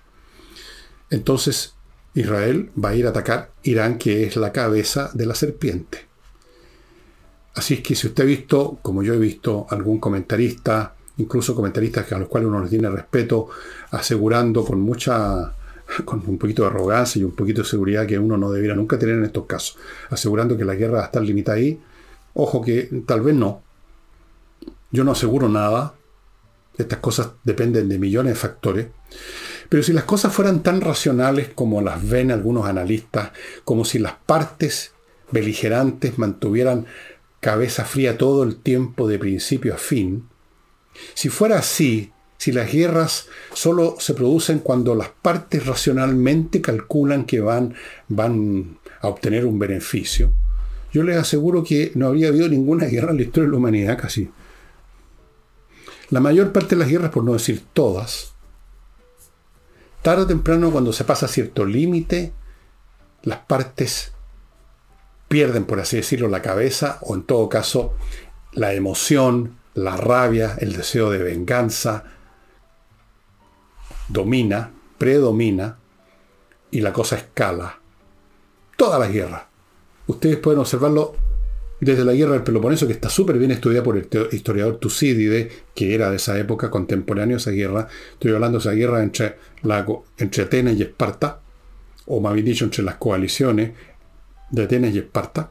entonces 1.10 1.74
Israel 2.14 2.70
va 2.82 2.90
a 2.90 2.94
ir 2.94 3.06
a 3.06 3.10
atacar 3.10 3.50
Irán, 3.64 3.98
que 3.98 4.24
es 4.24 4.36
la 4.36 4.52
cabeza 4.52 5.10
de 5.14 5.26
la 5.26 5.34
serpiente. 5.34 6.13
Así 7.55 7.74
es 7.74 7.80
que 7.80 7.94
si 7.94 8.09
usted 8.09 8.24
ha 8.24 8.26
visto, 8.26 8.78
como 8.82 9.02
yo 9.02 9.14
he 9.14 9.18
visto, 9.18 9.66
algún 9.70 9.98
comentarista, 9.98 10.94
incluso 11.18 11.55
comentaristas 11.55 12.11
a 12.12 12.18
los 12.18 12.28
cuales 12.28 12.48
uno 12.48 12.61
les 12.61 12.70
tiene 12.70 12.90
respeto, 12.90 13.48
asegurando 13.90 14.64
con 14.64 14.80
mucha, 14.80 15.55
con 16.05 16.22
un 16.26 16.38
poquito 16.38 16.62
de 16.62 16.68
arrogancia 16.68 17.20
y 17.20 17.24
un 17.24 17.32
poquito 17.32 17.62
de 17.62 17.68
seguridad 17.68 18.07
que 18.07 18.18
uno 18.18 18.36
no 18.36 18.50
debiera 18.50 18.74
nunca 18.74 18.98
tener 18.98 19.16
en 19.16 19.24
estos 19.24 19.46
casos, 19.46 19.78
asegurando 20.11 20.57
que 20.57 20.64
la 20.64 20.74
guerra 20.74 20.98
va 20.98 21.02
a 21.02 21.07
estar 21.07 21.22
limitada 21.22 21.59
ahí, 21.59 21.80
ojo 22.34 22.61
que 22.61 23.02
tal 23.07 23.20
vez 23.20 23.34
no. 23.34 23.62
Yo 24.90 25.02
no 25.05 25.12
aseguro 25.12 25.48
nada. 25.48 25.94
Estas 26.78 26.98
cosas 27.00 27.30
dependen 27.42 27.88
de 27.88 27.98
millones 27.98 28.34
de 28.34 28.38
factores. 28.38 28.86
Pero 29.68 29.82
si 29.82 29.92
las 29.92 30.05
cosas 30.05 30.32
fueran 30.32 30.62
tan 30.62 30.80
racionales 30.80 31.48
como 31.55 31.80
las 31.80 32.09
ven 32.09 32.30
algunos 32.30 32.66
analistas, 32.66 33.30
como 33.64 33.84
si 33.84 33.98
las 33.98 34.14
partes 34.26 34.92
beligerantes 35.30 36.18
mantuvieran 36.18 36.86
cabeza 37.45 37.84
fría 37.84 38.16
todo 38.16 38.42
el 38.42 38.57
tiempo 38.57 39.07
de 39.07 39.18
principio 39.18 39.74
a 39.74 39.76
fin, 39.76 40.26
si 41.12 41.28
fuera 41.28 41.59
así, 41.59 42.11
si 42.38 42.53
las 42.53 42.72
guerras 42.72 43.28
solo 43.53 43.97
se 43.99 44.14
producen 44.14 44.61
cuando 44.61 44.95
las 44.95 45.11
partes 45.11 45.66
racionalmente 45.66 46.62
calculan 46.62 47.26
que 47.26 47.40
van, 47.40 47.74
van 48.09 48.78
a 48.99 49.09
obtener 49.09 49.45
un 49.45 49.59
beneficio, 49.59 50.32
yo 50.90 51.03
les 51.03 51.18
aseguro 51.18 51.62
que 51.62 51.92
no 51.97 52.07
habría 52.07 52.28
habido 52.28 52.49
ninguna 52.49 52.86
guerra 52.86 53.11
en 53.11 53.18
la 53.18 53.24
historia 53.24 53.45
de 53.45 53.51
la 53.51 53.59
humanidad 53.59 53.99
casi. 53.99 54.30
La 56.09 56.20
mayor 56.20 56.51
parte 56.51 56.76
de 56.76 56.78
las 56.78 56.88
guerras, 56.88 57.11
por 57.11 57.24
no 57.24 57.34
decir 57.34 57.62
todas, 57.74 58.32
tarde 60.01 60.22
o 60.22 60.26
temprano 60.26 60.70
cuando 60.70 60.95
se 60.95 61.05
pasa 61.05 61.28
cierto 61.28 61.66
límite, 61.66 62.32
las 63.22 63.40
partes 63.40 64.13
pierden, 65.29 65.64
por 65.64 65.81
así 65.81 65.97
decirlo, 65.97 66.29
la 66.29 66.43
cabeza 66.43 66.99
o 67.03 67.14
en 67.14 67.22
todo 67.22 67.49
caso 67.49 67.95
la 68.53 68.72
emoción, 68.72 69.57
la 69.75 69.97
rabia, 69.97 70.57
el 70.61 70.77
deseo 70.77 71.11
de 71.11 71.18
venganza, 71.18 72.05
domina, 74.09 74.70
predomina 74.99 75.79
y 76.70 76.81
la 76.81 76.93
cosa 76.93 77.16
escala. 77.16 77.79
Todas 78.77 79.01
las 79.01 79.12
guerras. 79.12 79.43
Ustedes 80.07 80.37
pueden 80.37 80.61
observarlo 80.61 81.14
desde 81.81 82.05
la 82.05 82.12
guerra 82.12 82.33
del 82.33 82.43
Peloponeso, 82.43 82.87
que 82.87 82.93
está 82.93 83.09
súper 83.09 83.39
bien 83.39 83.51
estudiada 83.51 83.85
por 83.85 83.97
el 83.97 84.09
historiador 84.33 84.77
Tucídide, 84.77 85.51
que 85.75 85.95
era 85.95 86.11
de 86.11 86.16
esa 86.16 86.39
época, 86.39 86.70
contemporáneo 86.70 87.37
esa 87.37 87.51
guerra. 87.51 87.89
Estoy 88.12 88.33
hablando 88.33 88.59
de 88.59 88.62
esa 88.62 88.72
guerra 88.72 89.03
entre, 89.03 89.37
entre 90.18 90.43
Atenas 90.43 90.75
y 90.77 90.83
Esparta, 90.83 91.41
o 92.07 92.20
más 92.20 92.35
bien 92.35 92.47
dicho, 92.47 92.64
entre 92.64 92.85
las 92.85 92.97
coaliciones 92.97 93.72
de 94.55 94.64
Atenas 94.64 94.94
y 94.94 94.98
Esparta. 94.98 95.50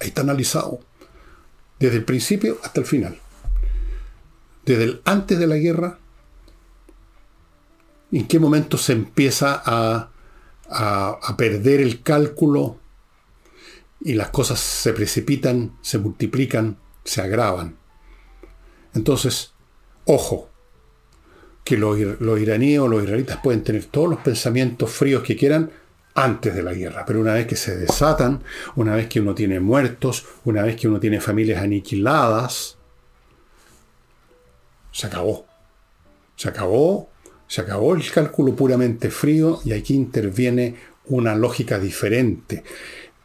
Ahí 0.00 0.08
está 0.08 0.22
analizado, 0.22 0.80
desde 1.78 1.96
el 1.96 2.04
principio 2.04 2.58
hasta 2.62 2.80
el 2.80 2.86
final. 2.86 3.18
Desde 4.64 4.84
el 4.84 5.02
antes 5.04 5.38
de 5.38 5.46
la 5.46 5.56
guerra, 5.56 5.98
en 8.12 8.26
qué 8.26 8.38
momento 8.38 8.76
se 8.76 8.92
empieza 8.92 9.62
a, 9.64 10.10
a 10.70 11.36
perder 11.36 11.80
el 11.80 12.02
cálculo 12.02 12.78
y 14.00 14.14
las 14.14 14.28
cosas 14.28 14.60
se 14.60 14.92
precipitan, 14.92 15.76
se 15.82 15.98
multiplican, 15.98 16.78
se 17.04 17.22
agravan. 17.22 17.76
Entonces, 18.94 19.52
ojo, 20.04 20.50
que 21.68 21.76
los, 21.76 21.98
iraníes 22.40 22.80
o 22.80 22.88
los 22.88 23.04
israelitas 23.04 23.40
pueden 23.42 23.62
tener 23.62 23.84
todos 23.84 24.08
los 24.08 24.20
pensamientos 24.20 24.90
fríos 24.90 25.22
que 25.22 25.36
quieran 25.36 25.70
antes 26.14 26.54
de 26.54 26.62
la 26.62 26.74
guerra, 26.74 27.04
pero 27.06 27.20
una 27.20 27.34
vez 27.34 27.46
que 27.46 27.56
se 27.56 27.76
desatan, 27.76 28.42
una 28.76 28.96
vez 28.96 29.08
que 29.08 29.20
uno 29.20 29.34
tiene 29.34 29.60
muertos, 29.60 30.26
una 30.44 30.62
vez 30.62 30.76
que 30.76 30.88
uno 30.88 30.98
tiene 30.98 31.20
familias 31.20 31.62
aniquiladas, 31.62 32.76
se 34.90 35.06
acabó. 35.06 35.46
Se 36.36 36.48
acabó, 36.48 37.10
se 37.46 37.60
acabó 37.60 37.94
el 37.94 38.10
cálculo 38.10 38.54
puramente 38.54 39.10
frío 39.10 39.60
y 39.64 39.72
aquí 39.72 39.94
interviene 39.94 40.76
una 41.06 41.34
lógica 41.34 41.78
diferente 41.78 42.64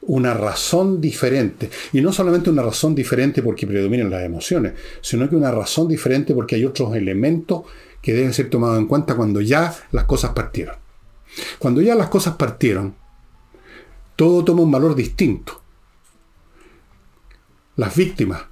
una 0.05 0.33
razón 0.33 0.99
diferente. 0.99 1.69
Y 1.93 2.01
no 2.01 2.11
solamente 2.11 2.49
una 2.49 2.63
razón 2.63 2.95
diferente 2.95 3.41
porque 3.41 3.67
predominan 3.67 4.09
las 4.09 4.23
emociones, 4.23 4.73
sino 5.01 5.29
que 5.29 5.35
una 5.35 5.51
razón 5.51 5.87
diferente 5.87 6.33
porque 6.33 6.55
hay 6.55 6.65
otros 6.65 6.95
elementos 6.95 7.63
que 8.01 8.13
deben 8.13 8.33
ser 8.33 8.49
tomados 8.49 8.77
en 8.79 8.87
cuenta 8.87 9.15
cuando 9.15 9.41
ya 9.41 9.73
las 9.91 10.03
cosas 10.05 10.31
partieron. 10.31 10.82
Cuando 11.59 11.81
ya 11.81 11.95
las 11.95 12.09
cosas 12.09 12.35
partieron, 12.35 12.95
todo 14.15 14.43
toma 14.43 14.61
un 14.61 14.71
valor 14.71 14.95
distinto. 14.95 15.61
Las 17.75 17.95
víctimas, 17.95 18.43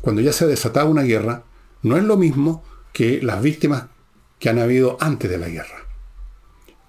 cuando 0.00 0.20
ya 0.22 0.32
se 0.32 0.44
ha 0.44 0.48
desatado 0.48 0.88
una 0.88 1.02
guerra, 1.02 1.44
no 1.82 1.96
es 1.96 2.04
lo 2.04 2.16
mismo 2.16 2.62
que 2.92 3.20
las 3.22 3.42
víctimas 3.42 3.86
que 4.38 4.48
han 4.48 4.58
habido 4.58 4.96
antes 5.00 5.30
de 5.30 5.38
la 5.38 5.48
guerra. 5.48 5.86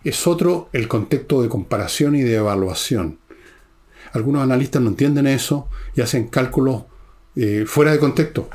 Es 0.04 0.28
otro 0.28 0.70
el 0.74 0.88
contexto 0.88 1.42
de 1.42 1.50
comparación 1.50 2.16
y 2.16 2.22
de 2.22 2.36
evaluación. 2.36 3.20
Algunos 4.14 4.44
analistas 4.44 4.82
no 4.82 4.90
entienden 4.90 5.28
eso 5.28 5.68
y 5.96 6.02
hacen 6.02 6.28
cálculos 6.28 6.84
eh, 7.36 7.66
fuera 7.68 7.92
de 7.92 8.00
contexto. 8.00 8.50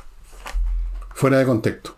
Fuera 1.15 1.39
de 1.39 1.47
contexto. 1.47 1.97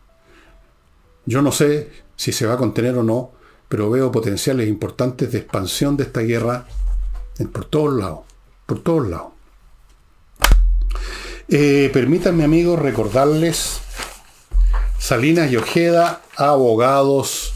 Yo 1.26 1.42
no 1.42 1.52
sé 1.52 1.90
si 2.16 2.32
se 2.32 2.46
va 2.46 2.54
a 2.54 2.58
contener 2.58 2.96
o 2.96 3.02
no, 3.02 3.32
pero 3.68 3.90
veo 3.90 4.10
potenciales 4.10 4.68
importantes 4.68 5.30
de 5.32 5.38
expansión 5.38 5.96
de 5.96 6.04
esta 6.04 6.20
guerra 6.20 6.66
por 7.52 7.64
todos 7.66 7.98
lados. 7.98 8.20
Por 8.66 8.82
todos 8.82 9.08
lados. 9.08 9.32
Eh, 11.48 11.90
permítanme, 11.92 12.44
amigos, 12.44 12.78
recordarles 12.78 13.80
Salinas 14.98 15.50
y 15.50 15.56
Ojeda, 15.56 16.22
abogados 16.36 17.54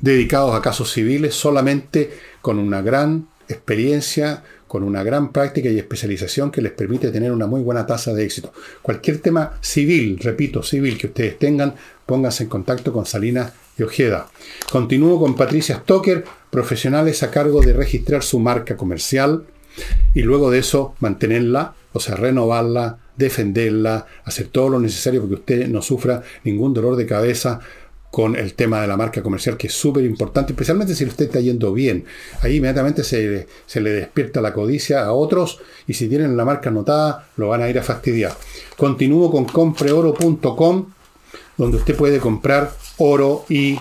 dedicados 0.00 0.54
a 0.54 0.62
casos 0.62 0.90
civiles, 0.92 1.34
solamente 1.34 2.18
con 2.40 2.58
una 2.58 2.82
gran 2.82 3.28
experiencia, 3.48 4.42
con 4.72 4.84
una 4.84 5.02
gran 5.02 5.32
práctica 5.32 5.68
y 5.68 5.78
especialización 5.78 6.50
que 6.50 6.62
les 6.62 6.72
permite 6.72 7.10
tener 7.10 7.30
una 7.30 7.46
muy 7.46 7.60
buena 7.60 7.84
tasa 7.84 8.14
de 8.14 8.24
éxito. 8.24 8.54
Cualquier 8.80 9.18
tema 9.18 9.58
civil, 9.60 10.18
repito, 10.18 10.62
civil 10.62 10.96
que 10.96 11.08
ustedes 11.08 11.38
tengan, 11.38 11.74
pónganse 12.06 12.44
en 12.44 12.48
contacto 12.48 12.90
con 12.90 13.04
Salinas 13.04 13.52
y 13.76 13.82
Ojeda. 13.82 14.30
Continúo 14.70 15.20
con 15.20 15.36
Patricia 15.36 15.80
Stoker, 15.80 16.24
profesionales 16.48 17.22
a 17.22 17.30
cargo 17.30 17.60
de 17.60 17.74
registrar 17.74 18.22
su 18.22 18.38
marca 18.38 18.78
comercial 18.78 19.44
y 20.14 20.22
luego 20.22 20.50
de 20.50 20.60
eso 20.60 20.94
mantenerla, 21.00 21.74
o 21.92 22.00
sea, 22.00 22.14
renovarla, 22.14 22.96
defenderla, 23.14 24.06
hacer 24.24 24.46
todo 24.46 24.70
lo 24.70 24.80
necesario 24.80 25.20
porque 25.20 25.34
usted 25.34 25.68
no 25.68 25.82
sufra 25.82 26.22
ningún 26.44 26.72
dolor 26.72 26.96
de 26.96 27.04
cabeza 27.04 27.60
con 28.12 28.36
el 28.36 28.52
tema 28.52 28.82
de 28.82 28.86
la 28.86 28.98
marca 28.98 29.22
comercial, 29.22 29.56
que 29.56 29.68
es 29.68 29.72
súper 29.72 30.04
importante, 30.04 30.52
especialmente 30.52 30.94
si 30.94 31.06
usted 31.06 31.24
está 31.24 31.40
yendo 31.40 31.72
bien. 31.72 32.04
Ahí 32.42 32.56
inmediatamente 32.56 33.04
se, 33.04 33.48
se, 33.64 33.80
le 33.80 33.90
despierta 33.90 34.42
la 34.42 34.52
codicia 34.52 35.02
a 35.02 35.12
otros 35.12 35.60
y 35.86 35.94
si 35.94 36.10
tienen 36.10 36.36
la 36.36 36.44
marca 36.44 36.68
anotada, 36.68 37.26
lo 37.38 37.48
van 37.48 37.62
a 37.62 37.70
ir 37.70 37.78
a 37.78 37.82
fastidiar. 37.82 38.36
Continúo 38.76 39.30
con 39.30 39.46
compreoro.com, 39.46 40.92
donde 41.56 41.76
usted 41.78 41.96
puede 41.96 42.18
comprar 42.18 42.72
oro 42.98 43.46
y 43.48 43.78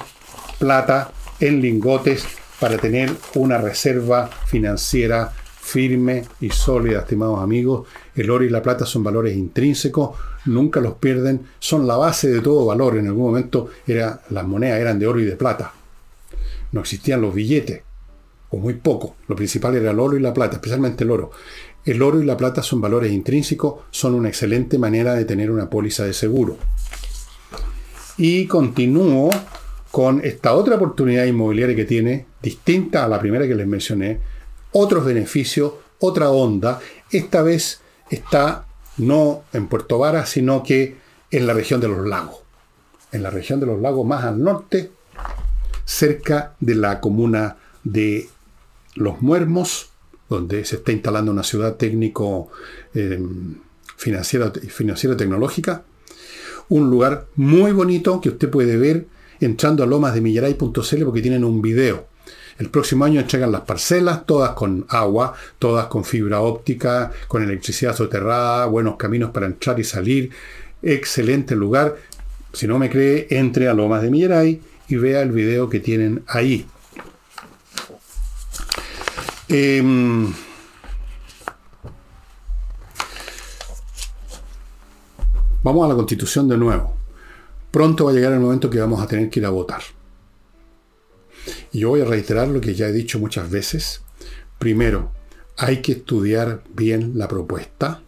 plata 0.60 1.12
en 1.42 1.60
lingotes 1.60 2.24
para 2.58 2.78
tener 2.78 3.12
una 3.36 3.58
reserva 3.58 4.30
financiera 4.46 5.34
firme 5.60 6.24
y 6.40 6.52
sólida, 6.52 7.00
estimados 7.00 7.42
amigos. 7.42 7.86
El 8.16 8.30
oro 8.30 8.46
y 8.46 8.50
la 8.50 8.62
plata 8.62 8.86
son 8.86 9.04
valores 9.04 9.36
intrínsecos, 9.36 10.18
nunca 10.46 10.80
los 10.80 10.96
pierden, 10.96 11.42
son 11.60 11.88
la 11.88 11.98
base 11.98 12.30
de 12.30 12.42
todo 12.42 12.66
valor. 12.66 12.98
En 12.98 13.08
algún 13.08 13.26
momento 13.26 13.70
era, 13.88 14.22
las 14.30 14.46
monedas 14.46 14.80
eran 14.80 15.00
de 15.00 15.08
oro 15.08 15.20
y 15.20 15.26
de 15.26 15.36
plata. 15.36 15.74
No 16.72 16.82
existían 16.82 17.22
los 17.22 17.34
billetes, 17.34 17.82
o 18.50 18.58
muy 18.58 18.76
poco. 18.76 19.16
Lo 19.28 19.36
principal 19.36 19.76
era 19.76 19.92
el 19.92 20.00
oro 20.00 20.18
y 20.18 20.22
la 20.22 20.34
plata, 20.34 20.56
especialmente 20.56 21.04
el 21.04 21.12
oro. 21.12 21.32
El 21.84 22.02
oro 22.02 22.22
y 22.22 22.26
la 22.26 22.38
plata 22.38 22.62
son 22.62 22.80
valores 22.80 23.12
intrínsecos, 23.12 23.82
son 23.90 24.14
una 24.14 24.30
excelente 24.30 24.78
manera 24.78 25.14
de 25.16 25.26
tener 25.26 25.50
una 25.50 25.70
póliza 25.70 26.06
de 26.06 26.14
seguro. 26.14 26.58
Y 28.18 28.46
continúo 28.46 29.30
con 29.90 30.22
esta 30.24 30.54
otra 30.54 30.76
oportunidad 30.76 31.26
inmobiliaria 31.26 31.76
que 31.76 31.86
tiene, 31.86 32.26
distinta 32.42 33.04
a 33.04 33.08
la 33.08 33.20
primera 33.20 33.48
que 33.48 33.56
les 33.56 33.68
mencioné, 33.68 34.20
otros 34.72 35.06
beneficios, 35.06 35.74
otra 36.00 36.30
onda. 36.30 36.80
Esta 37.10 37.42
vez 37.42 37.82
está 38.10 38.66
no 38.98 39.44
en 39.54 39.68
Puerto 39.68 39.98
Vara, 39.98 40.26
sino 40.26 40.64
que 40.64 40.98
en 41.32 41.48
la 41.48 41.54
región 41.54 41.82
de 41.82 41.88
los 41.88 42.06
lagos. 42.06 42.38
En 43.12 43.24
la 43.24 43.30
región 43.30 43.60
de 43.60 43.66
los 43.66 43.82
lagos 43.82 44.06
más 44.06 44.24
al 44.24 44.42
norte, 44.44 44.92
cerca 45.86 46.56
de 46.60 46.76
la 46.76 47.00
comuna 47.00 47.58
de 47.84 48.30
Los 48.96 49.22
Muermos, 49.22 49.90
donde 50.30 50.64
se 50.66 50.78
está 50.78 50.92
instalando 50.92 51.32
una 51.32 51.44
ciudad 51.44 51.76
técnico 51.76 52.50
em, 52.94 53.58
financiera, 53.98 54.52
financiera 54.52 55.18
tecnológica. 55.18 55.84
Un 56.70 56.90
lugar 56.90 57.28
muy 57.36 57.74
bonito 57.74 58.22
que 58.22 58.30
usted 58.30 58.50
puede 58.50 58.78
ver 58.78 59.08
entrando 59.42 59.84
a 59.84 59.88
lomasdemillaray.cl 59.88 61.04
porque 61.04 61.22
tienen 61.22 61.44
un 61.44 61.62
video 61.62 62.11
el 62.62 62.70
próximo 62.70 63.06
año 63.06 63.20
entregan 63.20 63.52
las 63.52 63.62
parcelas, 63.62 64.24
todas 64.28 64.52
con 64.52 64.86
agua, 64.88 65.34
todas 65.58 65.88
con 65.88 66.06
fibra 66.06 66.42
óptica, 66.42 67.12
con 67.28 67.42
electricidad 67.42 67.96
soterrada, 67.96 68.68
buenos 68.68 68.98
caminos 68.98 69.32
para 69.32 69.48
entrar 69.48 69.80
y 69.80 69.84
salir. 69.84 70.30
Excelente 70.84 71.56
lugar. 71.56 71.96
Si 72.54 72.68
no 72.68 72.78
me 72.78 72.92
cree, 72.92 73.26
entre 73.32 73.68
a 73.68 73.74
Lomas 73.74 74.04
de 74.04 74.12
Milleray 74.12 74.62
y 74.88 74.96
vea 74.96 75.24
el 75.24 75.32
video 75.32 75.70
que 75.70 75.80
tienen 75.80 76.24
ahí. 76.28 76.68
Vamos 85.64 85.86
a 85.86 85.90
la 85.90 85.96
constitución 85.96 86.48
de 86.48 86.58
nuevo. 86.58 86.94
Pronto 87.72 88.06
va 88.06 88.12
a 88.12 88.14
llegar 88.14 88.34
el 88.34 88.40
momento 88.40 88.70
que 88.70 88.80
vamos 88.80 89.02
a 89.02 89.08
tener 89.08 89.32
que 89.32 89.40
ir 89.40 89.48
a 89.48 89.50
votar. 89.50 89.82
Y 91.72 91.80
yo 91.80 91.90
voy 91.90 92.02
a 92.02 92.06
reiterar 92.06 92.48
lo 92.48 92.62
que 92.62 92.76
ya 92.76 92.88
he 92.88 92.92
dicho 92.92 93.20
muchas 93.20 93.50
veces. 93.50 94.02
Primero, 94.60 95.12
hay 95.58 95.82
que 95.82 95.94
estudiar 95.94 96.64
bien 96.74 97.14
la 97.16 97.28
propuesta. 97.28 98.02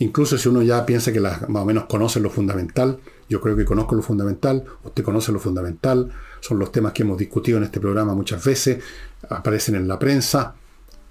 Incluso 0.00 0.38
si 0.38 0.48
uno 0.48 0.62
ya 0.62 0.86
piensa 0.86 1.12
que 1.12 1.20
más 1.20 1.42
o 1.48 1.64
menos 1.64 1.86
conoce 1.86 2.20
lo 2.20 2.30
fundamental, 2.30 3.00
yo 3.28 3.40
creo 3.40 3.56
que 3.56 3.64
conozco 3.64 3.94
lo 3.94 4.02
fundamental, 4.02 4.64
usted 4.84 5.02
conoce 5.02 5.32
lo 5.32 5.40
fundamental, 5.40 6.12
son 6.40 6.58
los 6.58 6.70
temas 6.70 6.92
que 6.92 7.02
hemos 7.02 7.18
discutido 7.18 7.58
en 7.58 7.64
este 7.64 7.80
programa 7.80 8.14
muchas 8.14 8.44
veces, 8.44 8.82
aparecen 9.28 9.74
en 9.74 9.88
la 9.88 9.98
prensa, 9.98 10.54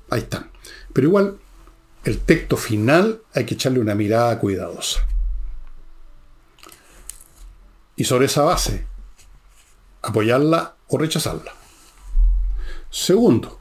ahí 0.09 0.21
están. 0.21 0.49
Pero 0.93 1.07
igual, 1.07 1.37
el 2.05 2.19
texto 2.19 2.55
final 2.55 3.21
hay 3.33 3.45
que 3.45 3.55
echarle 3.55 3.79
una 3.79 3.93
mirada 3.93 4.39
cuidadosa. 4.39 5.01
Y 7.97 8.05
sobre 8.05 8.27
esa 8.27 8.43
base, 8.43 8.85
apoyarla 10.01 10.76
o 10.89 10.97
rechazarla. 10.97 11.53
Segundo, 12.89 13.59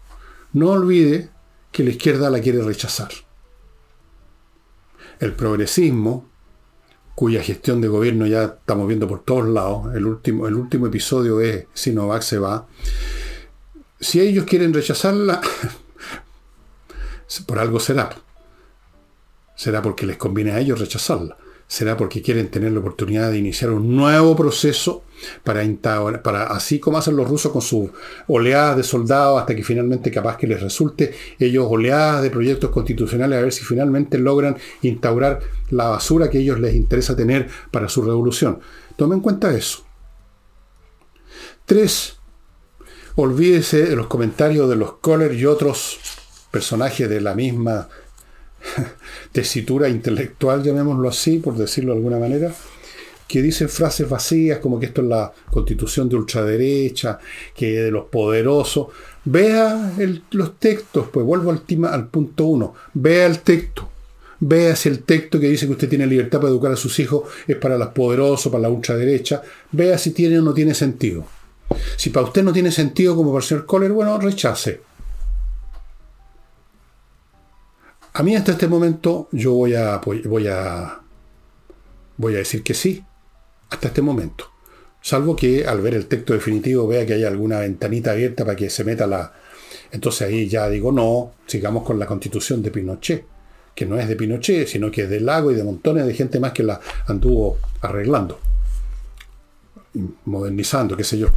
no 0.52 0.70
olvide 0.70 1.30
que 1.72 1.84
la 1.84 1.90
izquierda 1.90 2.30
la 2.30 2.40
quiere 2.40 2.62
rechazar. 2.62 3.10
El 5.18 5.32
progresismo, 5.32 6.28
cuya 7.14 7.42
gestión 7.42 7.80
de 7.80 7.88
gobierno 7.88 8.26
ya 8.26 8.44
estamos 8.44 8.86
viendo 8.86 9.08
por 9.08 9.22
todos 9.22 9.48
lados, 9.48 9.94
el 9.94 10.06
último, 10.06 10.46
el 10.46 10.54
último 10.54 10.86
episodio 10.86 11.40
es 11.40 11.66
Sinovac 11.72 12.22
se 12.22 12.38
va, 12.38 12.66
si 13.98 14.20
ellos 14.20 14.44
quieren 14.44 14.74
rechazarla, 14.74 15.40
por 17.46 17.58
algo 17.58 17.80
será. 17.80 18.10
Será 19.54 19.80
porque 19.80 20.04
les 20.06 20.18
conviene 20.18 20.52
a 20.52 20.60
ellos 20.60 20.78
rechazarla 20.78 21.38
será 21.68 21.96
porque 21.96 22.22
quieren 22.22 22.48
tener 22.48 22.72
la 22.72 22.80
oportunidad 22.80 23.30
de 23.30 23.38
iniciar 23.38 23.70
un 23.70 23.96
nuevo 23.96 24.36
proceso 24.36 25.02
para, 25.42 25.64
para 26.22 26.44
así 26.44 26.78
como 26.78 26.98
hacen 26.98 27.16
los 27.16 27.28
rusos 27.28 27.50
con 27.50 27.62
sus 27.62 27.90
oleadas 28.28 28.76
de 28.76 28.82
soldados 28.82 29.40
hasta 29.40 29.56
que 29.56 29.64
finalmente 29.64 30.10
capaz 30.10 30.36
que 30.36 30.46
les 30.46 30.60
resulte, 30.60 31.14
ellos 31.38 31.66
oleadas 31.68 32.22
de 32.22 32.30
proyectos 32.30 32.70
constitucionales 32.70 33.38
a 33.38 33.42
ver 33.42 33.52
si 33.52 33.64
finalmente 33.64 34.18
logran 34.18 34.56
instaurar 34.82 35.40
la 35.70 35.88
basura 35.88 36.30
que 36.30 36.38
a 36.38 36.40
ellos 36.40 36.60
les 36.60 36.74
interesa 36.74 37.16
tener 37.16 37.48
para 37.70 37.88
su 37.88 38.02
revolución. 38.02 38.60
Tomen 38.96 39.18
en 39.18 39.22
cuenta 39.22 39.54
eso. 39.54 39.84
Tres, 41.64 42.18
olvídese 43.16 43.86
de 43.86 43.96
los 43.96 44.06
comentarios 44.06 44.68
de 44.68 44.76
los 44.76 44.94
Kohler 44.94 45.34
y 45.34 45.46
otros 45.46 45.98
personajes 46.52 47.08
de 47.08 47.20
la 47.20 47.34
misma 47.34 47.88
tesitura 49.32 49.88
intelectual, 49.88 50.62
llamémoslo 50.62 51.08
así, 51.08 51.38
por 51.38 51.56
decirlo 51.56 51.92
de 51.92 51.98
alguna 51.98 52.18
manera, 52.18 52.52
que 53.26 53.42
dicen 53.42 53.68
frases 53.68 54.08
vacías 54.08 54.58
como 54.58 54.78
que 54.78 54.86
esto 54.86 55.02
es 55.02 55.08
la 55.08 55.32
constitución 55.50 56.08
de 56.08 56.16
ultraderecha, 56.16 57.18
que 57.54 57.82
de 57.82 57.90
los 57.90 58.04
poderosos. 58.06 58.88
Vea 59.24 59.92
los 60.30 60.58
textos, 60.58 61.08
pues 61.12 61.26
vuelvo 61.26 61.50
al, 61.50 61.62
al 61.86 62.08
punto 62.08 62.46
uno, 62.46 62.74
vea 62.94 63.26
el 63.26 63.40
texto. 63.40 63.90
Vea 64.38 64.76
si 64.76 64.90
el 64.90 65.02
texto 65.02 65.40
que 65.40 65.48
dice 65.48 65.66
que 65.66 65.72
usted 65.72 65.88
tiene 65.88 66.06
libertad 66.06 66.38
para 66.38 66.50
educar 66.50 66.70
a 66.70 66.76
sus 66.76 66.98
hijos 66.98 67.22
es 67.46 67.56
para 67.56 67.78
los 67.78 67.88
poderosos, 67.88 68.52
para 68.52 68.62
la 68.62 68.68
ultraderecha. 68.68 69.42
Vea 69.72 69.96
si 69.96 70.10
tiene 70.10 70.38
o 70.38 70.42
no 70.42 70.52
tiene 70.52 70.74
sentido. 70.74 71.26
Si 71.96 72.10
para 72.10 72.26
usted 72.26 72.42
no 72.42 72.52
tiene 72.52 72.70
sentido 72.70 73.16
como 73.16 73.32
para 73.32 73.42
el 73.42 73.48
señor 73.48 73.66
Kohler, 73.66 73.92
bueno, 73.92 74.18
rechace. 74.18 74.82
A 78.18 78.22
mí 78.22 78.34
hasta 78.34 78.52
este 78.52 78.66
momento 78.66 79.28
yo 79.30 79.52
voy 79.52 79.74
a, 79.74 79.98
voy 79.98 80.48
a, 80.48 81.00
voy 82.16 82.34
a 82.34 82.38
decir 82.38 82.62
que 82.62 82.72
sí, 82.72 83.04
hasta 83.68 83.88
este 83.88 84.00
momento. 84.00 84.46
Salvo 85.02 85.36
que 85.36 85.66
al 85.66 85.82
ver 85.82 85.92
el 85.92 86.06
texto 86.06 86.32
definitivo 86.32 86.88
vea 86.88 87.04
que 87.04 87.12
hay 87.12 87.24
alguna 87.24 87.58
ventanita 87.58 88.12
abierta 88.12 88.46
para 88.46 88.56
que 88.56 88.70
se 88.70 88.84
meta 88.84 89.06
la... 89.06 89.34
Entonces 89.92 90.28
ahí 90.28 90.48
ya 90.48 90.66
digo, 90.70 90.92
no, 90.92 91.34
sigamos 91.44 91.84
con 91.84 91.98
la 91.98 92.06
constitución 92.06 92.62
de 92.62 92.70
Pinochet, 92.70 93.26
que 93.74 93.84
no 93.84 93.98
es 93.98 94.08
de 94.08 94.16
Pinochet, 94.16 94.66
sino 94.66 94.90
que 94.90 95.02
es 95.02 95.10
del 95.10 95.26
Lago 95.26 95.52
y 95.52 95.54
de 95.54 95.64
montones 95.64 96.06
de 96.06 96.14
gente 96.14 96.40
más 96.40 96.52
que 96.52 96.62
la 96.62 96.80
anduvo 97.08 97.58
arreglando, 97.82 98.40
modernizando, 100.24 100.96
qué 100.96 101.04
sé 101.04 101.18
yo. 101.18 101.28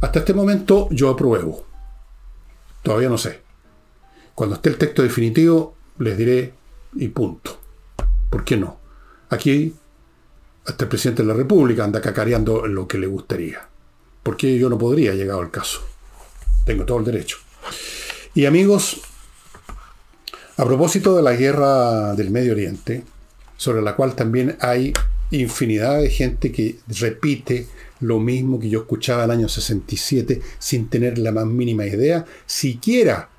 Hasta 0.00 0.20
este 0.20 0.32
momento 0.32 0.88
yo 0.90 1.10
apruebo. 1.10 1.66
Todavía 2.82 3.10
no 3.10 3.18
sé. 3.18 3.49
Cuando 4.34 4.56
esté 4.56 4.70
el 4.70 4.78
texto 4.78 5.02
definitivo, 5.02 5.74
les 5.98 6.16
diré 6.16 6.52
y 6.96 7.08
punto. 7.08 7.58
¿Por 8.28 8.44
qué 8.44 8.56
no? 8.56 8.78
Aquí, 9.30 9.74
hasta 10.66 10.84
el 10.84 10.88
presidente 10.88 11.22
de 11.22 11.28
la 11.28 11.34
República 11.34 11.84
anda 11.84 12.00
cacareando 12.00 12.66
lo 12.66 12.86
que 12.86 12.98
le 12.98 13.06
gustaría. 13.06 13.66
¿Por 14.22 14.36
qué 14.36 14.58
yo 14.58 14.68
no 14.68 14.78
podría, 14.78 15.14
llegado 15.14 15.40
al 15.40 15.50
caso? 15.50 15.82
Tengo 16.64 16.84
todo 16.84 16.98
el 16.98 17.04
derecho. 17.04 17.38
Y 18.34 18.44
amigos, 18.44 19.00
a 20.56 20.64
propósito 20.64 21.16
de 21.16 21.22
la 21.22 21.32
guerra 21.32 22.14
del 22.14 22.30
Medio 22.30 22.52
Oriente, 22.52 23.02
sobre 23.56 23.82
la 23.82 23.96
cual 23.96 24.14
también 24.14 24.56
hay 24.60 24.92
infinidad 25.30 26.00
de 26.00 26.10
gente 26.10 26.52
que 26.52 26.78
repite 26.86 27.66
lo 28.00 28.18
mismo 28.18 28.58
que 28.58 28.68
yo 28.68 28.80
escuchaba 28.80 29.24
el 29.24 29.30
año 29.30 29.48
67 29.48 30.40
sin 30.58 30.88
tener 30.88 31.18
la 31.18 31.32
más 31.32 31.46
mínima 31.46 31.86
idea, 31.86 32.24
siquiera 32.46 33.29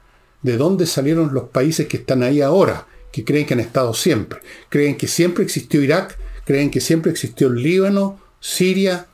de 0.42 0.58
dónde 0.58 0.86
salieron 0.86 1.34
los 1.34 1.50
países 1.50 1.88
que 1.88 1.98
están 1.98 2.24
ahí 2.24 2.42
ahora, 2.42 2.88
que 3.12 3.24
creen 3.24 3.46
que 3.46 3.54
han 3.54 3.60
estado 3.60 3.94
siempre. 3.94 4.40
Creen 4.70 4.98
que 4.98 5.08
siempre 5.08 5.44
existió 5.44 5.82
Irak, 5.82 6.18
creen 6.46 6.72
que 6.72 6.82
siempre 6.82 7.12
existió 7.12 7.48
el 7.48 7.62
Líbano, 7.62 8.20
Siria, 8.40 9.08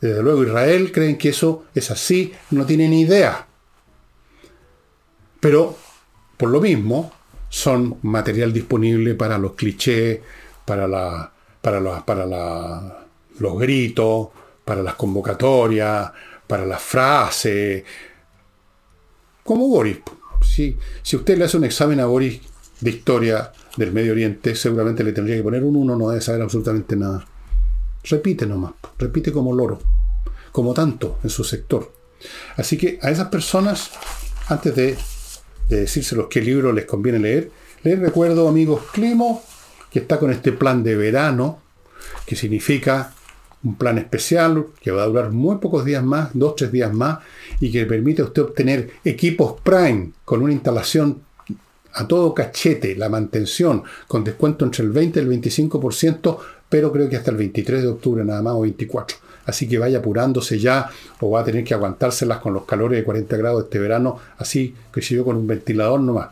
desde 0.00 0.22
luego 0.22 0.44
Israel, 0.44 0.92
creen 0.92 1.18
que 1.18 1.30
eso 1.30 1.64
es 1.74 1.90
así, 1.90 2.32
no 2.50 2.64
tienen 2.64 2.92
idea. 2.92 3.46
Pero, 5.40 5.76
por 6.36 6.50
lo 6.50 6.60
mismo, 6.60 7.12
son 7.48 7.98
material 8.02 8.52
disponible 8.52 9.14
para 9.14 9.36
los 9.38 9.54
clichés, 9.54 10.20
para, 10.64 10.86
la, 10.86 11.32
para, 11.60 12.04
para 12.04 13.06
los 13.38 13.58
gritos, 13.58 14.28
para 14.64 14.82
las 14.82 14.94
convocatorias, 14.94 16.12
para 16.46 16.64
las 16.64 16.82
frases, 16.82 17.84
como 19.42 19.68
Boris 19.68 19.98
si, 20.42 20.76
usted 21.12 21.38
le 21.38 21.44
hace 21.44 21.56
un 21.56 21.64
examen 21.64 22.00
a 22.00 22.06
Boris 22.06 22.40
de 22.80 22.90
historia 22.90 23.52
del 23.76 23.92
Medio 23.92 24.12
Oriente, 24.12 24.54
seguramente 24.54 25.04
le 25.04 25.12
tendría 25.12 25.36
que 25.36 25.42
poner 25.42 25.64
un 25.64 25.76
1, 25.76 25.96
no 25.96 26.08
debe 26.08 26.20
saber 26.20 26.42
absolutamente 26.42 26.96
nada. 26.96 27.26
Repite 28.04 28.46
nomás, 28.46 28.72
repite 28.98 29.32
como 29.32 29.54
loro, 29.54 29.78
como 30.52 30.72
tanto 30.72 31.18
en 31.22 31.30
su 31.30 31.44
sector. 31.44 31.92
Así 32.56 32.76
que 32.76 32.98
a 33.02 33.10
esas 33.10 33.28
personas, 33.28 33.90
antes 34.48 34.74
de, 34.74 34.96
de 35.68 35.80
decírselos 35.80 36.26
qué 36.28 36.40
libro 36.40 36.72
les 36.72 36.86
conviene 36.86 37.18
leer, 37.18 37.50
les 37.82 37.98
recuerdo, 37.98 38.48
amigos, 38.48 38.82
Climo, 38.92 39.42
que 39.90 40.00
está 40.00 40.18
con 40.18 40.30
este 40.30 40.52
plan 40.52 40.82
de 40.82 40.96
verano, 40.96 41.60
que 42.26 42.36
significa 42.36 43.14
un 43.62 43.76
plan 43.76 43.98
especial 43.98 44.66
que 44.80 44.90
va 44.90 45.02
a 45.02 45.06
durar 45.06 45.30
muy 45.30 45.56
pocos 45.58 45.84
días 45.84 46.02
más, 46.02 46.30
dos, 46.32 46.56
tres 46.56 46.72
días 46.72 46.92
más, 46.92 47.18
y 47.60 47.70
que 47.70 47.86
permite 47.86 48.22
a 48.22 48.24
usted 48.24 48.42
obtener 48.42 48.90
equipos 49.04 49.60
Prime 49.62 50.12
con 50.24 50.42
una 50.42 50.52
instalación 50.52 51.22
a 51.92 52.06
todo 52.06 52.34
cachete, 52.34 52.96
la 52.96 53.08
mantención, 53.08 53.82
con 54.06 54.24
descuento 54.24 54.64
entre 54.64 54.84
el 54.84 54.90
20 54.90 55.20
y 55.20 55.22
el 55.22 55.28
25%, 55.28 56.38
pero 56.68 56.92
creo 56.92 57.08
que 57.08 57.16
hasta 57.16 57.30
el 57.30 57.36
23 57.36 57.82
de 57.82 57.88
octubre 57.88 58.24
nada 58.24 58.42
más 58.42 58.54
o 58.54 58.60
24. 58.60 59.16
Así 59.46 59.68
que 59.68 59.78
vaya 59.78 59.98
apurándose 59.98 60.58
ya 60.58 60.88
o 61.20 61.30
va 61.30 61.40
a 61.40 61.44
tener 61.44 61.64
que 61.64 61.74
aguantárselas 61.74 62.38
con 62.38 62.54
los 62.54 62.64
calores 62.64 62.98
de 62.98 63.04
40 63.04 63.36
grados 63.36 63.64
este 63.64 63.78
verano, 63.78 64.18
así 64.38 64.74
que 64.92 65.02
si 65.02 65.14
yo 65.14 65.24
con 65.24 65.36
un 65.36 65.46
ventilador 65.46 66.00
nomás. 66.00 66.28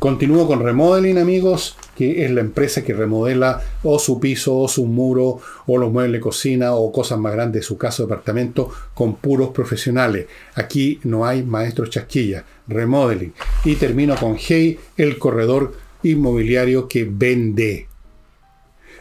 Continúo 0.00 0.46
con 0.46 0.64
Remodeling, 0.64 1.18
amigos, 1.18 1.76
que 1.94 2.24
es 2.24 2.30
la 2.30 2.40
empresa 2.40 2.82
que 2.82 2.94
remodela 2.94 3.62
o 3.82 3.98
su 3.98 4.18
piso, 4.18 4.56
o 4.56 4.66
su 4.66 4.86
muro, 4.86 5.40
o 5.66 5.76
los 5.76 5.92
muebles 5.92 6.14
de 6.14 6.20
cocina, 6.20 6.72
o 6.72 6.90
cosas 6.90 7.18
más 7.18 7.34
grandes 7.34 7.60
de 7.60 7.66
su 7.66 7.76
casa 7.76 8.02
o 8.02 8.06
departamento, 8.06 8.70
con 8.94 9.16
puros 9.16 9.50
profesionales. 9.50 10.26
Aquí 10.54 10.98
no 11.04 11.26
hay 11.26 11.42
maestros 11.42 11.90
chasquillas. 11.90 12.44
Remodeling. 12.66 13.34
Y 13.66 13.74
termino 13.74 14.16
con 14.16 14.38
Hey, 14.38 14.78
el 14.96 15.18
corredor 15.18 15.74
inmobiliario 16.02 16.88
que 16.88 17.06
vende. 17.06 17.86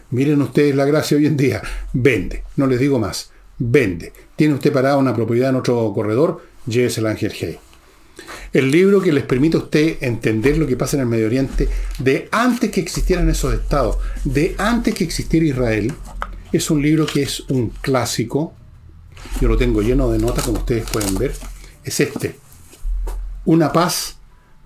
Miren 0.09 0.41
ustedes 0.41 0.75
la 0.75 0.83
gracia 0.83 1.15
hoy 1.15 1.27
en 1.27 1.37
día. 1.37 1.61
Vende. 1.93 2.43
No 2.57 2.67
les 2.67 2.77
digo 2.77 2.99
más. 2.99 3.31
Vende. 3.57 4.11
¿Tiene 4.35 4.55
usted 4.55 4.73
parada 4.73 4.97
una 4.97 5.15
propiedad 5.15 5.51
en 5.51 5.55
otro 5.55 5.93
corredor? 5.93 6.41
Llévese 6.65 6.99
el 6.99 7.07
Ángel 7.07 7.31
Hey. 7.33 7.57
El 8.53 8.71
libro 8.71 9.01
que 9.01 9.11
les 9.11 9.23
permite 9.23 9.57
a 9.57 9.61
usted 9.61 9.97
entender 10.01 10.57
lo 10.57 10.67
que 10.67 10.75
pasa 10.75 10.97
en 10.97 11.01
el 11.01 11.07
Medio 11.07 11.27
Oriente 11.27 11.69
de 11.99 12.29
antes 12.31 12.71
que 12.71 12.81
existieran 12.81 13.29
esos 13.29 13.53
estados, 13.53 13.97
de 14.23 14.55
antes 14.57 14.93
que 14.93 15.03
existiera 15.03 15.45
Israel, 15.45 15.93
es 16.51 16.71
un 16.71 16.81
libro 16.81 17.05
que 17.05 17.21
es 17.21 17.41
un 17.49 17.69
clásico. 17.69 18.53
Yo 19.39 19.47
lo 19.47 19.57
tengo 19.57 19.81
lleno 19.81 20.09
de 20.11 20.17
notas, 20.17 20.45
como 20.45 20.59
ustedes 20.59 20.89
pueden 20.89 21.15
ver. 21.15 21.33
Es 21.83 21.99
este. 21.99 22.37
Una 23.45 23.71
paz 23.71 24.17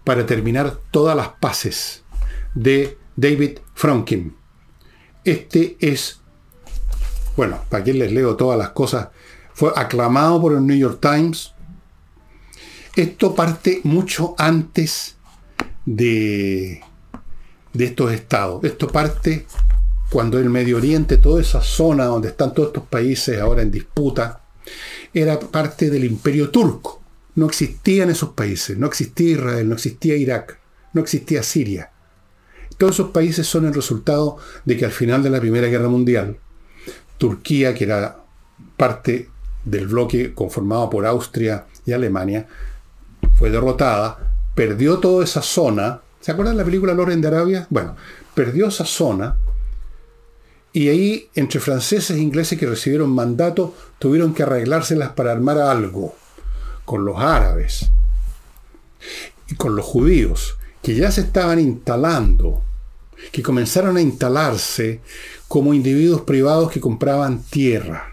para 0.04 0.26
terminar 0.26 0.80
todas 0.92 1.16
las 1.16 1.30
paces 1.40 2.04
de 2.54 2.98
David 3.16 3.60
Franklin. 3.74 4.36
Este 5.24 5.78
es, 5.80 6.20
bueno, 7.36 7.62
para 7.70 7.84
que 7.84 7.94
les 7.94 8.12
leo 8.12 8.36
todas 8.36 8.58
las 8.58 8.70
cosas, 8.70 9.10
fue 9.54 9.72
aclamado 9.76 10.42
por 10.42 10.54
el 10.54 10.66
New 10.66 10.78
York 10.78 11.00
Times. 11.02 11.53
Esto 12.96 13.34
parte 13.34 13.82
mucho 13.84 14.36
antes 14.38 15.16
de, 15.86 16.82
de 17.74 17.86
estos 17.86 18.12
estados. 18.12 18.64
Esto 18.64 18.88
parte 18.88 19.48
cuando 20.12 20.38
el 20.38 20.50
Medio 20.50 20.78
Oriente, 20.78 21.18
toda 21.18 21.42
esa 21.42 21.62
zona 21.62 22.06
donde 22.06 22.28
están 22.28 22.54
todos 22.54 22.68
estos 22.68 22.84
países 22.84 23.40
ahora 23.40 23.64
en 23.64 23.72
disputa, 23.72 24.42
era 25.12 25.40
parte 25.40 25.90
del 25.90 26.04
imperio 26.04 26.52
turco. 26.52 27.02
No 27.36 27.48
existían 27.48 28.12
esos 28.12 28.30
países, 28.30 28.78
no 28.78 28.86
existía 28.86 29.32
Israel, 29.32 29.68
no 29.68 29.74
existía 29.74 30.16
Irak, 30.16 30.60
no 30.94 31.02
existía 31.02 31.42
Siria. 31.42 31.92
Todos 32.78 32.94
esos 32.94 33.10
países 33.10 33.48
son 33.48 33.66
el 33.66 33.74
resultado 33.74 34.38
de 34.66 34.78
que 34.78 34.86
al 34.86 34.92
final 34.92 35.24
de 35.24 35.32
la 35.32 35.40
Primera 35.40 35.68
Guerra 35.68 35.90
Mundial, 35.90 36.38
Turquía, 37.18 37.74
que 37.74 37.86
era 37.86 38.20
parte 38.78 39.30
del 39.66 39.88
bloque 39.88 40.36
conformado 40.36 40.92
por 40.92 41.08
Austria 41.08 41.66
y 41.88 41.92
Alemania, 41.92 42.48
fue 43.36 43.50
derrotada, 43.50 44.36
perdió 44.56 45.00
toda 45.00 45.24
esa 45.24 45.42
zona. 45.42 46.02
¿Se 46.22 46.32
acuerdan 46.32 46.56
de 46.56 46.64
la 46.64 46.66
película 46.66 46.94
Loren 46.94 47.22
de 47.22 47.28
Arabia? 47.28 47.68
Bueno, 47.70 47.96
perdió 48.34 48.68
esa 48.68 48.86
zona 48.86 49.38
y 50.76 50.90
ahí, 50.90 51.30
entre 51.36 51.60
franceses 51.60 52.18
e 52.18 52.20
ingleses 52.20 52.58
que 52.58 52.66
recibieron 52.66 53.12
mandato, 53.12 53.76
tuvieron 54.00 54.34
que 54.34 54.42
arreglárselas 54.42 55.12
para 55.12 55.32
armar 55.32 55.60
algo 55.60 56.16
con 56.84 57.06
los 57.06 57.20
árabes 57.20 57.92
y 59.48 59.54
con 59.54 59.76
los 59.76 59.86
judíos, 59.86 60.58
que 60.82 60.96
ya 60.96 61.12
se 61.12 61.22
estaban 61.22 61.60
instalando, 61.60 62.64
que 63.32 63.44
comenzaron 63.44 63.98
a 63.98 64.02
instalarse 64.02 65.02
como 65.48 65.76
individuos 65.76 66.22
privados 66.22 66.72
que 66.72 66.82
compraban 66.82 67.44
tierra, 67.44 68.13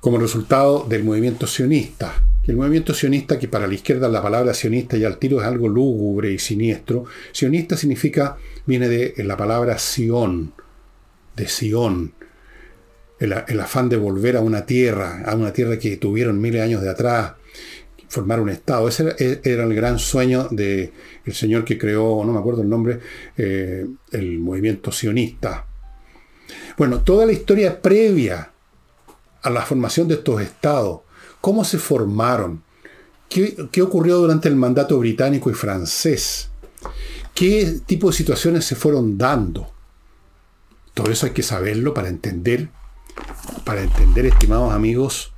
como 0.00 0.18
resultado 0.18 0.86
del 0.88 1.04
movimiento 1.04 1.46
sionista. 1.46 2.22
El 2.46 2.56
movimiento 2.56 2.94
sionista, 2.94 3.38
que 3.38 3.48
para 3.48 3.66
la 3.66 3.74
izquierda 3.74 4.08
la 4.08 4.22
palabra 4.22 4.54
sionista 4.54 4.96
y 4.96 5.04
al 5.04 5.18
tiro 5.18 5.40
es 5.40 5.46
algo 5.46 5.68
lúgubre 5.68 6.32
y 6.32 6.38
siniestro, 6.38 7.04
sionista 7.32 7.76
significa, 7.76 8.36
viene 8.66 8.88
de 8.88 9.14
la 9.24 9.36
palabra 9.36 9.78
Sion, 9.78 10.52
de 11.36 11.46
Sion, 11.46 12.12
el, 13.20 13.60
afán 13.60 13.90
de 13.90 13.98
volver 13.98 14.38
a 14.38 14.40
una 14.40 14.64
tierra, 14.64 15.22
a 15.26 15.36
una 15.36 15.52
tierra 15.52 15.78
que 15.78 15.98
tuvieron 15.98 16.40
miles 16.40 16.60
de 16.60 16.64
años 16.64 16.82
de 16.82 16.88
atrás, 16.88 17.34
formar 18.08 18.40
un 18.40 18.48
Estado. 18.48 18.88
Ese 18.88 19.40
era, 19.44 19.64
el 19.64 19.74
gran 19.74 19.98
sueño 19.98 20.48
del 20.50 20.92
el 21.26 21.34
señor 21.34 21.64
que 21.64 21.76
creó, 21.76 22.24
no 22.24 22.32
me 22.32 22.38
acuerdo 22.38 22.62
el 22.62 22.70
nombre, 22.70 22.98
eh, 23.36 23.86
el 24.12 24.38
movimiento 24.38 24.90
sionista. 24.90 25.66
Bueno, 26.78 27.02
toda 27.02 27.26
la 27.26 27.32
historia 27.32 27.82
previa 27.82 28.50
a 29.42 29.50
la 29.50 29.62
formación 29.62 30.08
de 30.08 30.14
estos 30.14 30.40
estados, 30.40 31.00
cómo 31.40 31.64
se 31.64 31.78
formaron, 31.78 32.62
qué, 33.28 33.68
qué 33.70 33.82
ocurrió 33.82 34.18
durante 34.18 34.48
el 34.48 34.56
mandato 34.56 34.98
británico 34.98 35.50
y 35.50 35.54
francés, 35.54 36.50
qué 37.34 37.80
tipo 37.86 38.08
de 38.10 38.16
situaciones 38.16 38.64
se 38.64 38.76
fueron 38.76 39.16
dando. 39.16 39.70
Todo 40.94 41.10
eso 41.10 41.26
hay 41.26 41.32
que 41.32 41.42
saberlo 41.42 41.94
para 41.94 42.08
entender 42.08 42.68
para 43.64 43.82
entender, 43.82 44.26
estimados 44.26 44.72
amigos, 44.72 45.32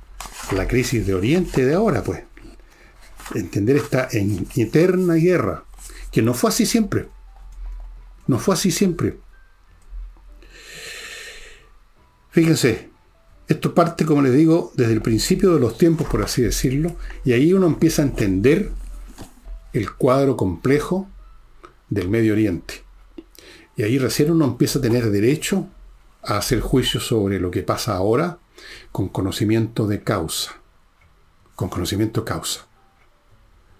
la 0.51 0.67
crisis 0.67 1.05
de 1.05 1.13
Oriente 1.13 1.65
de 1.65 1.75
ahora, 1.75 2.03
pues. 2.03 2.23
Entender 3.33 3.77
esta 3.77 4.09
eterna 4.11 5.15
guerra, 5.15 5.65
que 6.11 6.21
no 6.21 6.33
fue 6.33 6.49
así 6.49 6.65
siempre. 6.65 7.07
No 8.27 8.39
fue 8.39 8.53
así 8.53 8.71
siempre. 8.71 9.19
Fíjense, 12.31 12.89
esto 13.47 13.75
parte, 13.75 14.05
como 14.05 14.21
les 14.21 14.33
digo, 14.33 14.71
desde 14.75 14.93
el 14.93 15.01
principio 15.01 15.53
de 15.53 15.59
los 15.59 15.77
tiempos, 15.77 16.07
por 16.07 16.21
así 16.23 16.41
decirlo, 16.41 16.95
y 17.25 17.33
ahí 17.33 17.53
uno 17.53 17.67
empieza 17.67 18.01
a 18.01 18.05
entender 18.05 18.71
el 19.73 19.93
cuadro 19.93 20.37
complejo 20.37 21.09
del 21.89 22.09
Medio 22.09 22.33
Oriente. 22.33 22.83
Y 23.75 23.83
ahí 23.83 23.97
recién 23.97 24.31
uno 24.31 24.45
empieza 24.45 24.79
a 24.79 24.81
tener 24.81 25.09
derecho 25.09 25.67
a 26.21 26.37
hacer 26.37 26.61
juicio 26.61 26.99
sobre 26.99 27.39
lo 27.39 27.51
que 27.51 27.63
pasa 27.63 27.95
ahora 27.95 28.39
con 28.91 29.09
conocimiento 29.09 29.87
de 29.87 30.03
causa. 30.03 30.53
Con 31.55 31.69
conocimiento 31.69 32.23
causa. 32.23 32.65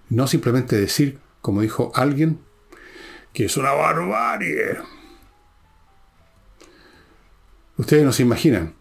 No 0.09 0.27
simplemente 0.27 0.75
decir, 0.75 1.19
como 1.41 1.61
dijo 1.61 1.91
alguien, 1.95 2.39
que 3.31 3.45
es 3.45 3.55
una 3.55 3.71
barbarie. 3.71 4.77
Ustedes 7.77 8.03
no 8.03 8.11
se 8.11 8.23
imaginan 8.23 8.75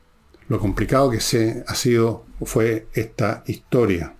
lo 0.53 0.59
complicado 0.59 1.11
que 1.11 1.20
se 1.20 1.64
ha 1.66 1.74
sido 1.74 2.26
fue 2.44 2.86
esta 2.92 3.42
historia. 3.46 4.16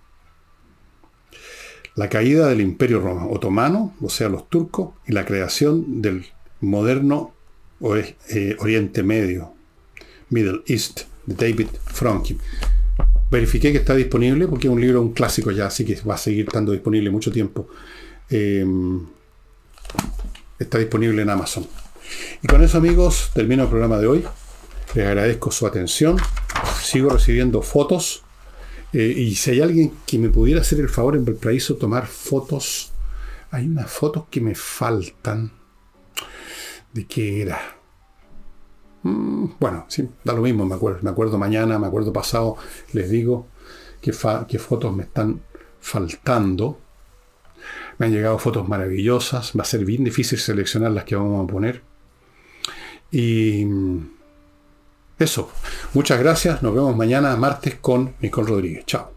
La 1.93 2.09
caída 2.09 2.47
del 2.47 2.59
Imperio 2.59 3.05
Otomano, 3.29 3.93
o 4.01 4.09
sea, 4.09 4.29
los 4.29 4.49
turcos, 4.49 4.95
y 5.05 5.11
la 5.11 5.25
creación 5.25 6.01
del 6.01 6.25
moderno 6.59 7.35
eh, 8.29 8.55
Oriente 8.57 9.03
Medio, 9.03 9.53
Middle 10.31 10.63
East, 10.65 11.01
de 11.27 11.35
David 11.35 11.67
Franklin. 11.85 12.39
Verifiqué 13.29 13.71
que 13.71 13.77
está 13.77 13.93
disponible 13.93 14.47
porque 14.47 14.65
es 14.65 14.73
un 14.73 14.81
libro, 14.81 15.03
un 15.03 15.13
clásico 15.13 15.51
ya, 15.51 15.67
así 15.67 15.85
que 15.85 16.01
va 16.01 16.15
a 16.15 16.17
seguir 16.17 16.47
estando 16.47 16.71
disponible 16.71 17.11
mucho 17.11 17.31
tiempo. 17.31 17.67
Em, 18.27 19.05
está 20.57 20.79
disponible 20.79 21.21
en 21.21 21.29
Amazon. 21.29 21.67
Y 22.41 22.47
con 22.47 22.63
eso, 22.63 22.79
amigos, 22.79 23.29
termino 23.35 23.61
el 23.61 23.69
programa 23.69 23.99
de 23.99 24.07
hoy. 24.07 24.25
Les 24.95 25.05
agradezco 25.05 25.51
su 25.51 25.65
atención. 25.65 26.17
Sigo 26.81 27.09
recibiendo 27.09 27.61
fotos. 27.61 28.23
Eh, 28.91 29.13
y 29.17 29.35
si 29.35 29.51
hay 29.51 29.61
alguien 29.61 29.93
que 30.05 30.19
me 30.19 30.29
pudiera 30.29 30.61
hacer 30.61 30.79
el 30.79 30.89
favor 30.89 31.15
en 31.15 31.25
Valparaíso 31.25 31.75
tomar 31.75 32.05
fotos, 32.05 32.91
hay 33.49 33.65
unas 33.65 33.89
fotos 33.89 34.25
que 34.29 34.39
me 34.39 34.53
faltan 34.53 35.51
¿De 36.93 37.07
qué 37.07 37.41
era? 37.41 37.59
Mm, 39.01 39.45
bueno, 39.59 39.85
sí, 39.87 40.07
da 40.23 40.33
lo 40.33 40.41
mismo, 40.41 40.65
me 40.65 40.75
acuerdo. 40.75 40.99
Me 41.01 41.09
acuerdo 41.09 41.37
mañana, 41.37 41.79
me 41.79 41.87
acuerdo 41.87 42.13
pasado, 42.13 42.55
les 42.93 43.09
digo 43.09 43.47
qué, 43.99 44.13
fotos 44.13 44.95
me 44.95 45.03
están 45.03 45.41
faltando. 45.79 46.79
Me 47.97 48.05
han 48.05 48.11
llegado 48.11 48.37
fotos 48.37 48.67
maravillosas. 48.67 49.53
Va 49.57 49.63
a 49.63 49.65
ser 49.65 49.85
bien 49.85 50.03
difícil 50.03 50.37
seleccionar 50.37 50.91
las 50.91 51.05
que 51.05 51.15
vamos 51.15 51.43
a 51.43 51.51
poner. 51.51 51.81
Y 53.11 53.65
mm, 53.65 54.12
eso. 55.19 55.49
Muchas 55.93 56.19
gracias. 56.19 56.61
Nos 56.63 56.73
vemos 56.73 56.95
mañana 56.95 57.35
martes 57.35 57.75
con 57.75 58.15
Nicole 58.19 58.49
Rodríguez. 58.49 58.85
Chao. 58.85 59.12